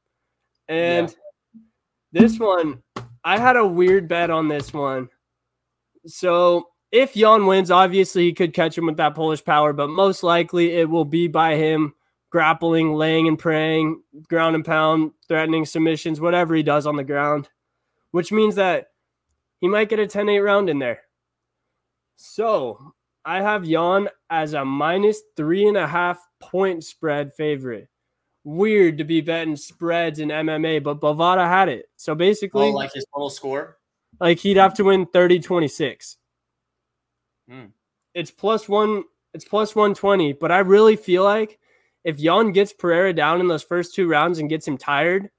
And 0.67 1.13
this 2.11 2.39
one, 2.39 2.81
I 3.23 3.37
had 3.37 3.55
a 3.55 3.65
weird 3.65 4.07
bet 4.07 4.29
on 4.29 4.47
this 4.47 4.73
one. 4.73 5.09
So 6.05 6.69
if 6.91 7.13
Jan 7.13 7.45
wins, 7.45 7.71
obviously 7.71 8.23
he 8.23 8.33
could 8.33 8.53
catch 8.53 8.77
him 8.77 8.85
with 8.85 8.97
that 8.97 9.15
Polish 9.15 9.43
power, 9.43 9.73
but 9.73 9.89
most 9.89 10.23
likely 10.23 10.73
it 10.73 10.89
will 10.89 11.05
be 11.05 11.27
by 11.27 11.55
him 11.55 11.93
grappling, 12.29 12.93
laying 12.93 13.27
and 13.27 13.39
praying, 13.39 14.01
ground 14.27 14.55
and 14.55 14.65
pound, 14.65 15.11
threatening 15.27 15.65
submissions, 15.65 16.21
whatever 16.21 16.55
he 16.55 16.63
does 16.63 16.85
on 16.85 16.95
the 16.95 17.03
ground, 17.03 17.49
which 18.11 18.31
means 18.31 18.55
that 18.55 18.87
he 19.61 19.67
might 19.67 19.89
get 19.89 19.99
a 19.99 20.07
10 20.07 20.29
8 20.29 20.39
round 20.39 20.69
in 20.69 20.79
there. 20.79 21.01
So 22.15 22.93
I 23.25 23.41
have 23.41 23.67
Jan 23.67 24.09
as 24.29 24.53
a 24.53 24.63
minus 24.63 25.21
three 25.35 25.67
and 25.67 25.77
a 25.77 25.87
half 25.87 26.19
point 26.39 26.83
spread 26.83 27.33
favorite. 27.33 27.89
Weird 28.45 28.97
to 28.99 29.03
be 29.03 29.21
betting 29.21 29.55
spreads 29.55 30.19
in 30.19 30.29
MMA, 30.29 30.81
but 30.83 30.99
Bovada 31.01 31.45
had 31.47 31.69
it. 31.69 31.85
So 31.97 32.15
basically, 32.15 32.67
Oh, 32.67 32.71
like 32.71 32.93
his 32.93 33.05
total 33.13 33.29
score. 33.29 33.77
like 34.19 34.39
he'd 34.39 34.57
have 34.57 34.73
to 34.75 34.83
win 34.85 35.05
30 35.05 35.39
26 35.39 36.17
Hmm. 37.49 37.65
it's 38.13 38.29
plus 38.31 38.69
one 38.69 39.03
it's 39.33 39.45
plus 39.45 39.75
120 39.75 40.33
but 40.33 40.51
i 40.51 40.59
really 40.59 40.95
feel 40.95 41.23
like 41.23 41.59
if 42.03 42.17
Jan 42.17 42.51
gets 42.51 42.73
pereira 42.73 43.11
down 43.13 43.39
in 43.41 43.47
those 43.47 43.63
first 43.63 43.93
two 43.95 44.07
rounds 44.07 44.37
and 44.39 44.49
gets 44.49 44.67
him 44.67 44.77
tired 44.77 45.29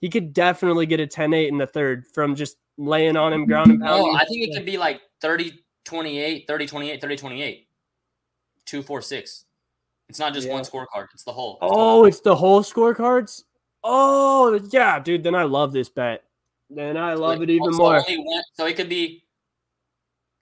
he 0.00 0.08
could 0.10 0.32
definitely 0.34 0.84
get 0.86 1.00
a 1.00 1.06
10-8 1.06 1.48
in 1.48 1.56
the 1.58 1.66
third 1.66 2.06
from 2.06 2.34
just 2.34 2.56
laying 2.76 3.16
on 3.16 3.32
him 3.32 3.46
ground 3.46 3.70
and 3.70 3.80
pound 3.80 4.02
No, 4.04 4.12
I 4.12 4.24
think 4.26 4.46
it 4.48 4.54
could 4.54 4.66
be 4.66 4.76
like 4.78 5.00
30 5.20 5.52
28, 5.84 6.46
30 6.46 6.66
28, 6.66 7.00
30 7.00 7.16
28. 7.16 7.68
2 8.66 8.82
4 8.82 9.02
6. 9.02 9.44
It's 10.12 10.18
not 10.18 10.34
just 10.34 10.46
one 10.46 10.62
scorecard, 10.62 11.06
it's 11.14 11.24
the 11.24 11.32
whole. 11.32 11.54
it's 11.54 11.60
the 11.60 11.66
oh, 11.66 11.74
whole. 11.74 12.02
oh 12.02 12.04
it's 12.04 12.20
the 12.20 12.36
whole 12.36 12.60
scorecards 12.62 13.44
oh 13.82 14.60
yeah 14.70 14.98
dude 14.98 15.22
then 15.24 15.34
i 15.34 15.42
love 15.42 15.72
this 15.72 15.88
bet 15.88 16.22
then 16.68 16.98
i 16.98 17.14
love 17.14 17.38
So 17.38 17.42
it 17.44 17.48
even 17.50 17.70
oh, 17.72 17.76
more 17.78 17.96
only 17.96 18.18
one- 18.18 18.42
so 18.52 18.66
it 18.66 18.76
could 18.76 18.90
be. 18.90 19.24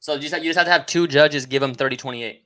So 0.00 0.14
you 0.14 0.20
just, 0.20 0.35
you 0.42 0.48
just 0.48 0.59
have 0.59 0.66
to 0.66 0.72
have 0.72 0.87
two 0.87 1.06
judges 1.06 1.46
give 1.46 1.61
them 1.61 1.72
30 1.74 1.96
28. 1.96 2.42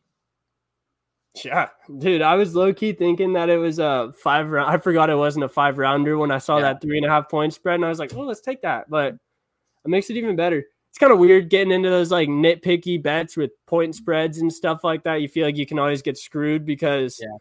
Yeah, 1.45 1.69
dude, 1.99 2.21
I 2.23 2.35
was 2.35 2.55
low 2.55 2.73
key 2.75 2.93
thinking 2.93 3.33
that 3.33 3.49
it 3.49 3.57
was 3.57 3.79
a 3.79 4.13
five 4.17 4.51
round. 4.51 4.71
I 4.71 4.77
forgot 4.79 5.09
it 5.11 5.17
wasn't 5.17 5.45
a 5.45 5.49
five 5.49 5.79
rounder 5.79 6.17
when 6.19 6.31
I 6.31 6.39
saw 6.39 6.57
Yeah. 6.59 6.63
that 6.75 6.83
three 6.83 6.97
and 6.99 7.07
a 7.07 7.09
half 7.09 7.29
point 7.29 7.55
spread, 7.55 7.77
and 7.77 7.85
I 7.85 7.89
was 7.89 7.99
like, 7.99 8.15
"Oh, 8.15 8.21
let's 8.21 8.41
take 8.41 8.63
that." 8.63 8.89
But 8.91 9.15
it 9.15 9.89
makes 9.89 10.11
it 10.11 10.17
even 10.17 10.37
better. 10.37 10.65
It's 10.95 11.01
kind 11.01 11.13
of 11.13 11.19
weird 11.19 11.51
getting 11.51 11.73
into 11.73 11.91
those 11.91 12.13
like 12.13 12.29
nitpicky 12.29 13.03
bets 13.03 13.37
with 13.37 13.51
point 13.67 13.97
spreads 13.97 14.39
and 14.39 14.53
stuff 14.53 14.85
like 14.85 15.03
that. 15.03 15.21
You 15.21 15.27
feel 15.27 15.45
like 15.45 15.57
you 15.57 15.67
can 15.67 15.81
always 15.81 16.03
get 16.03 16.17
screwed 16.17 16.65
because, 16.65 17.19
Yeah. 17.21 17.37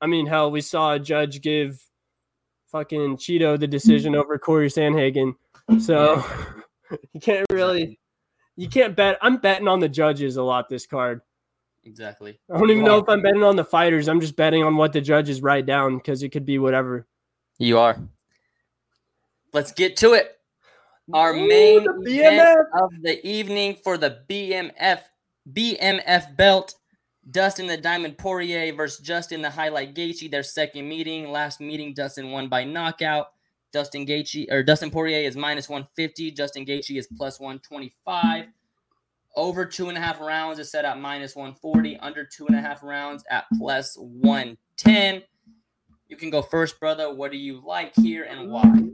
I 0.00 0.06
mean, 0.06 0.26
hell, 0.26 0.50
we 0.50 0.62
saw 0.62 0.94
a 0.94 0.98
judge 0.98 1.42
give 1.42 1.86
fucking 2.72 3.18
Cheeto 3.18 3.60
the 3.60 3.66
decision 3.66 4.16
over 4.16 4.38
Corey 4.38 4.68
Sandhagen, 4.68 5.34
so 5.78 6.24
you 7.12 7.20
can't 7.20 7.44
really, 7.52 8.00
you 8.56 8.70
can't 8.70 8.96
bet. 8.96 9.18
I'm 9.20 9.36
betting 9.36 9.68
on 9.68 9.80
the 9.80 9.88
judges 9.90 10.38
a 10.38 10.42
lot 10.42 10.70
this 10.70 10.86
card. 10.86 11.20
Exactly. 11.84 12.40
I 12.50 12.56
don't 12.58 12.70
even 12.70 12.84
know 12.84 12.96
if 12.96 13.08
I'm 13.10 13.20
betting 13.20 13.42
on 13.42 13.56
the 13.56 13.64
fighters. 13.64 14.08
I'm 14.08 14.22
just 14.22 14.34
betting 14.34 14.64
on 14.64 14.78
what 14.78 14.94
the 14.94 15.02
judges 15.02 15.42
write 15.42 15.66
down 15.66 15.98
because 15.98 16.22
it 16.22 16.30
could 16.30 16.46
be 16.46 16.58
whatever. 16.58 17.06
You 17.58 17.80
are. 17.80 17.98
Let's 19.52 19.72
get 19.72 19.98
to 19.98 20.14
it. 20.14 20.37
Our 21.12 21.34
Ooh, 21.34 21.48
main 21.48 21.86
event 22.02 22.58
of 22.74 22.90
the 23.02 23.26
evening 23.26 23.76
for 23.82 23.96
the 23.96 24.20
BMF 24.28 25.00
BMF 25.52 26.36
belt. 26.36 26.74
Dustin 27.30 27.66
the 27.66 27.76
Diamond 27.76 28.16
Poirier 28.16 28.72
versus 28.74 29.04
Justin 29.04 29.42
the 29.42 29.50
Highlight 29.50 29.94
Gaethje. 29.94 30.30
Their 30.30 30.42
second 30.42 30.88
meeting. 30.88 31.30
Last 31.30 31.60
meeting, 31.60 31.94
Dustin 31.94 32.30
won 32.30 32.48
by 32.48 32.64
knockout. 32.64 33.28
Dustin 33.72 34.06
Gaethje 34.06 34.50
or 34.50 34.62
Dustin 34.62 34.90
Poirier 34.90 35.26
is 35.26 35.36
minus 35.36 35.68
150. 35.68 36.30
Justin 36.30 36.64
Gaethje 36.64 36.98
is 36.98 37.08
plus 37.16 37.38
125. 37.38 38.46
Over 39.36 39.66
two 39.66 39.88
and 39.88 39.98
a 39.98 40.00
half 40.00 40.20
rounds 40.20 40.58
is 40.58 40.70
set 40.70 40.84
at 40.84 40.98
minus 40.98 41.36
140. 41.36 41.98
Under 41.98 42.24
two 42.24 42.46
and 42.46 42.56
a 42.56 42.60
half 42.60 42.82
rounds 42.82 43.24
at 43.30 43.44
plus 43.58 43.94
110. 43.98 45.22
You 46.08 46.16
can 46.16 46.30
go 46.30 46.40
first, 46.40 46.80
brother. 46.80 47.14
What 47.14 47.30
do 47.30 47.36
you 47.36 47.62
like 47.64 47.94
here 47.94 48.24
and 48.24 48.50
why? 48.50 48.88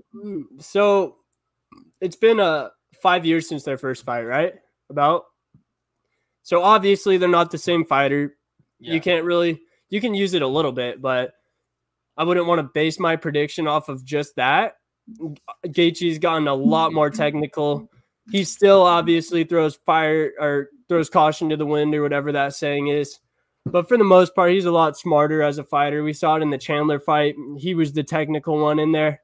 So 0.59 1.19
it's 2.01 2.17
been 2.17 2.41
uh, 2.41 2.69
five 3.03 3.25
years 3.25 3.49
since 3.49 3.63
their 3.63 3.79
first 3.79 4.05
fight, 4.05 4.23
right? 4.23 4.55
About. 4.91 5.25
So 6.43 6.63
obviously 6.63 7.17
they're 7.17 7.29
not 7.29 7.51
the 7.51 7.59
same 7.59 7.85
fighter. 7.85 8.37
Yeah. 8.79 8.95
You 8.95 9.01
can't 9.01 9.25
really. 9.25 9.61
You 9.91 10.01
can 10.01 10.15
use 10.15 10.35
it 10.35 10.43
a 10.43 10.49
little 10.49 10.73
bit, 10.73 11.01
but 11.01 11.33
I 12.17 12.25
wouldn't 12.25 12.47
want 12.47 12.61
to 12.61 12.71
base 12.75 12.99
my 12.99 13.17
prediction 13.17 13.67
off 13.67 13.89
of 13.89 14.05
just 14.05 14.37
that. 14.37 14.75
Gaethje's 15.67 16.19
gotten 16.19 16.49
a 16.49 16.55
lot 16.55 16.93
more 16.93 17.11
technical. 17.11 17.89
He 18.31 18.45
still 18.45 18.83
obviously 18.83 19.45
throws 19.45 19.77
fire 19.85 20.33
or 20.41 20.71
throws 20.89 21.11
caution 21.11 21.51
to 21.51 21.57
the 21.57 21.67
wind 21.67 21.95
or 21.95 22.03
whatever 22.03 22.33
that 22.33 22.55
saying 22.55 22.89
is. 22.89 23.19
But 23.67 23.89
for 23.89 23.97
the 23.97 24.05
most 24.05 24.35
part, 24.35 24.53
he's 24.53 24.67
a 24.67 24.71
lot 24.71 24.97
smarter 24.97 25.43
as 25.43 25.59
a 25.59 25.65
fighter. 25.65 26.03
We 26.03 26.13
saw 26.13 26.37
it 26.37 26.43
in 26.43 26.51
the 26.51 26.59
Chandler 26.59 27.01
fight. 27.01 27.35
He 27.59 27.75
was 27.75 27.93
the 27.93 28.03
technical 28.03 28.59
one 28.59 28.79
in 28.79 28.93
there. 28.93 29.21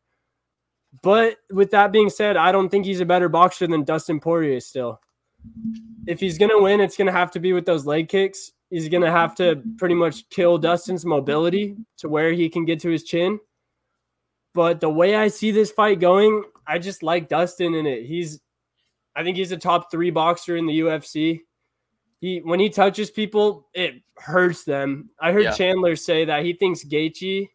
But 1.03 1.37
with 1.51 1.71
that 1.71 1.93
being 1.93 2.11
said, 2.11 2.37
I 2.37 2.53
don't 2.53 2.69
think 2.69 2.85
he's 2.85 3.01
a 3.01 3.07
better 3.07 3.29
boxer 3.29 3.67
than 3.67 3.85
Dustin 3.85 4.21
Poirier 4.21 4.61
still. 4.61 5.01
If 6.07 6.21
he's 6.21 6.37
going 6.37 6.51
to 6.51 6.63
win, 6.63 6.81
it's 6.81 6.97
going 6.97 7.07
to 7.07 7.13
have 7.13 7.31
to 7.33 7.41
be 7.41 7.53
with 7.53 7.65
those 7.65 7.87
leg 7.87 8.09
kicks. 8.09 8.53
He's 8.71 8.89
going 8.89 9.03
to 9.03 9.11
have 9.11 9.35
to 9.37 9.63
pretty 9.79 9.95
much 9.95 10.29
kill 10.31 10.59
Dustin's 10.59 11.05
mobility 11.05 11.77
to 11.99 12.09
where 12.09 12.33
he 12.33 12.49
can 12.49 12.65
get 12.65 12.81
to 12.81 12.91
his 12.91 13.05
chin. 13.05 13.39
But 14.53 14.81
the 14.81 14.91
way 14.91 15.17
I 15.17 15.29
see 15.29 15.51
this 15.51 15.71
fight 15.71 16.01
going, 16.01 16.45
I 16.67 16.79
just 16.79 17.03
like 17.03 17.29
Dustin 17.29 17.75
in 17.75 17.87
it. 17.87 18.05
He's, 18.05 18.41
I 19.17 19.23
think 19.23 19.37
he's 19.37 19.53
a 19.53 19.57
top 19.57 19.91
three 19.91 20.11
boxer 20.11 20.57
in 20.57 20.67
the 20.67 20.81
UFC. 20.81 21.41
He 22.21 22.41
when 22.45 22.61
he 22.61 22.69
touches 22.69 23.11
people, 23.11 23.69
it 23.73 23.95
hurts 24.19 24.65
them. 24.65 25.09
I 25.21 25.33
heard 25.33 25.45
Yeah. 25.45 25.53
Chandler 25.53 25.97
say 25.97 26.27
that 26.27 26.45
he 26.45 26.53
thinks 26.53 26.85
Gaethje 26.85 27.49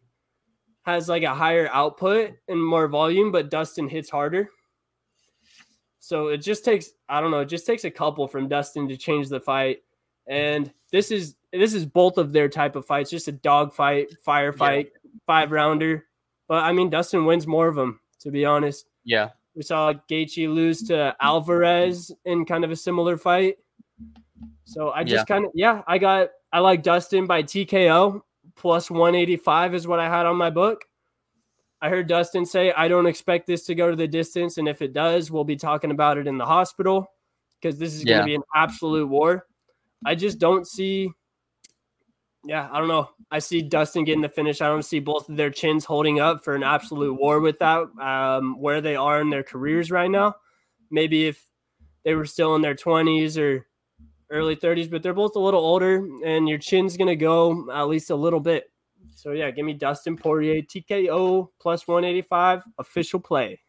has 0.86 1.08
like 1.08 1.24
a 1.24 1.34
higher 1.34 1.68
output 1.72 2.32
and 2.48 2.64
more 2.64 2.86
volume, 2.86 3.32
but 3.32 3.50
Dustin 3.50 3.88
hits 3.88 4.08
harder. 4.08 4.48
So 5.98 6.28
it 6.28 6.38
just 6.38 6.64
takes 6.64 6.90
I 7.08 7.20
don't 7.20 7.32
know, 7.32 7.40
it 7.40 7.48
just 7.48 7.66
takes 7.66 7.84
a 7.84 7.90
couple 7.90 8.28
from 8.28 8.48
Dustin 8.48 8.88
to 8.88 8.96
change 8.96 9.28
the 9.28 9.40
fight. 9.40 9.82
And 10.28 10.72
this 10.92 11.10
is 11.10 11.34
this 11.52 11.74
is 11.74 11.84
both 11.84 12.18
of 12.18 12.32
their 12.32 12.48
type 12.48 12.76
of 12.76 12.86
fights, 12.86 13.10
just 13.10 13.26
a 13.26 13.32
dog 13.32 13.74
fight, 13.74 14.14
firefight, 14.24 14.90
five 15.26 15.50
rounder. 15.50 16.06
But 16.46 16.62
I 16.62 16.72
mean, 16.72 16.88
Dustin 16.88 17.24
wins 17.24 17.48
more 17.48 17.66
of 17.66 17.74
them, 17.74 17.98
to 18.20 18.30
be 18.30 18.44
honest. 18.44 18.86
Yeah. 19.04 19.30
We 19.56 19.62
saw 19.62 19.92
Gaethje 20.08 20.52
lose 20.52 20.82
to 20.84 21.16
Alvarez 21.20 22.12
in 22.24 22.44
kind 22.44 22.64
of 22.64 22.70
a 22.70 22.76
similar 22.76 23.16
fight. 23.16 23.56
So 24.64 24.90
I 24.90 25.02
just 25.02 25.26
kind 25.26 25.44
of 25.44 25.50
yeah, 25.54 25.82
I 25.88 25.98
got 25.98 26.28
I 26.52 26.60
like 26.60 26.84
Dustin 26.84 27.26
by 27.26 27.42
TKO 27.42 28.20
plus 28.56 28.90
185 28.90 29.74
is 29.74 29.86
what 29.86 30.00
I 30.00 30.08
had 30.08 30.26
on 30.26 30.36
my 30.36 30.50
book. 30.50 30.84
I 31.80 31.88
heard 31.88 32.08
Dustin 32.08 32.46
say 32.46 32.72
I 32.72 32.88
don't 32.88 33.06
expect 33.06 33.46
this 33.46 33.64
to 33.66 33.74
go 33.74 33.90
to 33.90 33.96
the 33.96 34.08
distance 34.08 34.58
and 34.58 34.66
if 34.66 34.80
it 34.82 34.92
does, 34.92 35.30
we'll 35.30 35.44
be 35.44 35.56
talking 35.56 35.90
about 35.90 36.18
it 36.18 36.26
in 36.26 36.38
the 36.38 36.46
hospital 36.46 37.10
because 37.60 37.78
this 37.78 37.94
is 37.94 38.04
going 38.04 38.20
to 38.20 38.24
be 38.24 38.34
an 38.34 38.42
absolute 38.54 39.06
war. 39.06 39.46
I 40.04 40.14
just 40.14 40.38
don't 40.38 40.66
see 40.66 41.10
yeah, 42.46 42.68
I 42.70 42.78
don't 42.78 42.86
know. 42.86 43.10
I 43.30 43.40
see 43.40 43.60
Dustin 43.60 44.04
getting 44.04 44.22
the 44.22 44.28
finish. 44.28 44.60
I 44.60 44.68
don't 44.68 44.84
see 44.84 45.00
both 45.00 45.28
of 45.28 45.36
their 45.36 45.50
chins 45.50 45.84
holding 45.84 46.20
up 46.20 46.44
for 46.44 46.54
an 46.54 46.62
absolute 46.62 47.14
war 47.14 47.40
with 47.40 47.58
that. 47.58 47.88
Um, 48.00 48.60
where 48.60 48.80
they 48.80 48.94
are 48.94 49.20
in 49.20 49.30
their 49.30 49.42
careers 49.42 49.90
right 49.90 50.10
now. 50.10 50.36
Maybe 50.88 51.26
if 51.26 51.44
they 52.04 52.14
were 52.14 52.24
still 52.24 52.54
in 52.54 52.62
their 52.62 52.76
20s 52.76 53.36
or 53.36 53.66
early 54.30 54.56
30s, 54.56 54.90
but 54.90 55.02
they're 55.02 55.14
both 55.14 55.36
a 55.36 55.40
little 55.40 55.60
older, 55.60 56.06
and 56.24 56.48
your 56.48 56.58
chin's 56.58 56.96
going 56.96 57.08
to 57.08 57.16
go 57.16 57.70
at 57.72 57.88
least 57.88 58.10
a 58.10 58.16
little 58.16 58.40
bit. 58.40 58.70
So, 59.14 59.32
yeah, 59.32 59.50
give 59.50 59.64
me 59.64 59.72
Dustin 59.72 60.16
Poirier, 60.16 60.62
TKO 60.62 61.48
plus 61.60 61.86
185, 61.86 62.62
official 62.78 63.20
play. 63.20 63.60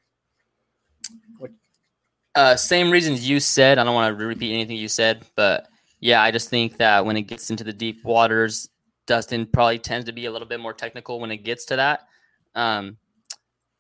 Uh, 2.36 2.56
same 2.56 2.92
reasons 2.92 3.28
you 3.28 3.40
said. 3.40 3.80
I 3.80 3.84
don't 3.84 3.96
want 3.96 4.16
to 4.16 4.26
repeat 4.26 4.54
anything 4.54 4.78
you 4.78 4.88
said, 4.88 5.26
but 5.36 5.68
yeah, 6.00 6.22
I 6.22 6.30
just 6.30 6.52
think 6.52 6.78
that 6.78 7.04
when 7.04 7.18
it 7.18 7.24
gets 7.24 7.50
into 7.50 7.64
the 7.64 7.74
deep 7.74 8.04
waters, 8.06 8.70
Dustin 9.08 9.48
probably 9.48 9.80
tends 9.80 10.06
to 10.06 10.12
be 10.12 10.28
a 10.28 10.32
little 10.32 10.48
bit 10.48 10.60
more 10.60 10.74
technical 10.74 11.20
when 11.20 11.32
it 11.32 11.38
gets 11.38 11.66
to 11.66 11.78
that. 11.78 12.02
Um, 12.54 12.98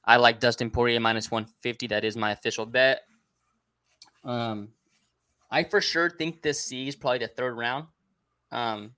I 0.03 0.17
like 0.17 0.39
Dustin 0.39 0.71
Poirier 0.71 0.99
minus 0.99 1.29
150. 1.29 1.85
That 1.87 2.03
is 2.03 2.17
my 2.17 2.31
official 2.31 2.65
bet. 2.65 3.01
Um, 4.23 4.69
I 5.49 5.63
for 5.63 5.81
sure 5.81 6.09
think 6.09 6.41
this 6.41 6.61
C 6.61 6.87
is 6.87 6.95
probably 6.95 7.19
the 7.19 7.27
third 7.27 7.57
round. 7.57 7.87
Um, 8.51 8.91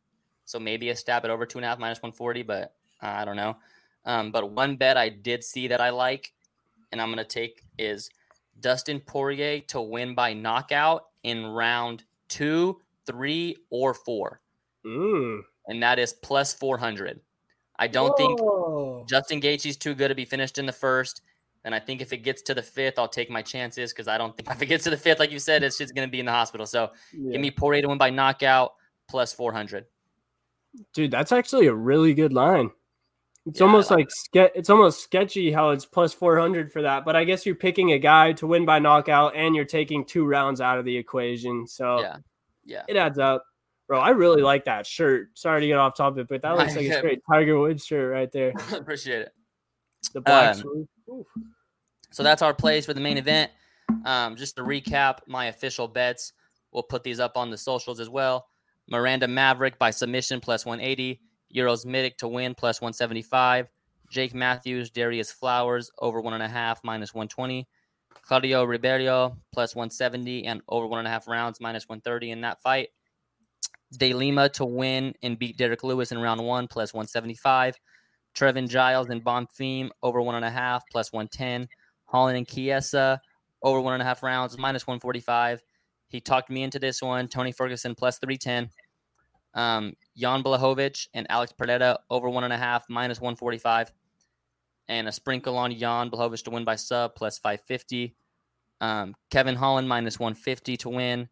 so 0.46 0.60
maybe 0.60 0.90
a 0.90 0.96
stab 0.96 1.26
at 1.26 1.32
over 1.32 1.46
two 1.46 1.60
and 1.60 1.66
a 1.66 1.68
half 1.68 1.80
minus 1.80 2.02
140, 2.02 2.44
but 2.44 2.74
uh, 3.02 3.08
I 3.08 3.26
don't 3.26 3.36
know. 3.36 3.58
Um, 4.06 4.32
but 4.32 4.52
one 4.52 4.76
bet 4.76 4.98
I 4.98 5.10
did 5.10 5.44
see 5.44 5.68
that 5.68 5.82
I 5.82 5.90
like, 5.90 6.34
and 6.92 7.02
I'm 7.02 7.10
going 7.10 7.18
to 7.18 7.24
take 7.24 7.64
is 7.78 8.10
Dustin 8.60 9.00
Poirier 9.00 9.60
to 9.68 9.82
win 9.82 10.16
by 10.16 10.34
knockout 10.34 11.06
in 11.24 11.46
round 11.46 12.04
two, 12.28 12.82
three, 13.06 13.58
or 13.70 13.94
four. 13.94 14.42
Mm. 14.86 15.42
And 15.68 15.84
that 15.84 16.00
is 16.00 16.14
plus 16.14 16.54
400. 16.54 17.20
I 17.78 17.88
don't 17.88 18.18
think 18.18 18.40
Whoa. 18.42 19.06
Justin 19.08 19.40
Gaethje's 19.40 19.78
too 19.78 19.94
good 19.94 20.10
to 20.10 20.16
be 20.16 20.26
finished 20.26 20.58
in 20.58 20.66
the 20.66 20.74
first. 20.74 21.22
And 21.66 21.76
I 21.76 21.80
think 21.80 22.02
if 22.02 22.14
it 22.14 22.18
gets 22.18 22.42
to 22.44 22.54
the 22.54 22.62
fifth, 22.62 22.98
I'll 22.98 23.08
take 23.08 23.30
my 23.30 23.42
chances 23.42 23.92
because 23.92 24.08
I 24.08 24.18
don't 24.18 24.36
think 24.36 24.50
if 24.52 24.62
it 24.62 24.68
gets 24.68 24.84
to 24.86 24.90
the 24.90 24.98
fifth, 24.98 25.20
like 25.20 25.32
you 25.32 25.40
said, 25.40 25.64
it's 25.64 25.78
just 25.78 25.94
going 25.94 26.08
to 26.08 26.12
be 26.12 26.20
in 26.20 26.26
the 26.26 26.32
hospital. 26.32 26.66
So 26.66 26.92
Yeah. 27.14 27.34
give 27.34 27.42
me 27.42 27.52
Poirier 27.52 27.82
to 27.82 27.88
win 27.90 27.98
by 27.98 28.10
knockout 28.10 28.74
plus 29.10 29.34
400. 29.34 29.86
Dude, 30.94 31.12
that's 31.12 31.32
actually 31.32 31.68
a 31.68 31.74
really 31.74 32.14
good 32.14 32.32
line. 32.34 32.72
It's 33.46 33.60
Yeah, 33.60 33.66
almost 33.66 33.90
like 33.90 34.10
it's 34.34 34.70
almost 34.70 35.02
sketchy 35.02 35.52
how 35.52 35.72
it's 35.72 35.86
plus 35.86 36.14
400 36.14 36.72
for 36.72 36.84
that, 36.84 37.04
but 37.04 37.16
I 37.16 37.24
guess 37.24 37.46
you're 37.46 37.56
picking 37.56 37.94
a 37.94 38.00
guy 38.00 38.34
to 38.34 38.46
win 38.46 38.66
by 38.66 38.80
knockout 38.80 39.36
and 39.36 39.56
you're 39.56 39.66
taking 39.66 40.06
two 40.06 40.26
rounds 40.26 40.62
out 40.62 40.78
of 40.78 40.86
the 40.86 40.96
equation. 40.96 41.66
So 41.66 42.02
Yeah. 42.02 42.18
Yeah. 42.66 42.84
it 42.88 42.96
adds 42.96 43.18
up. 43.18 43.44
Bro, 43.88 44.02
I 44.02 44.10
really 44.12 44.44
like 44.44 44.66
that 44.66 44.86
shirt. 44.86 45.30
Sorry 45.34 45.62
to 45.62 45.68
get 45.68 45.80
off 45.80 45.98
topic, 45.98 46.28
but 46.30 46.44
that 46.44 46.56
looks 46.56 46.76
like 46.76 46.86
a 46.86 46.98
straight 46.98 47.22
Tiger 47.30 47.58
Woods 47.60 47.84
shirt 47.84 48.12
right 48.12 48.32
there. 48.32 48.54
Appreciate 48.72 49.22
it. 49.22 49.34
The 50.14 50.22
black 50.22 50.58
Um, 50.58 50.88
So 52.12 52.24
that's 52.24 52.42
our 52.42 52.54
plays 52.54 52.86
for 52.86 52.94
the 52.94 53.02
main 53.02 53.18
event. 53.18 53.52
Um, 54.06 54.36
just 54.36 54.56
to 54.56 54.64
recap 54.64 55.20
my 55.28 55.46
official 55.46 55.88
bets, 55.88 56.34
we'll 56.72 56.84
put 56.84 57.04
these 57.04 57.20
up 57.20 57.38
on 57.38 57.50
the 57.50 57.58
socials 57.58 58.00
as 58.00 58.10
well. 58.10 58.48
Miranda 58.90 59.28
Maverick 59.28 59.78
by 59.78 59.92
submission 59.92 60.40
plus 60.40 60.66
180. 60.66 61.22
Uros 61.50 61.86
Medic 61.86 62.18
to 62.18 62.28
win 62.28 62.56
plus 62.56 62.82
175. 62.82 63.68
Jake 64.10 64.34
Matthews, 64.34 64.90
Darrius 64.90 65.32
Flowers 65.32 65.92
over 66.00 66.22
one 66.22 66.34
and 66.34 66.44
a 66.44 66.48
half 66.48 66.84
minus 66.84 67.14
120. 67.14 67.68
Claudio 68.24 68.64
Ribeiro 68.64 69.38
plus 69.52 69.76
170 69.76 70.46
and 70.46 70.62
over 70.68 70.88
one 70.88 71.00
and 71.00 71.08
a 71.08 71.12
half 71.12 71.28
rounds 71.28 71.60
minus 71.60 71.88
130 71.88 72.32
in 72.32 72.42
that 72.42 72.62
fight. 72.62 72.90
De 73.98 74.14
Lima 74.14 74.50
to 74.50 74.66
win 74.66 75.14
and 75.24 75.40
beat 75.40 75.58
Derrick 75.58 75.84
Lewis 75.84 76.12
in 76.12 76.20
round 76.20 76.44
one 76.44 76.68
plus 76.68 76.94
175. 76.94 77.80
Trevin 78.40 78.70
Giles 78.70 79.10
and 79.10 79.24
Bonfim 79.24 79.90
over 80.02 80.22
one 80.22 80.36
and 80.36 80.46
a 80.46 80.50
half 80.50 80.84
plus 80.90 81.12
110. 81.12 81.68
Holland 82.06 82.38
and 82.38 82.48
Chiesa 82.48 83.22
over 83.62 83.82
one 83.82 83.94
and 83.94 84.02
a 84.02 84.06
half 84.06 84.24
rounds, 84.24 84.58
minus 84.58 84.88
145. 84.88 85.62
He 86.08 86.22
talked 86.22 86.50
me 86.50 86.64
into 86.64 86.80
this 86.80 87.02
one. 87.02 87.28
Tony 87.28 87.52
Ferguson 87.52 87.96
plus 87.96 88.18
310. 88.20 88.70
Um, 89.56 89.94
Jan 90.16 90.42
Blachowicz 90.42 91.10
and 91.14 91.28
Alex 91.30 91.52
Pereira 91.52 92.00
over 92.10 92.30
one 92.30 92.46
and 92.46 92.54
a 92.54 92.58
half, 92.58 92.86
minus 92.88 93.20
145. 93.20 93.92
And 94.88 95.10
a 95.10 95.12
sprinkle 95.12 95.58
on 95.58 95.76
Jan 95.76 96.10
Blachowicz 96.10 96.44
to 96.46 96.52
win 96.52 96.64
by 96.64 96.78
sub, 96.78 97.16
plus 97.16 97.38
550. 97.40 98.16
Um, 98.80 99.16
Kevin 99.30 99.56
Holland 99.56 99.90
minus 99.90 100.18
150 100.18 100.78
to 100.78 100.90
win. 100.90 101.28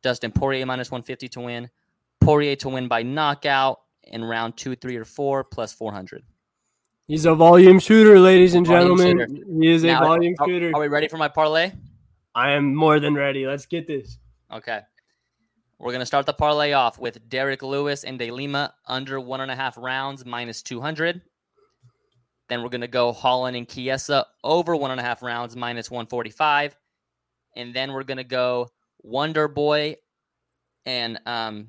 Dustin 0.00 0.30
Poirier 0.30 0.64
minus 0.64 0.92
150 0.92 1.28
to 1.28 1.40
win. 1.40 1.70
Poirier 2.20 2.54
to 2.56 2.68
win 2.68 2.86
by 2.86 3.02
knockout 3.02 3.80
in 4.04 4.24
round 4.24 4.56
two, 4.56 4.76
three, 4.76 4.94
or 4.94 5.04
four, 5.04 5.42
plus 5.42 5.72
400. 5.72 6.22
He's 7.08 7.24
a 7.24 7.34
volume 7.34 7.78
shooter, 7.78 8.18
ladies 8.18 8.54
and 8.54 8.66
Volume 8.66 8.98
gentlemen. 8.98 9.60
He 9.62 9.70
is 9.70 9.84
a 9.84 9.94
volume 9.94 10.34
are- 10.40 10.48
shooter. 10.48 10.72
Are 10.74 10.80
we 10.80 10.88
ready 10.88 11.06
for 11.06 11.16
my 11.16 11.28
parlay? 11.28 11.70
I 12.34 12.52
am 12.52 12.74
more 12.74 12.98
than 12.98 13.14
ready. 13.14 13.46
Let's 13.46 13.64
get 13.64 13.86
this. 13.86 14.18
Okay. 14.52 14.80
We're 15.78 15.92
going 15.92 16.00
to 16.00 16.06
start 16.06 16.26
the 16.26 16.32
parlay 16.32 16.72
off 16.72 16.98
with 16.98 17.28
Derrick 17.28 17.62
Lewis 17.62 18.02
and 18.02 18.18
De 18.18 18.30
Lima 18.30 18.74
under 18.86 19.20
one 19.20 19.40
and 19.40 19.50
a 19.52 19.56
half 19.56 19.78
rounds, 19.78 20.24
minus 20.24 20.62
200. 20.62 21.22
Then 22.48 22.62
we're 22.62 22.70
going 22.70 22.80
to 22.80 22.88
go 22.88 23.12
Holland 23.12 23.56
and 23.56 23.68
Chiesa 23.68 24.26
over 24.42 24.74
one 24.74 24.90
and 24.90 24.98
a 24.98 25.02
half 25.02 25.22
rounds, 25.22 25.54
minus 25.54 25.90
145. 25.90 26.76
And 27.54 27.72
then 27.72 27.92
we're 27.92 28.04
going 28.04 28.16
to 28.18 28.24
go 28.24 28.68
Wonder 29.02 29.46
Boy 29.46 29.96
and 30.84 31.20
um, 31.24 31.68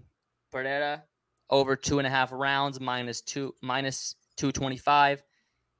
Pereira 0.51 1.03
over 1.49 1.75
two 1.75 1.99
and 1.99 2.07
a 2.07 2.11
half 2.11 2.31
rounds, 2.31 2.79
minus 2.79 3.21
two, 3.21 3.53
minus 3.61 4.15
225. 4.37 5.23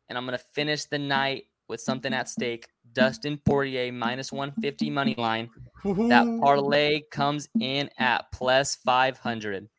And 0.10 0.18
I'm 0.18 0.26
going 0.26 0.38
to 0.38 0.44
finish 0.54 0.86
the 0.86 1.00
night 1.00 1.46
with 1.68 1.82
something 1.82 2.14
at 2.14 2.30
stake. 2.30 2.68
Dustin 2.94 3.38
Poirier 3.46 3.92
minus 3.92 4.32
150 4.32 4.90
money 4.90 5.16
line. 5.18 5.50
That 5.84 6.40
parlay 6.42 7.02
comes 7.12 7.48
in 7.60 7.90
at 8.00 8.32
plus 8.32 8.76
500. 8.76 9.70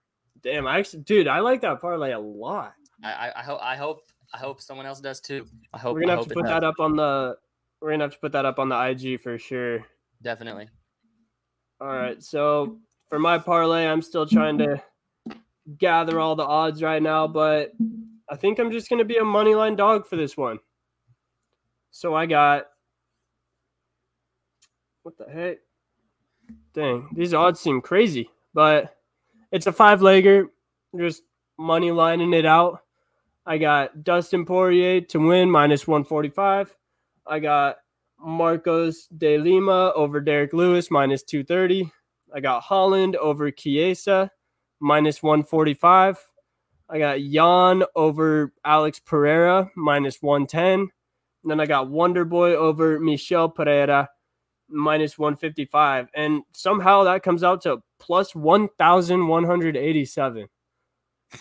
Damn, 0.42 0.66
I 0.66 0.78
actually, 0.78 1.02
dude, 1.02 1.26
I 1.26 1.40
like 1.40 1.60
that 1.62 1.80
parlay 1.80 2.12
a 2.12 2.18
lot. 2.18 2.74
I, 3.02 3.12
I, 3.12 3.40
I 3.40 3.42
hope 3.42 3.60
I 3.62 3.76
hope 3.76 4.02
I 4.32 4.38
hope 4.38 4.60
someone 4.60 4.86
else 4.86 5.00
does 5.00 5.20
too. 5.20 5.46
I 5.72 5.78
hope 5.78 5.94
We're 5.94 6.02
gonna 6.02 6.12
I 6.12 6.16
have 6.16 6.28
to 6.28 6.34
put 6.34 6.46
that 6.46 6.64
up 6.64 6.76
on 6.78 6.96
the. 6.96 7.36
We're 7.80 7.90
gonna 7.90 8.04
have 8.04 8.12
to 8.12 8.18
put 8.18 8.32
that 8.32 8.44
up 8.44 8.58
on 8.58 8.68
the 8.68 8.88
IG 8.88 9.20
for 9.20 9.38
sure. 9.38 9.84
Definitely. 10.22 10.68
All 11.80 11.88
right, 11.88 12.22
so 12.22 12.78
for 13.08 13.18
my 13.18 13.38
parlay, 13.38 13.86
I'm 13.86 14.02
still 14.02 14.26
trying 14.26 14.58
to 14.58 14.82
gather 15.78 16.18
all 16.18 16.34
the 16.34 16.44
odds 16.44 16.82
right 16.82 17.02
now, 17.02 17.28
but 17.28 17.72
I 18.30 18.36
think 18.36 18.58
I'm 18.58 18.70
just 18.70 18.88
going 18.88 18.98
to 18.98 19.04
be 19.04 19.16
a 19.16 19.24
money 19.24 19.54
line 19.54 19.76
dog 19.76 20.06
for 20.06 20.16
this 20.16 20.36
one. 20.36 20.58
So 21.90 22.14
I 22.14 22.26
got 22.26 22.66
what 25.02 25.16
the 25.16 25.32
heck? 25.32 25.58
Dang, 26.74 27.08
these 27.14 27.32
odds 27.32 27.60
seem 27.60 27.80
crazy, 27.80 28.30
but 28.52 28.96
it's 29.50 29.66
a 29.66 29.72
five 29.72 30.00
legger. 30.00 30.48
Just 30.96 31.22
money 31.58 31.90
lining 31.90 32.34
it 32.34 32.44
out. 32.44 32.82
I 33.46 33.56
got 33.56 34.04
Dustin 34.04 34.44
Poirier 34.44 35.00
to 35.00 35.18
win 35.18 35.50
minus 35.50 35.86
145. 35.86 36.76
I 37.26 37.38
got 37.38 37.78
Marcos 38.20 39.06
de 39.16 39.38
Lima 39.38 39.92
over 39.94 40.20
Derrick 40.20 40.52
Lewis 40.52 40.90
minus 40.90 41.22
230. 41.22 41.90
I 42.34 42.40
got 42.40 42.62
Holland 42.62 43.16
over 43.16 43.50
Chiesa 43.50 44.30
minus 44.80 45.22
145. 45.22 46.27
I 46.90 46.98
got 46.98 47.20
Jan 47.20 47.84
over 47.94 48.52
Alex 48.64 48.98
Pereira 49.00 49.70
minus 49.76 50.22
110. 50.22 50.80
And 50.80 50.90
then 51.44 51.60
I 51.60 51.66
got 51.66 51.90
Wonder 51.90 52.24
Boy 52.24 52.54
over 52.54 52.98
Michel 52.98 53.48
Pereira 53.48 54.08
minus 54.68 55.16
155. 55.18 56.08
And 56.14 56.42
somehow 56.52 57.04
that 57.04 57.22
comes 57.22 57.44
out 57.44 57.62
to 57.62 57.82
plus 57.98 58.34
1,187. 58.34 60.48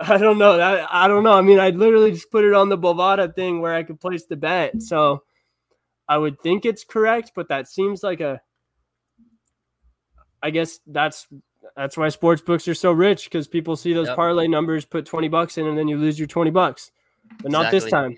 I 0.00 0.16
don't 0.16 0.38
know. 0.38 0.56
That 0.56 0.88
I 0.90 1.08
don't 1.08 1.24
know. 1.24 1.34
I 1.34 1.42
mean, 1.42 1.60
I 1.60 1.70
literally 1.70 2.12
just 2.12 2.30
put 2.30 2.44
it 2.44 2.54
on 2.54 2.68
the 2.68 2.78
Bovada 2.78 3.34
thing 3.34 3.60
where 3.60 3.74
I 3.74 3.82
could 3.82 4.00
place 4.00 4.24
the 4.24 4.36
bet. 4.36 4.80
So 4.82 5.24
I 6.08 6.16
would 6.16 6.40
think 6.40 6.64
it's 6.64 6.84
correct, 6.84 7.32
but 7.34 7.48
that 7.48 7.68
seems 7.68 8.02
like 8.02 8.20
a 8.20 8.40
I 10.42 10.50
guess 10.50 10.80
that's 10.86 11.26
that's 11.76 11.96
why 11.96 12.08
sports 12.08 12.40
books 12.42 12.66
are 12.68 12.74
so 12.74 12.92
rich 12.92 13.24
because 13.24 13.48
people 13.48 13.76
see 13.76 13.92
those 13.92 14.08
Yep. 14.08 14.16
parlay 14.16 14.48
numbers, 14.48 14.84
put 14.84 15.06
20 15.06 15.28
bucks 15.28 15.58
in, 15.58 15.66
and 15.66 15.76
then 15.76 15.88
you 15.88 15.96
lose 15.96 16.18
your 16.18 16.28
20 16.28 16.50
bucks. 16.50 16.90
But 17.42 17.50
not 17.52 17.70
this 17.70 17.88
time. 17.90 18.16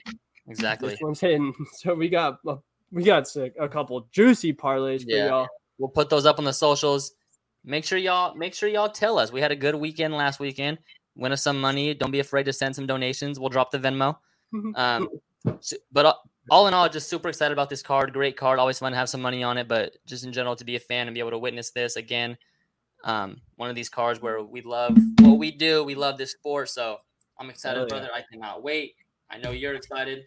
Exactly. 0.48 0.90
This 0.90 1.01
one's 1.01 1.20
hitting. 1.20 1.55
So 1.74 1.94
we 1.94 2.09
got 2.09 2.38
a, 2.46 2.57
we 2.90 3.03
got 3.03 3.28
a, 3.36 3.68
couple 3.68 4.07
juicy 4.12 4.53
parlays 4.53 5.03
for 5.03 5.11
Yeah. 5.11 5.26
y'all. 5.26 5.48
We'll 5.78 5.88
put 5.88 6.11
those 6.11 6.26
up 6.26 6.38
on 6.38 6.44
the 6.44 6.53
socials. 6.53 7.12
Make 7.64 7.84
sure 7.84 7.98
y'all 7.98 8.34
make 8.34 8.55
sure 8.55 8.68
y'all 8.68 8.88
tell 8.88 9.18
us. 9.18 9.32
We 9.32 9.40
had 9.40 9.53
a 9.53 9.57
good 9.57 9.74
weekend 9.74 10.14
last 10.14 10.40
weekend. 10.40 10.78
Win 11.14 11.32
us 11.32 11.42
some 11.42 11.61
money. 11.61 11.94
Don't 11.94 12.11
be 12.11 12.20
afraid 12.20 12.44
to 12.44 12.53
send 12.53 12.74
some 12.74 12.86
donations. 12.86 13.38
We'll 13.38 13.48
drop 13.51 13.70
the 13.70 13.78
Venmo. 13.78 14.16
Um, 14.74 15.09
but 15.92 16.16
all 16.51 16.66
in 16.66 16.74
all, 16.74 16.88
just 16.88 17.09
super 17.09 17.28
excited 17.28 17.53
about 17.53 17.70
this 17.70 17.82
card. 17.82 18.12
Great 18.12 18.36
card. 18.36 18.59
Always 18.59 18.78
fun 18.78 18.92
to 18.92 18.98
have 18.98 19.09
some 19.09 19.22
money 19.22 19.42
on 19.42 19.57
it. 19.59 19.68
But 19.68 19.96
just 20.07 20.24
in 20.24 20.32
general, 20.32 20.57
to 20.57 20.64
be 20.64 20.74
a 20.76 20.80
fan 20.80 21.07
and 21.07 21.14
be 21.14 21.20
able 21.20 21.30
to 21.30 21.38
witness 21.38 21.70
this 21.70 21.96
again, 21.96 22.36
um, 23.05 23.40
one 23.57 23.70
of 23.70 23.76
these 23.76 23.88
cars 23.88 24.20
where 24.20 24.42
we 24.42 24.62
love 24.62 24.96
what 25.20 25.38
we 25.38 25.51
do. 25.51 25.84
We 25.84 25.94
love 25.94 26.18
this 26.18 26.32
sport. 26.32 26.68
So 26.68 26.98
I'm 27.38 27.51
excited, 27.51 27.76
Hell 27.78 27.86
yeah. 27.90 27.98
brother. 28.07 28.11
I 28.14 28.22
cannot 28.30 28.62
wait. 28.62 28.94
I 29.30 29.38
know 29.38 29.51
you're 29.51 29.74
excited. 29.74 30.24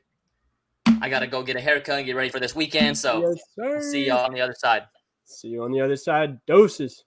I 1.01 1.09
gotta 1.09 1.28
go 1.28 1.43
get 1.43 1.55
a 1.55 1.61
haircut 1.61 1.97
and 1.97 2.05
get 2.05 2.15
ready 2.15 2.30
for 2.30 2.39
this 2.39 2.55
weekend. 2.55 2.97
So 2.97 3.36
Yes, 3.57 3.86
see 3.91 4.07
y'all 4.07 4.26
on 4.26 4.34
the 4.34 4.41
other 4.41 4.55
side. 4.57 4.84
See 5.26 5.49
you 5.49 5.63
on 5.63 5.71
the 5.71 5.82
other 5.82 5.95
side. 5.95 6.39
Doses. 6.45 7.03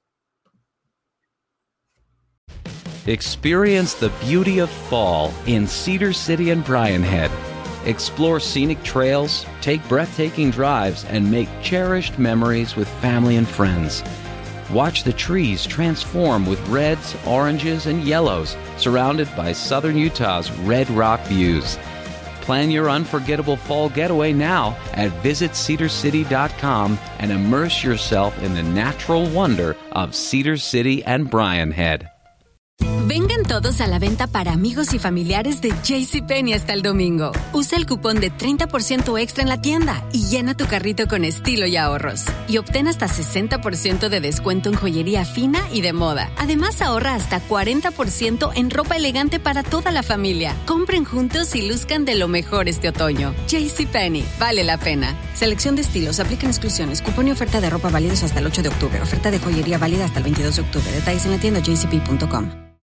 Experience 3.06 3.94
the 3.94 4.08
beauty 4.20 4.58
of 4.58 4.68
fall 4.68 5.32
in 5.46 5.66
Cedar 5.66 6.12
City 6.12 6.50
and 6.50 6.64
Brian 6.64 7.02
Head. 7.02 7.30
Explore 7.86 8.40
scenic 8.40 8.82
trails, 8.82 9.46
take 9.60 9.86
breathtaking 9.88 10.50
drives, 10.50 11.04
and 11.04 11.30
make 11.30 11.48
cherished 11.62 12.18
memories 12.18 12.74
with 12.74 12.88
family 13.00 13.36
and 13.36 13.46
friends. 13.46 14.02
Watch 14.70 15.04
the 15.04 15.12
trees 15.12 15.64
transform 15.64 16.46
with 16.46 16.66
reds, 16.68 17.16
oranges, 17.26 17.86
and 17.86 18.02
yellows, 18.02 18.56
surrounded 18.78 19.28
by 19.36 19.52
southern 19.52 19.96
Utah's 19.96 20.50
red 20.50 20.90
rock 20.90 21.20
views. 21.22 21.78
Plan 22.40 22.70
your 22.70 22.90
unforgettable 22.90 23.56
fall 23.56 23.88
getaway 23.88 24.32
now 24.32 24.76
at 24.92 25.10
visitcedarcity.com 25.22 26.98
and 27.18 27.32
immerse 27.32 27.82
yourself 27.82 28.40
in 28.42 28.54
the 28.54 28.62
natural 28.62 29.28
wonder 29.30 29.76
of 29.92 30.14
Cedar 30.14 30.56
City 30.56 31.02
and 31.04 31.30
Brian 31.30 31.72
Head. 31.72 32.10
Vengan 33.07 33.44
todos 33.44 33.80
a 33.80 33.86
la 33.86 34.00
venta 34.00 34.26
para 34.26 34.50
amigos 34.50 34.92
y 34.92 34.98
familiares 34.98 35.61
de 35.61 35.68
JCPenney 35.68 36.54
hasta 36.54 36.72
el 36.72 36.82
domingo. 36.82 37.30
Usa 37.52 37.78
el 37.78 37.86
cupón 37.86 38.18
de 38.18 38.32
30% 38.32 39.16
extra 39.20 39.44
en 39.44 39.48
la 39.48 39.61
tienda 39.61 40.04
y 40.12 40.24
llena 40.24 40.57
tu 40.57 40.66
carrito 40.66 41.07
con 41.07 41.22
estilo 41.24 41.66
y 41.66 41.76
ahorros. 41.76 42.24
Y 42.48 42.59
obtén 42.59 42.88
hasta 42.88 43.07
60% 43.07 44.09
de 44.09 44.20
descuento 44.20 44.70
en 44.70 44.74
joyería 44.74 45.24
fina 45.24 45.61
y 45.72 45.82
de 45.82 45.92
moda. 45.92 46.32
Además, 46.36 46.82
ahorra 46.82 47.14
hasta 47.14 47.40
40% 47.40 48.50
en 48.57 48.70
ropa 48.70 48.96
elegante 48.96 49.38
para 49.38 49.62
toda 49.62 49.92
la 49.92 50.02
familia. 50.02 50.57
Compren 50.66 51.04
juntos 51.04 51.54
y 51.54 51.62
luzcan 51.62 52.04
de 52.04 52.16
lo 52.16 52.26
mejor 52.26 52.68
este 52.68 52.88
otoño. 52.88 53.36
JCPenney, 53.46 54.26
vale 54.40 54.64
la 54.64 54.78
pena. 54.78 55.14
Selección 55.36 55.76
de 55.76 55.82
estilos, 55.82 56.18
aplican 56.18 56.50
exclusiones. 56.50 57.02
Cupón 57.02 57.28
y 57.28 57.30
oferta 57.30 57.61
de 57.61 57.70
ropa 57.70 57.88
válidos 57.88 58.24
hasta 58.24 58.40
el 58.40 58.46
8 58.46 58.62
de 58.62 58.68
octubre. 58.70 59.00
Oferta 59.00 59.30
de 59.30 59.38
joyería 59.38 59.78
válida 59.78 60.07
hasta 60.07 60.18
el 60.18 60.24
22 60.24 60.57
de 60.57 60.62
octubre. 60.62 60.90
Detalles 60.90 61.24
en 61.24 61.30
la 61.30 61.38
tienda 61.38 61.61
jcp.com. 61.61 62.65